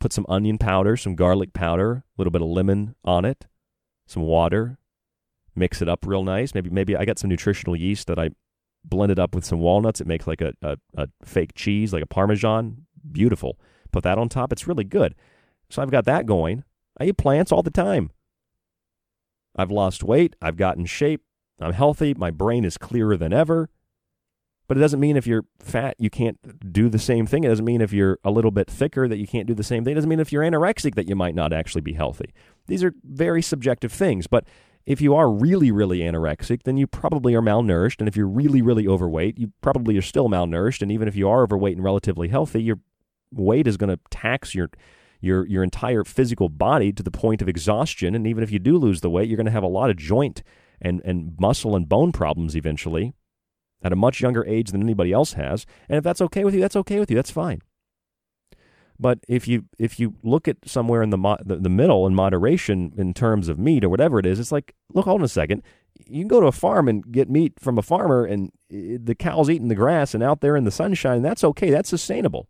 [0.00, 3.46] Put some onion powder, some garlic powder, a little bit of lemon on it,
[4.06, 4.78] some water.
[5.54, 6.52] Mix it up real nice.
[6.52, 8.30] Maybe maybe I got some nutritional yeast that I
[8.84, 10.00] blended up with some walnuts.
[10.00, 12.86] It makes like a, a, a fake cheese, like a parmesan.
[13.10, 13.58] Beautiful.
[13.92, 14.52] Put that on top.
[14.52, 15.14] It's really good.
[15.74, 16.62] So I've got that going.
[17.00, 18.12] I eat plants all the time.
[19.56, 20.36] I've lost weight.
[20.40, 21.22] I've gotten shape.
[21.58, 22.14] I'm healthy.
[22.14, 23.68] My brain is clearer than ever.
[24.68, 27.42] But it doesn't mean if you're fat, you can't do the same thing.
[27.42, 29.84] It doesn't mean if you're a little bit thicker that you can't do the same
[29.84, 29.90] thing.
[29.90, 32.32] It doesn't mean if you're anorexic that you might not actually be healthy.
[32.68, 34.28] These are very subjective things.
[34.28, 34.44] But
[34.86, 37.98] if you are really, really anorexic, then you probably are malnourished.
[37.98, 40.82] And if you're really, really overweight, you probably are still malnourished.
[40.82, 42.78] And even if you are overweight and relatively healthy, your
[43.32, 44.70] weight is going to tax your
[45.24, 48.14] your your entire physical body to the point of exhaustion.
[48.14, 49.96] And even if you do lose the weight, you're going to have a lot of
[49.96, 50.42] joint
[50.80, 53.14] and, and muscle and bone problems eventually
[53.82, 55.66] at a much younger age than anybody else has.
[55.88, 57.16] And if that's okay with you, that's okay with you.
[57.16, 57.60] That's fine.
[58.98, 62.14] But if you if you look at somewhere in the, mo- the, the middle in
[62.14, 65.28] moderation in terms of meat or whatever it is, it's like look, hold on a
[65.28, 65.62] second.
[66.06, 69.14] You can go to a farm and get meat from a farmer, and eh, the
[69.14, 71.22] cow's eating the grass and out there in the sunshine.
[71.22, 71.70] That's okay.
[71.70, 72.48] That's sustainable.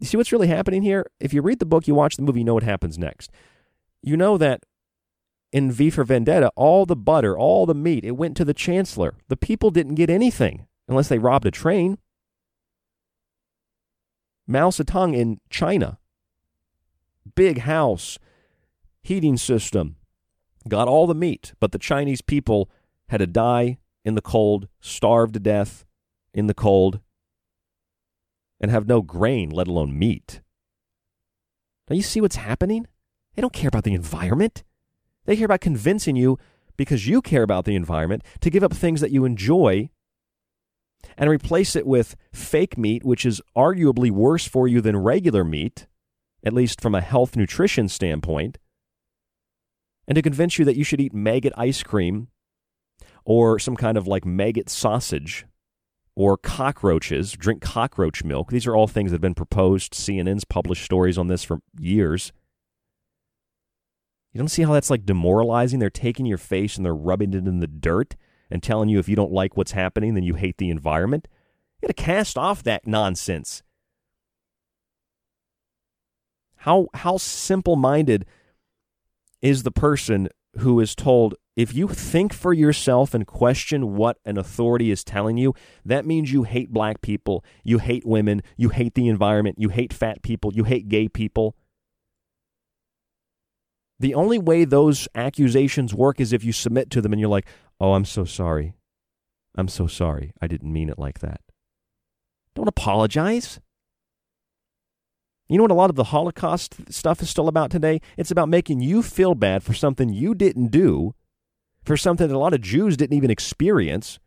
[0.00, 1.06] You see what's really happening here?
[1.20, 3.30] If you read the book, you watch the movie, you know what happens next.
[4.02, 4.64] You know that
[5.52, 9.14] in V for Vendetta, all the butter, all the meat, it went to the chancellor.
[9.28, 11.98] The people didn't get anything unless they robbed a train.
[14.46, 15.98] Mao Zedong in China,
[17.34, 18.18] big house,
[19.02, 19.96] heating system,
[20.66, 22.70] got all the meat, but the Chinese people
[23.10, 25.84] had to die in the cold, starved to death
[26.32, 27.00] in the cold,
[28.60, 30.40] and have no grain, let alone meat.
[31.88, 32.86] Now you see what's happening?
[33.34, 34.64] They don't care about the environment.
[35.24, 36.38] They care about convincing you,
[36.76, 39.90] because you care about the environment, to give up things that you enjoy
[41.16, 45.86] and replace it with fake meat, which is arguably worse for you than regular meat,
[46.44, 48.58] at least from a health nutrition standpoint,
[50.06, 52.28] and to convince you that you should eat maggot ice cream
[53.24, 55.46] or some kind of like maggot sausage
[56.16, 58.50] or cockroaches, drink cockroach milk.
[58.50, 59.92] These are all things that have been proposed.
[59.94, 62.32] CNN's published stories on this for years.
[64.32, 65.78] You don't see how that's like demoralizing?
[65.78, 68.16] They're taking your face and they're rubbing it in the dirt
[68.50, 71.26] and telling you if you don't like what's happening, then you hate the environment.
[71.80, 73.62] You got to cast off that nonsense.
[76.56, 78.26] How how simple-minded
[79.40, 80.28] is the person
[80.58, 85.36] who is told if you think for yourself and question what an authority is telling
[85.36, 85.54] you,
[85.84, 89.92] that means you hate black people, you hate women, you hate the environment, you hate
[89.92, 91.56] fat people, you hate gay people.
[93.98, 97.46] The only way those accusations work is if you submit to them and you're like,
[97.80, 98.74] oh, I'm so sorry.
[99.56, 100.32] I'm so sorry.
[100.40, 101.40] I didn't mean it like that.
[102.54, 103.60] Don't apologize.
[105.48, 108.00] You know what a lot of the Holocaust stuff is still about today?
[108.16, 111.14] It's about making you feel bad for something you didn't do,
[111.84, 114.18] for something that a lot of Jews didn't even experience,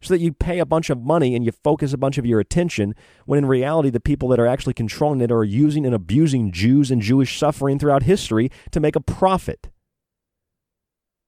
[0.00, 2.38] so that you pay a bunch of money and you focus a bunch of your
[2.38, 2.94] attention
[3.24, 6.90] when in reality the people that are actually controlling it are using and abusing Jews
[6.90, 9.70] and Jewish suffering throughout history to make a profit.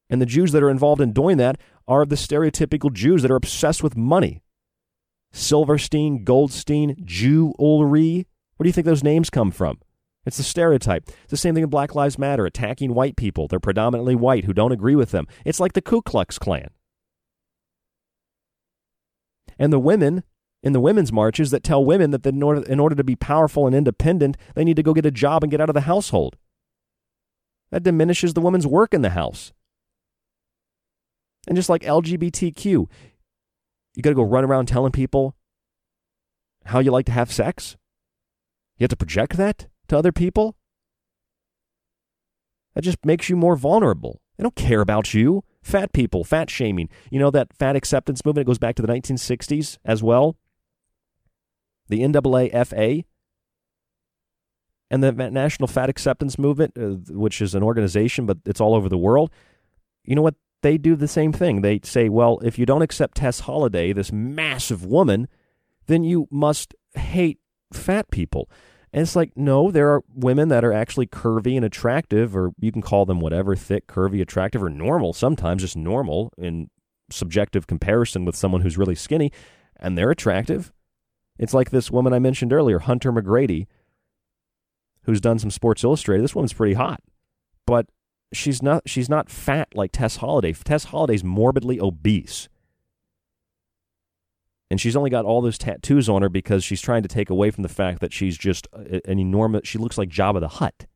[0.09, 3.35] And the Jews that are involved in doing that are the stereotypical Jews that are
[3.35, 4.41] obsessed with money.
[5.31, 8.27] Silverstein, Goldstein, Jewelry.
[8.55, 9.79] Where do you think those names come from?
[10.27, 11.07] It's the stereotype.
[11.07, 13.47] It's the same thing in Black Lives Matter, attacking white people.
[13.47, 15.25] They're predominantly white who don't agree with them.
[15.45, 16.69] It's like the Ku Klux Klan
[19.57, 20.23] and the women
[20.61, 23.67] in the women's marches that tell women that in order, in order to be powerful
[23.67, 26.35] and independent, they need to go get a job and get out of the household.
[27.71, 29.53] That diminishes the woman's work in the house.
[31.47, 32.89] And just like LGBTQ, you
[34.01, 35.35] got to go run around telling people
[36.65, 37.77] how you like to have sex?
[38.77, 40.55] You have to project that to other people?
[42.73, 44.21] That just makes you more vulnerable.
[44.37, 45.43] They don't care about you.
[45.63, 46.89] Fat people, fat shaming.
[47.09, 50.37] You know that fat acceptance movement it goes back to the 1960s as well.
[51.89, 53.03] The NAAFA
[54.89, 58.87] and the National Fat Acceptance Movement, uh, which is an organization, but it's all over
[58.87, 59.31] the world.
[60.03, 61.61] You know what they do the same thing.
[61.61, 65.27] They say, well, if you don't accept Tess Holliday, this massive woman,
[65.87, 67.39] then you must hate
[67.73, 68.49] fat people.
[68.97, 72.71] And it's like, no, there are women that are actually curvy and attractive, or you
[72.71, 76.71] can call them whatever, thick, curvy, attractive, or normal, sometimes just normal in
[77.11, 79.31] subjective comparison with someone who's really skinny,
[79.79, 80.73] and they're attractive.
[81.37, 83.67] It's like this woman I mentioned earlier, Hunter McGrady,
[85.03, 86.23] who's done some Sports Illustrated.
[86.23, 86.99] This woman's pretty hot,
[87.67, 87.85] but
[88.33, 90.53] she's not she's not fat like Tess Holliday.
[90.53, 92.49] Tess Holliday's morbidly obese.
[94.69, 97.51] And she's only got all those tattoos on her because she's trying to take away
[97.51, 100.87] from the fact that she's just an enormous she looks like Jabba the Hutt.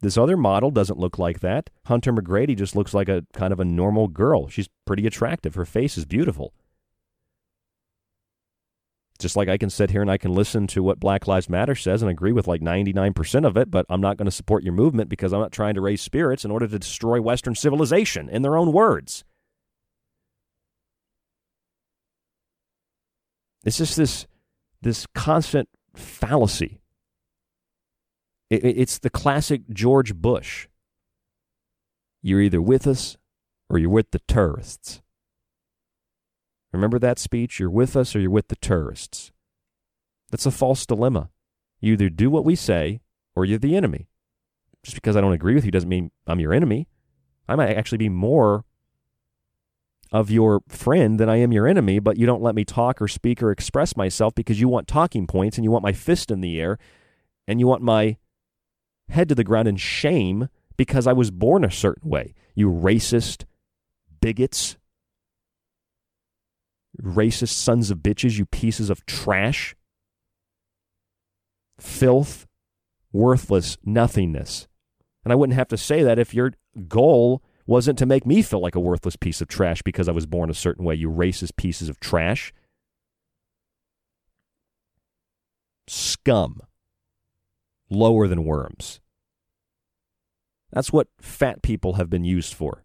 [0.00, 1.70] This other model doesn't look like that.
[1.86, 4.48] Hunter McGrady just looks like a kind of a normal girl.
[4.48, 5.54] She's pretty attractive.
[5.54, 6.52] Her face is beautiful.
[9.20, 11.76] Just like I can sit here and I can listen to what Black Lives Matter
[11.76, 14.72] says and agree with like 99% of it, but I'm not going to support your
[14.72, 18.42] movement because I'm not trying to raise spirits in order to destroy Western civilization, in
[18.42, 19.22] their own words.
[23.64, 24.26] It's just this,
[24.80, 26.80] this constant fallacy.
[28.50, 30.68] It, it's the classic George Bush.
[32.22, 33.16] You're either with us
[33.68, 35.00] or you're with the terrorists.
[36.72, 37.58] Remember that speech?
[37.58, 39.32] You're with us or you're with the terrorists.
[40.30, 41.30] That's a false dilemma.
[41.80, 43.00] You either do what we say
[43.36, 44.08] or you're the enemy.
[44.82, 46.88] Just because I don't agree with you doesn't mean I'm your enemy.
[47.48, 48.64] I might actually be more
[50.12, 53.08] of your friend than I am your enemy, but you don't let me talk or
[53.08, 56.42] speak or express myself because you want talking points and you want my fist in
[56.42, 56.78] the air
[57.48, 58.18] and you want my
[59.08, 62.34] head to the ground in shame because I was born a certain way.
[62.54, 63.44] You racist
[64.20, 64.76] bigots
[67.00, 69.74] racist sons of bitches, you pieces of trash,
[71.78, 72.46] filth,
[73.12, 74.68] worthless nothingness.
[75.24, 76.52] And I wouldn't have to say that if your
[76.88, 80.26] goal wasn't to make me feel like a worthless piece of trash because I was
[80.26, 82.52] born a certain way, you racist pieces of trash.
[85.88, 86.60] Scum.
[87.90, 89.00] Lower than worms.
[90.72, 92.84] That's what fat people have been used for.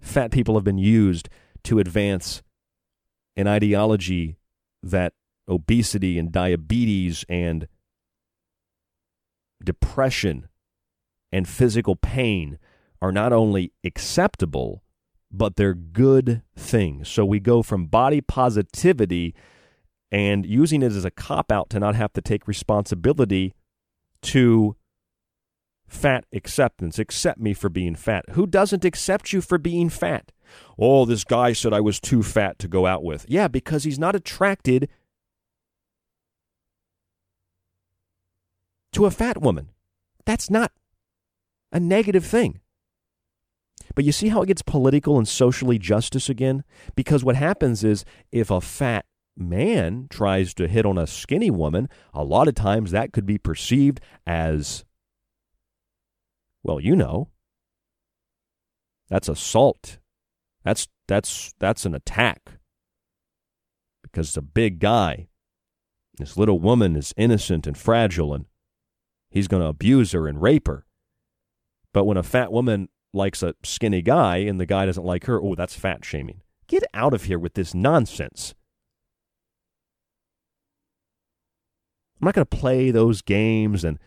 [0.00, 1.28] Fat people have been used
[1.64, 2.42] to advance
[3.36, 4.38] an ideology
[4.82, 5.12] that
[5.46, 7.68] obesity and diabetes and
[9.62, 10.48] depression
[11.30, 12.58] and physical pain
[13.02, 14.82] are not only acceptable,
[15.30, 17.08] but they're good things.
[17.08, 19.34] So we go from body positivity
[20.12, 23.54] and using it as a cop out to not have to take responsibility
[24.22, 24.76] to
[25.86, 26.98] fat acceptance.
[26.98, 28.24] Accept me for being fat.
[28.30, 30.32] Who doesn't accept you for being fat?
[30.78, 33.24] Oh, this guy said I was too fat to go out with.
[33.28, 34.88] Yeah, because he's not attracted
[38.92, 39.68] to a fat woman.
[40.24, 40.72] That's not
[41.72, 42.60] a negative thing.
[43.94, 46.64] But you see how it gets political and socially justice again?
[46.94, 49.04] Because what happens is if a fat
[49.36, 53.38] man tries to hit on a skinny woman, a lot of times that could be
[53.38, 54.84] perceived as,
[56.62, 57.28] well, you know,
[59.08, 59.98] that's assault
[60.64, 62.58] that's that's that's an attack.
[64.02, 65.28] Because it's a big guy.
[66.18, 68.46] This little woman is innocent and fragile and
[69.30, 70.84] he's going to abuse her and rape her.
[71.94, 75.40] But when a fat woman likes a skinny guy and the guy doesn't like her,
[75.40, 76.42] oh, that's fat shaming.
[76.68, 78.54] Get out of here with this nonsense.
[82.20, 83.98] I'm not going to play those games and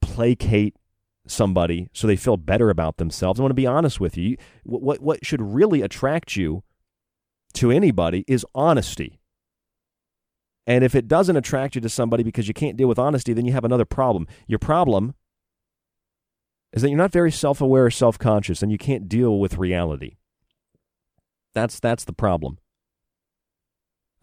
[0.00, 0.76] placate
[1.26, 3.40] somebody so they feel better about themselves.
[3.40, 4.36] I want to be honest with you.
[4.64, 6.62] What, what should really attract you
[7.54, 9.20] to anybody is honesty.
[10.66, 13.46] And if it doesn't attract you to somebody because you can't deal with honesty, then
[13.46, 14.26] you have another problem.
[14.46, 15.14] Your problem
[16.72, 19.58] is that you're not very self aware or self conscious and you can't deal with
[19.58, 20.16] reality.
[21.54, 22.58] That's, that's the problem.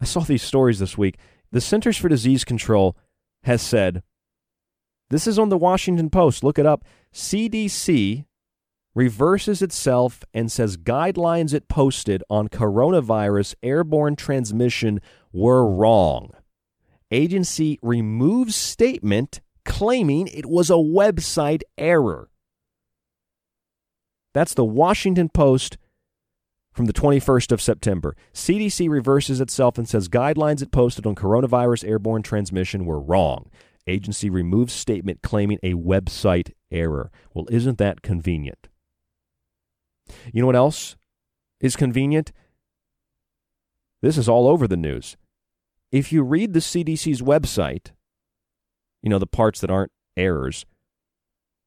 [0.00, 1.18] I saw these stories this week.
[1.50, 2.96] The Centers for Disease Control
[3.44, 4.02] has said
[5.10, 6.42] this is on the Washington Post.
[6.42, 6.84] Look it up.
[7.12, 8.24] CDC
[8.94, 15.00] reverses itself and says guidelines it posted on coronavirus airborne transmission
[15.32, 16.30] were wrong.
[17.10, 22.30] Agency removes statement claiming it was a website error.
[24.34, 25.78] That's the Washington Post
[26.72, 28.16] from the 21st of September.
[28.34, 33.48] CDC reverses itself and says guidelines it posted on coronavirus airborne transmission were wrong.
[33.86, 37.10] Agency removes statement claiming a website error.
[37.32, 38.68] Well, isn't that convenient?
[40.32, 40.96] You know what else
[41.60, 42.32] is convenient?
[44.02, 45.16] This is all over the news.
[45.92, 47.92] If you read the CDC's website,
[49.00, 50.66] you know, the parts that aren't errors,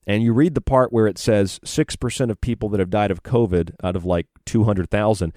[0.07, 3.23] and you read the part where it says 6% of people that have died of
[3.23, 5.33] COVID out of like 200,000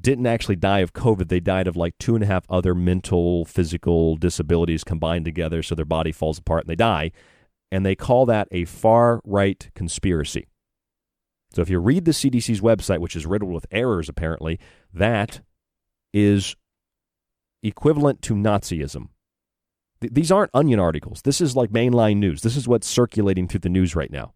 [0.00, 1.28] didn't actually die of COVID.
[1.28, 5.74] They died of like two and a half other mental, physical disabilities combined together, so
[5.74, 7.10] their body falls apart and they die.
[7.70, 10.46] And they call that a far right conspiracy.
[11.54, 14.58] So if you read the CDC's website, which is riddled with errors apparently,
[14.94, 15.40] that
[16.14, 16.56] is
[17.62, 19.08] equivalent to Nazism.
[20.00, 21.22] Th- these aren't onion articles.
[21.22, 22.42] This is like mainline news.
[22.42, 24.32] This is what's circulating through the news right now.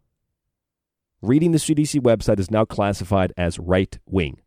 [1.21, 4.41] Reading the CDC website is now classified as right wing.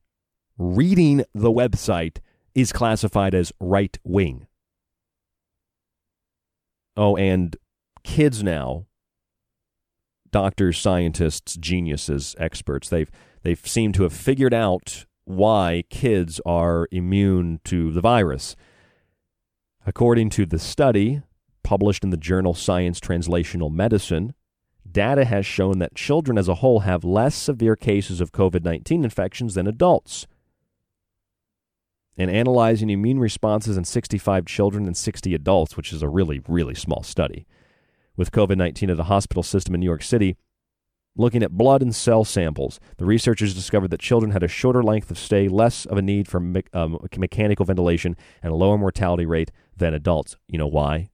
[0.58, 2.18] Reading the website
[2.54, 4.48] is classified as right wing.
[6.98, 7.56] Oh, and
[8.04, 8.86] kids now,
[10.32, 13.12] doctors, scientists, geniuses, experts, they've
[13.44, 18.56] they've seemed to have figured out why kids are immune to the virus.
[19.88, 21.22] According to the study
[21.64, 24.34] published in the journal Science Translational Medicine,
[24.90, 29.04] data has shown that children as a whole have less severe cases of COVID 19
[29.04, 30.26] infections than adults.
[32.18, 36.76] In analyzing immune responses in 65 children and 60 adults, which is a really, really
[36.76, 37.46] small study,
[38.16, 40.36] with COVID 19 at a hospital system in New York City,
[41.18, 45.10] Looking at blood and cell samples, the researchers discovered that children had a shorter length
[45.10, 49.26] of stay, less of a need for me- um, mechanical ventilation, and a lower mortality
[49.26, 50.38] rate than adults.
[50.48, 51.10] You know why?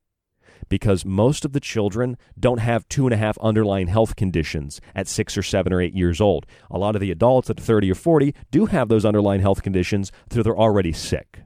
[0.70, 5.08] Because most of the children don't have two and a half underlying health conditions at
[5.08, 6.46] six or seven or eight years old.
[6.70, 10.12] A lot of the adults at 30 or 40 do have those underlying health conditions,
[10.32, 11.42] so they're already sick.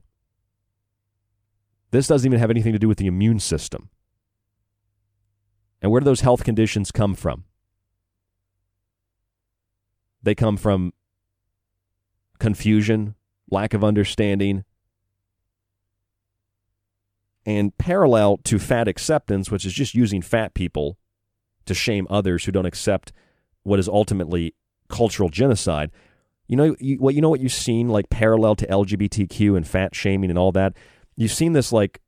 [1.91, 3.89] This doesn't even have anything to do with the immune system.
[5.81, 7.45] And where do those health conditions come from?
[10.21, 10.93] They come from
[12.39, 13.15] confusion,
[13.49, 14.65] lack of understanding,
[17.45, 20.97] and parallel to fat acceptance, which is just using fat people
[21.65, 23.11] to shame others who don't accept
[23.63, 24.55] what is ultimately
[24.89, 25.91] cultural genocide.
[26.47, 29.95] You know you, what you know what you've seen like parallel to LGBTQ and fat
[29.95, 30.73] shaming and all that.
[31.15, 32.01] You've seen this like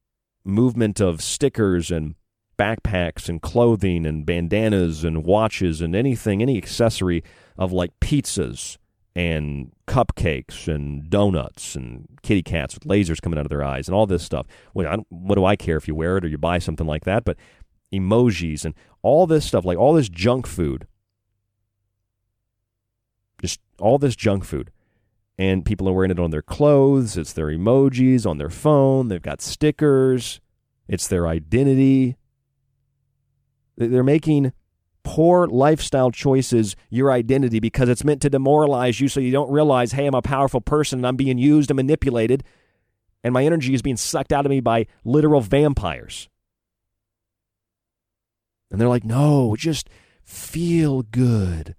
[0.43, 2.15] movement of stickers and
[2.57, 7.23] backpacks and clothing and bandanas and watches and anything, any accessory
[7.57, 8.77] of like pizzas
[9.17, 13.95] and cupcakes and donuts and kitty cats with lasers coming out of their eyes and
[13.95, 14.45] all this stuff.
[14.75, 17.25] Well, what do I care if you wear it or you buy something like that?
[17.25, 17.35] But
[17.91, 20.85] emojis and all this stuff, like all this junk food,
[23.41, 24.69] just all this junk food.
[25.35, 29.19] And people are wearing it on their clothes, it's their emojis on their phone, they've
[29.19, 30.41] got stickers,
[30.87, 32.17] it's their identity.
[33.77, 34.53] They're making
[35.07, 39.93] poor lifestyle choices your identity because it's meant to demoralize you so you don't realize,
[39.93, 42.43] hey, I'm a powerful person and I'm being used and manipulated,
[43.23, 46.27] and my energy is being sucked out of me by literal vampires.
[48.69, 49.89] And they're like, no, just
[50.25, 51.73] feel good.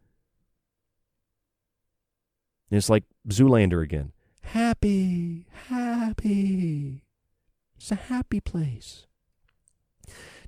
[2.70, 4.12] And it's like Zoolander again.
[4.40, 7.02] Happy, happy.
[7.76, 9.06] It's a happy place.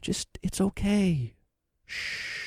[0.01, 1.35] Just, it's okay.
[1.85, 2.40] Shh.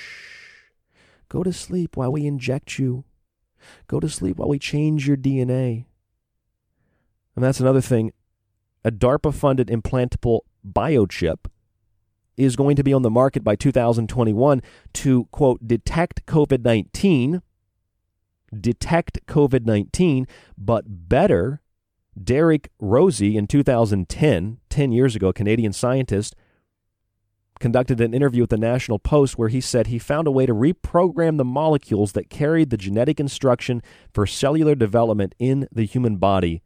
[1.34, 3.06] Go to sleep while we inject you.
[3.88, 5.86] Go to sleep while we change your DNA.
[7.36, 8.14] And that's another thing.
[8.86, 11.48] A DARPA funded implantable biochip
[12.38, 14.62] is going to be on the market by 2021
[14.94, 17.42] to, quote, detect COVID 19,
[18.56, 21.62] detect COVID 19, but better.
[22.24, 26.36] Derrick Rossi in 2010, 10 years ago, Canadian scientist,
[27.64, 30.54] conducted an interview with the National Post where he said he found a way to
[30.54, 33.82] reprogram the molecules that carried the genetic instruction
[34.14, 36.62] for cellular development in the human body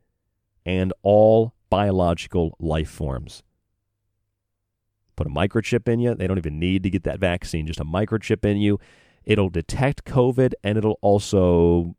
[0.66, 3.44] and all biological life forms.
[5.16, 6.16] Put a microchip in you.
[6.16, 8.80] They don't even need to get that vaccine, just a microchip in you.
[9.24, 11.96] It'll detect COVID and it'll also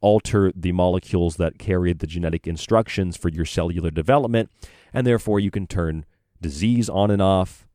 [0.00, 4.50] alter the molecules that carry the genetic instructions for your cellular development.
[4.92, 6.04] And therefore, you can turn
[6.40, 7.68] disease on and off,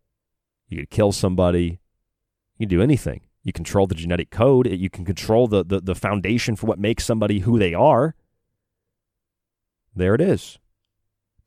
[0.67, 1.79] you could kill somebody.
[2.57, 3.21] You can do anything.
[3.43, 4.67] You control the genetic code.
[4.67, 8.15] You can control the, the, the foundation for what makes somebody who they are.
[9.95, 10.59] There it is.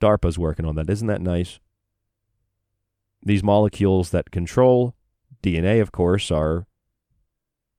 [0.00, 0.88] DARPA's working on that.
[0.88, 1.60] Isn't that nice?
[3.22, 4.94] These molecules that control
[5.42, 6.66] DNA, of course, are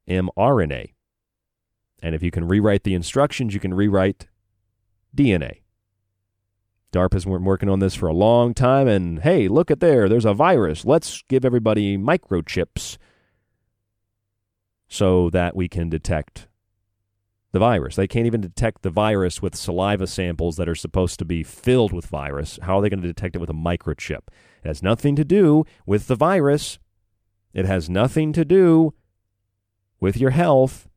[0.08, 0.94] mRNA.
[2.04, 4.28] And if you can rewrite the instructions, you can rewrite
[5.16, 5.61] DNA.
[6.92, 10.26] DARPA's been working on this for a long time, and hey, look at there, there's
[10.26, 10.86] a virus.
[10.86, 12.98] Let's give everybody microchips
[14.90, 16.48] so that we can detect
[17.54, 17.96] the virus.
[17.96, 21.94] They can't even detect the virus with saliva samples that are supposed to be filled
[21.94, 22.60] with virus.
[22.62, 24.28] How are they going to detect it with a microchip?
[24.64, 26.78] It has nothing to do with the virus.
[27.54, 28.94] It has nothing to do
[30.02, 30.90] with your health,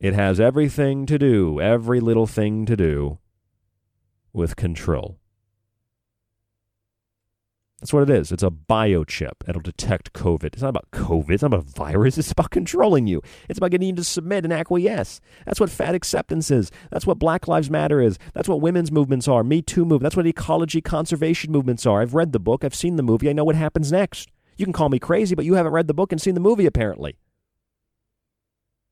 [0.00, 3.18] it has everything to do, every little thing to do
[4.34, 5.18] with control.
[7.80, 8.32] That's what it is.
[8.32, 9.46] It's a biochip.
[9.46, 10.54] It'll detect COVID.
[10.54, 11.30] It's not about COVID.
[11.32, 12.16] It's not about virus.
[12.16, 13.20] It's about controlling you.
[13.46, 15.20] It's about getting you to submit and acquiesce.
[15.44, 16.70] That's what fat acceptance is.
[16.90, 18.18] That's what Black Lives Matter is.
[18.32, 19.44] That's what women's movements are.
[19.44, 20.04] Me Too movement.
[20.04, 22.00] That's what ecology conservation movements are.
[22.00, 22.64] I've read the book.
[22.64, 23.28] I've seen the movie.
[23.28, 24.30] I know what happens next.
[24.56, 26.64] You can call me crazy, but you haven't read the book and seen the movie,
[26.64, 27.18] apparently.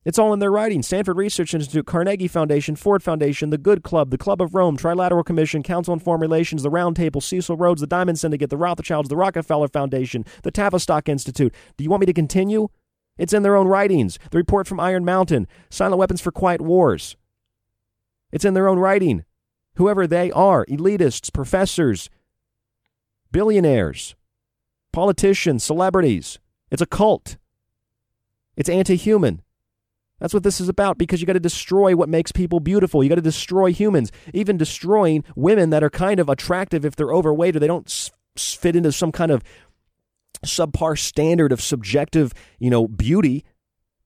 [0.04, 0.82] It's all in their writing.
[0.82, 5.24] Stanford Research Institute, Carnegie Foundation, Ford Foundation, the Good Club, the Club of Rome, Trilateral
[5.24, 9.08] Commission, Council on Foreign Relations, the Round Table, Cecil Rhodes, the Diamond Syndicate, the Rothschilds,
[9.08, 11.54] the Rockefeller Foundation, the Tavistock Institute.
[11.76, 12.68] Do you want me to continue?
[13.16, 14.18] It's in their own writings.
[14.30, 17.16] The report from Iron Mountain, Silent Weapons for Quiet Wars.
[18.32, 19.24] It's in their own writing.
[19.76, 22.10] Whoever they are, elitists, professors,
[23.30, 24.16] billionaires,
[24.92, 26.40] politicians, celebrities.
[26.70, 27.36] It's a cult.
[28.56, 29.42] It's anti human.
[30.22, 33.02] That's what this is about because you got to destroy what makes people beautiful.
[33.02, 37.12] You got to destroy humans, even destroying women that are kind of attractive if they're
[37.12, 39.42] overweight or they don't fit into some kind of
[40.46, 43.44] subpar standard of subjective, you know, beauty.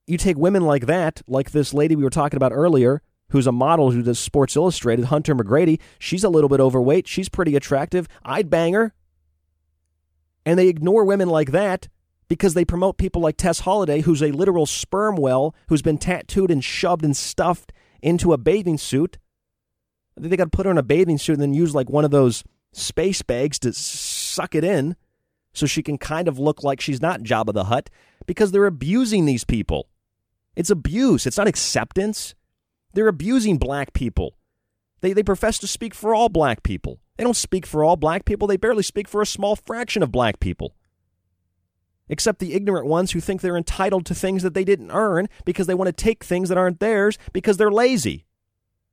[0.06, 3.52] You take women like that, like this lady we were talking about earlier, who's a
[3.52, 5.78] model who does Sports Illustrated, Hunter McGrady.
[5.98, 7.06] She's a little bit overweight.
[7.06, 8.08] She's pretty attractive.
[8.24, 8.94] I'd bang her.
[10.46, 11.88] And they ignore women like that
[12.28, 16.50] because they promote people like Tess Holliday, who's a literal sperm whale, who's been tattooed
[16.50, 17.72] and shoved and stuffed
[18.02, 19.18] into a bathing suit.
[20.16, 22.10] They got to put her in a bathing suit and then use like one of
[22.10, 22.42] those
[22.72, 24.96] space bags to suck it in
[25.52, 27.90] so she can kind of look like she's not Jabba the Hutt
[28.26, 29.88] because they're abusing these people.
[30.54, 32.34] It's abuse, it's not acceptance.
[32.94, 34.36] They're abusing black people.
[35.02, 36.98] They, they profess to speak for all black people.
[37.16, 40.10] They don't speak for all black people, they barely speak for a small fraction of
[40.10, 40.74] black people
[42.08, 45.66] except the ignorant ones who think they're entitled to things that they didn't earn because
[45.66, 48.26] they want to take things that aren't theirs because they're lazy,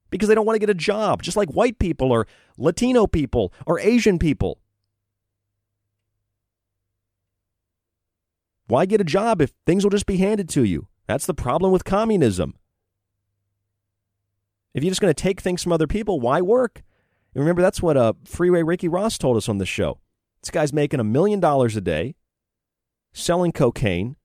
[0.09, 2.27] because they don't want to get a job, just like white people or
[2.57, 4.59] Latino people or Asian people.
[8.67, 10.87] Why get a job if things will just be handed to you?
[11.05, 12.55] That's the problem with communism.
[14.73, 16.81] If you're just going to take things from other people, why work?
[17.35, 19.99] And remember, that's what uh, Freeway Ricky Ross told us on the show.
[20.41, 22.15] This guy's making a million dollars a day
[23.13, 24.15] selling cocaine,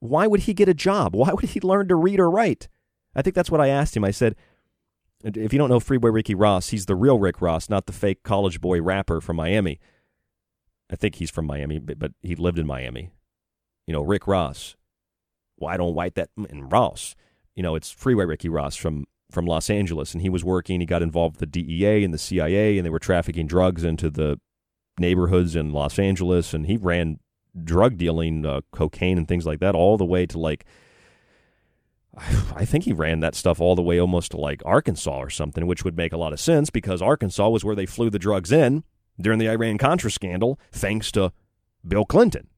[0.00, 1.14] why would he get a job?
[1.14, 2.68] Why would he learn to read or write?
[3.14, 4.04] I think that's what I asked him.
[4.04, 4.34] I said,
[5.24, 8.22] if you don't know Freeway Ricky Ross, he's the real Rick Ross, not the fake
[8.22, 9.80] college boy rapper from Miami.
[10.92, 13.10] I think he's from Miami, but he lived in Miami.
[13.86, 14.76] You know, Rick Ross.
[15.56, 17.14] Why don't white that and Ross?
[17.54, 20.80] You know, it's Freeway Ricky Ross from from Los Angeles, and he was working.
[20.80, 24.10] He got involved with the DEA and the CIA, and they were trafficking drugs into
[24.10, 24.38] the
[24.98, 27.18] neighborhoods in Los Angeles, and he ran
[27.62, 30.64] drug dealing, uh, cocaine and things like that, all the way to like.
[32.56, 35.66] I think he ran that stuff all the way almost to like Arkansas or something,
[35.66, 38.52] which would make a lot of sense because Arkansas was where they flew the drugs
[38.52, 38.84] in
[39.20, 41.32] during the Iran Contra scandal, thanks to
[41.86, 42.48] Bill Clinton.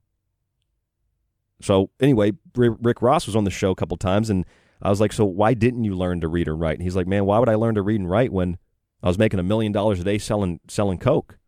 [1.60, 4.44] So anyway, Rick Ross was on the show a couple times, and
[4.82, 7.06] I was like, "So why didn't you learn to read and write?" And he's like,
[7.06, 8.59] "Man, why would I learn to read and write when
[9.02, 11.39] I was making a million dollars a day selling selling coke?"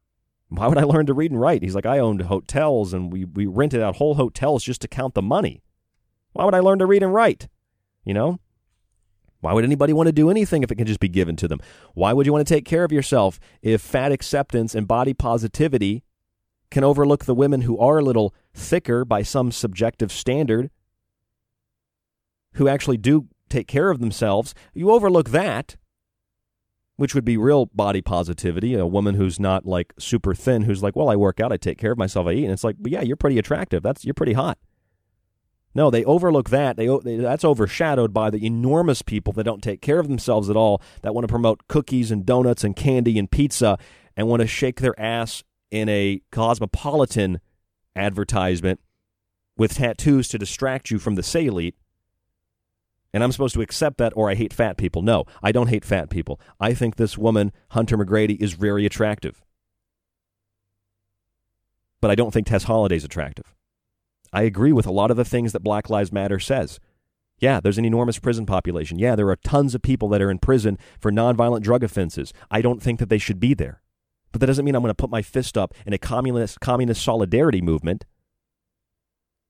[0.49, 1.63] Why would I learn to read and write?
[1.63, 5.15] He's like, I owned hotels and we, we rented out whole hotels just to count
[5.15, 5.63] the money.
[6.33, 7.49] Why would I learn to read and write?
[8.05, 8.41] You know?
[9.41, 11.61] Why would anybody want to do anything if it can just be given to them?
[11.95, 16.03] Why would you want to take care of yourself if fat acceptance and body positivity
[16.71, 20.71] can overlook the women who are a little thicker by some subjective standard,
[22.55, 24.55] who actually do take care of themselves?
[24.75, 25.77] You overlook that
[26.99, 28.75] which would be real body positivity.
[28.75, 31.79] A woman who's not like super thin, who's like, well, I work out, I take
[31.79, 33.85] care of myself, I eat, and it's like, yeah, you're pretty attractive.
[33.85, 34.59] That's you're pretty hot.
[35.77, 36.77] No, they overlook that.
[36.77, 40.57] They, they, that's overshadowed by the enormous people that don't take care of themselves at
[40.57, 40.83] all.
[41.03, 43.79] That want to promote cookies and donuts and candy and pizza,
[44.17, 47.39] and want to shake their ass in a cosmopolitan
[47.95, 48.81] advertisement
[49.57, 51.77] with tattoos to distract you from the salient
[53.13, 55.03] and I'm supposed to accept that or I hate fat people.
[55.03, 56.41] No, I don't hate fat people.
[56.61, 59.43] I think this woman, Hunter McGrady, is very attractive.
[62.01, 63.55] But I don't think Tess Holliday's attractive.
[64.33, 66.79] I agree with a lot of the things that Black Lives Matter says.
[67.39, 68.99] Yeah, there's an enormous prison population.
[68.99, 72.33] Yeah, there are tons of people that are in prison for nonviolent drug offenses.
[72.51, 73.81] I don't think that they should be there.
[74.33, 77.03] But that doesn't mean I'm going to put my fist up in a communist communist
[77.03, 78.05] solidarity movement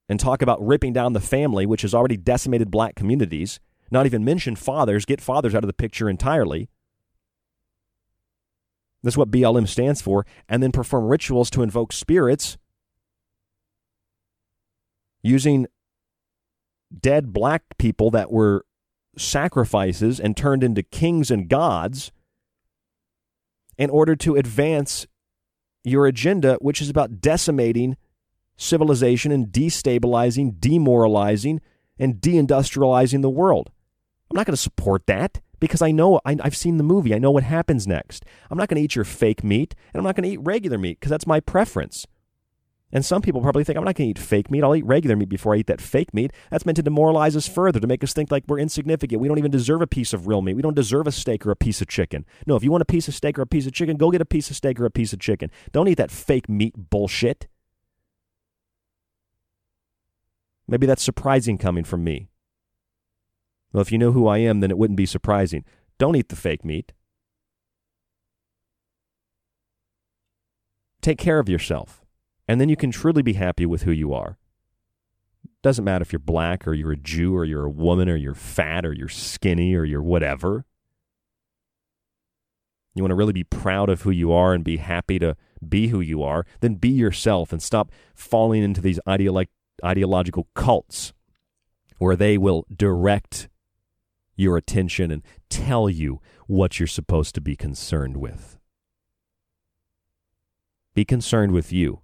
[0.08, 3.60] and talk about ripping down the family, which has already decimated black communities,
[3.90, 6.68] not even mention fathers, get fathers out of the picture entirely.
[9.02, 12.56] That's what BLM stands for, and then perform rituals to invoke spirits
[15.22, 15.66] using
[17.00, 18.64] dead black people that were
[19.16, 22.12] sacrifices and turned into kings and gods
[23.76, 25.06] in order to advance
[25.84, 27.96] your agenda, which is about decimating
[28.58, 31.60] civilization and destabilizing, demoralizing,
[31.98, 33.70] and deindustrializing the world.
[34.30, 37.14] I'm not going to support that because I know I, have seen the movie.
[37.14, 38.24] I know what happens next.
[38.50, 40.76] I'm not going to eat your fake meat, and I'm not going to eat regular
[40.76, 42.06] meat because that's my preference.
[42.90, 44.64] And some people probably think I'm not going to eat fake meat.
[44.64, 46.32] I'll eat regular meat before I eat that fake meat.
[46.50, 49.20] That's meant to demoralize us further, to make us think like we're insignificant.
[49.20, 50.54] We don't even deserve a piece of real meat.
[50.54, 52.24] We don't deserve a steak or a piece of chicken.
[52.46, 54.22] No, if you want a piece of steak or a piece of chicken, go get
[54.22, 55.50] a piece of steak or a piece of chicken.
[55.72, 57.46] Don't eat that fake meat bullshit.
[60.68, 62.28] Maybe that's surprising coming from me.
[63.72, 65.64] Well, if you know who I am, then it wouldn't be surprising.
[65.98, 66.92] Don't eat the fake meat.
[71.00, 72.04] Take care of yourself.
[72.46, 74.38] And then you can truly be happy with who you are.
[75.62, 78.34] Doesn't matter if you're black or you're a Jew or you're a woman or you're
[78.34, 80.64] fat or you're skinny or you're whatever.
[82.94, 85.36] You want to really be proud of who you are and be happy to
[85.66, 89.46] be who you are, then be yourself and stop falling into these ideolo-
[89.84, 91.12] ideological cults
[91.98, 93.48] where they will direct
[94.36, 98.58] your attention and tell you what you're supposed to be concerned with.
[100.94, 102.02] Be concerned with you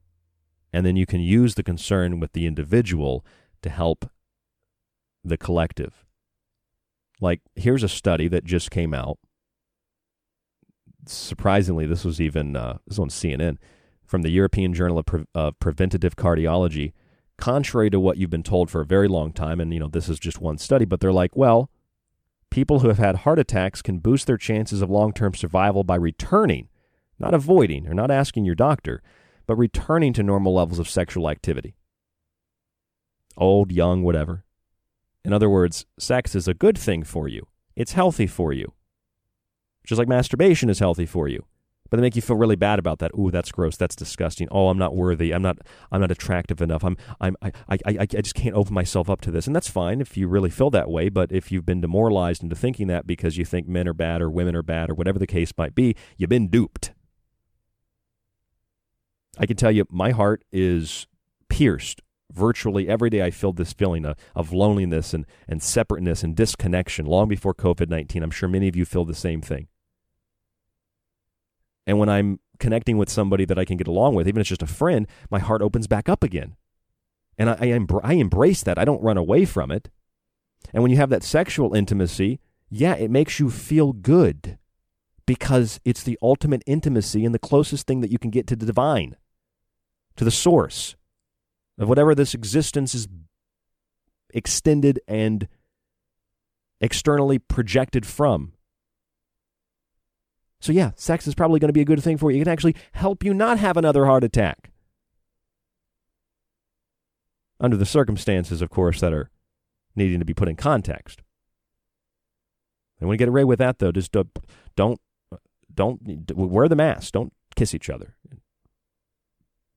[0.74, 3.24] and then you can use the concern with the individual
[3.62, 4.10] to help
[5.24, 6.04] the collective.
[7.20, 9.18] Like, here's a study that just came out.
[11.06, 13.58] Surprisingly, this was even uh, this was on CNN
[14.04, 16.92] from the European Journal of, Pre- of Preventative Cardiology.
[17.36, 20.08] Contrary to what you've been told for a very long time, and you know this
[20.08, 21.70] is just one study, but they're like, well,
[22.50, 26.68] people who have had heart attacks can boost their chances of long-term survival by returning,
[27.18, 29.02] not avoiding or not asking your doctor
[29.46, 31.74] but returning to normal levels of sexual activity.
[33.36, 34.44] Old, young, whatever.
[35.24, 37.46] In other words, sex is a good thing for you.
[37.76, 38.72] It's healthy for you.
[39.84, 41.44] Just like masturbation is healthy for you.
[41.94, 43.12] But they make you feel really bad about that.
[43.16, 43.76] Ooh, that's gross.
[43.76, 44.48] That's disgusting.
[44.50, 45.32] Oh, I'm not worthy.
[45.32, 45.58] I'm not.
[45.92, 46.82] I'm not attractive enough.
[46.82, 46.96] I'm.
[47.20, 47.36] I'm.
[47.40, 47.52] I.
[47.68, 47.78] I.
[48.00, 49.46] I, just can't open myself up to this.
[49.46, 51.08] And that's fine if you really feel that way.
[51.08, 54.28] But if you've been demoralized into thinking that because you think men are bad or
[54.28, 56.90] women are bad or whatever the case might be, you've been duped.
[59.38, 61.06] I can tell you my heart is
[61.48, 62.02] pierced
[62.32, 63.22] virtually every day.
[63.22, 67.88] I feel this feeling of, of loneliness and, and separateness and disconnection long before COVID
[67.88, 68.20] 19.
[68.24, 69.68] I'm sure many of you feel the same thing.
[71.86, 74.48] And when I'm connecting with somebody that I can get along with, even if it's
[74.48, 76.56] just a friend, my heart opens back up again.
[77.36, 77.54] And I,
[78.02, 78.78] I, I embrace that.
[78.78, 79.90] I don't run away from it.
[80.72, 82.40] And when you have that sexual intimacy,
[82.70, 84.58] yeah, it makes you feel good
[85.26, 88.66] because it's the ultimate intimacy and the closest thing that you can get to the
[88.66, 89.16] divine
[90.16, 90.96] to the source
[91.78, 93.08] of whatever this existence is
[94.32, 95.48] extended and
[96.80, 98.52] externally projected from.
[100.64, 102.38] So, yeah, sex is probably going to be a good thing for you.
[102.38, 104.70] It can actually help you not have another heart attack.
[107.60, 109.30] Under the circumstances, of course, that are
[109.94, 111.20] needing to be put in context.
[112.98, 114.30] And when you get away with that, though, just don't,
[114.74, 115.00] don't,
[115.74, 116.00] don't
[116.34, 117.12] wear the mask.
[117.12, 118.14] Don't kiss each other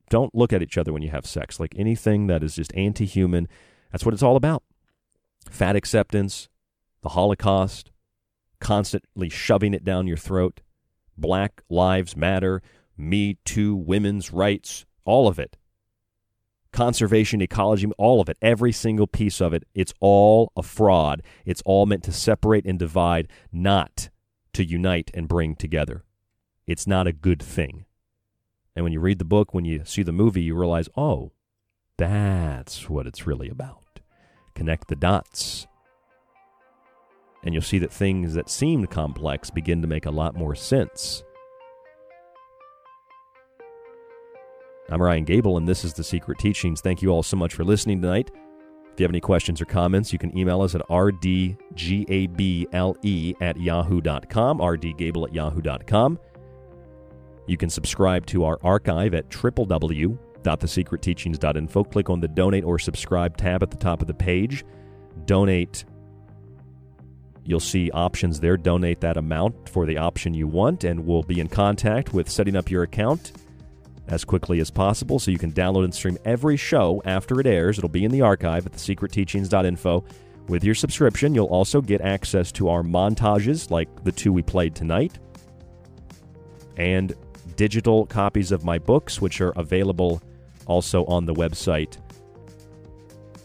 [0.10, 1.60] don't look at each other when you have sex.
[1.60, 3.48] Like anything that is just anti human,
[3.92, 4.64] that's what it's all about.
[5.50, 6.50] Fat acceptance,
[7.02, 7.92] the Holocaust,
[8.60, 10.62] constantly shoving it down your throat,
[11.18, 12.62] Black Lives Matter,
[12.98, 15.58] Me Too, women's rights, all of it.
[16.72, 21.24] Conservation, ecology, all of it, every single piece of it, it's all a fraud.
[21.46, 24.10] It's all meant to separate and divide, not
[24.54, 26.04] to unite and bring together.
[26.68, 27.86] It's not a good thing.
[28.76, 31.32] And when you read the book, when you see the movie, you realize, oh,
[31.98, 34.02] that's what it's really about.
[34.54, 35.66] Connect the dots.
[37.48, 41.24] And you'll see that things that seemed complex begin to make a lot more sense.
[44.90, 46.82] I'm Ryan Gable, and this is The Secret Teachings.
[46.82, 48.32] Thank you all so much for listening tonight.
[48.92, 51.56] If you have any questions or comments, you can email us at rdgable
[53.42, 56.20] at yahoo.com, rdgable at yahoo.com.
[57.48, 61.84] You can subscribe to our archive at www.thesecretteachings.info.
[61.86, 64.66] Click on the donate or subscribe tab at the top of the page.
[65.24, 65.86] Donate.
[67.48, 68.58] You'll see options there.
[68.58, 72.58] Donate that amount for the option you want, and we'll be in contact with setting
[72.58, 73.32] up your account
[74.10, 77.78] as quickly as possible so you can download and stream every show after it airs.
[77.78, 80.04] It'll be in the archive at thesecretteachings.info.
[80.50, 84.76] With your subscription, you'll also get access to our montages like the two we played
[84.76, 85.18] tonight
[86.76, 87.14] and
[87.56, 90.22] digital copies of my books, which are available
[90.66, 91.98] also on the website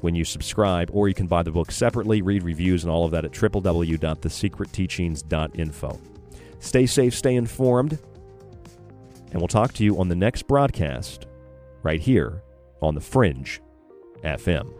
[0.02, 3.10] when you subscribe, or you can buy the book separately, read reviews and all of
[3.12, 6.00] that at www.thesecretteachings.info.
[6.60, 7.98] Stay safe, stay informed,
[9.30, 11.26] and we'll talk to you on the next broadcast
[11.82, 12.42] right here
[12.80, 13.60] on The Fringe
[14.22, 14.72] FM.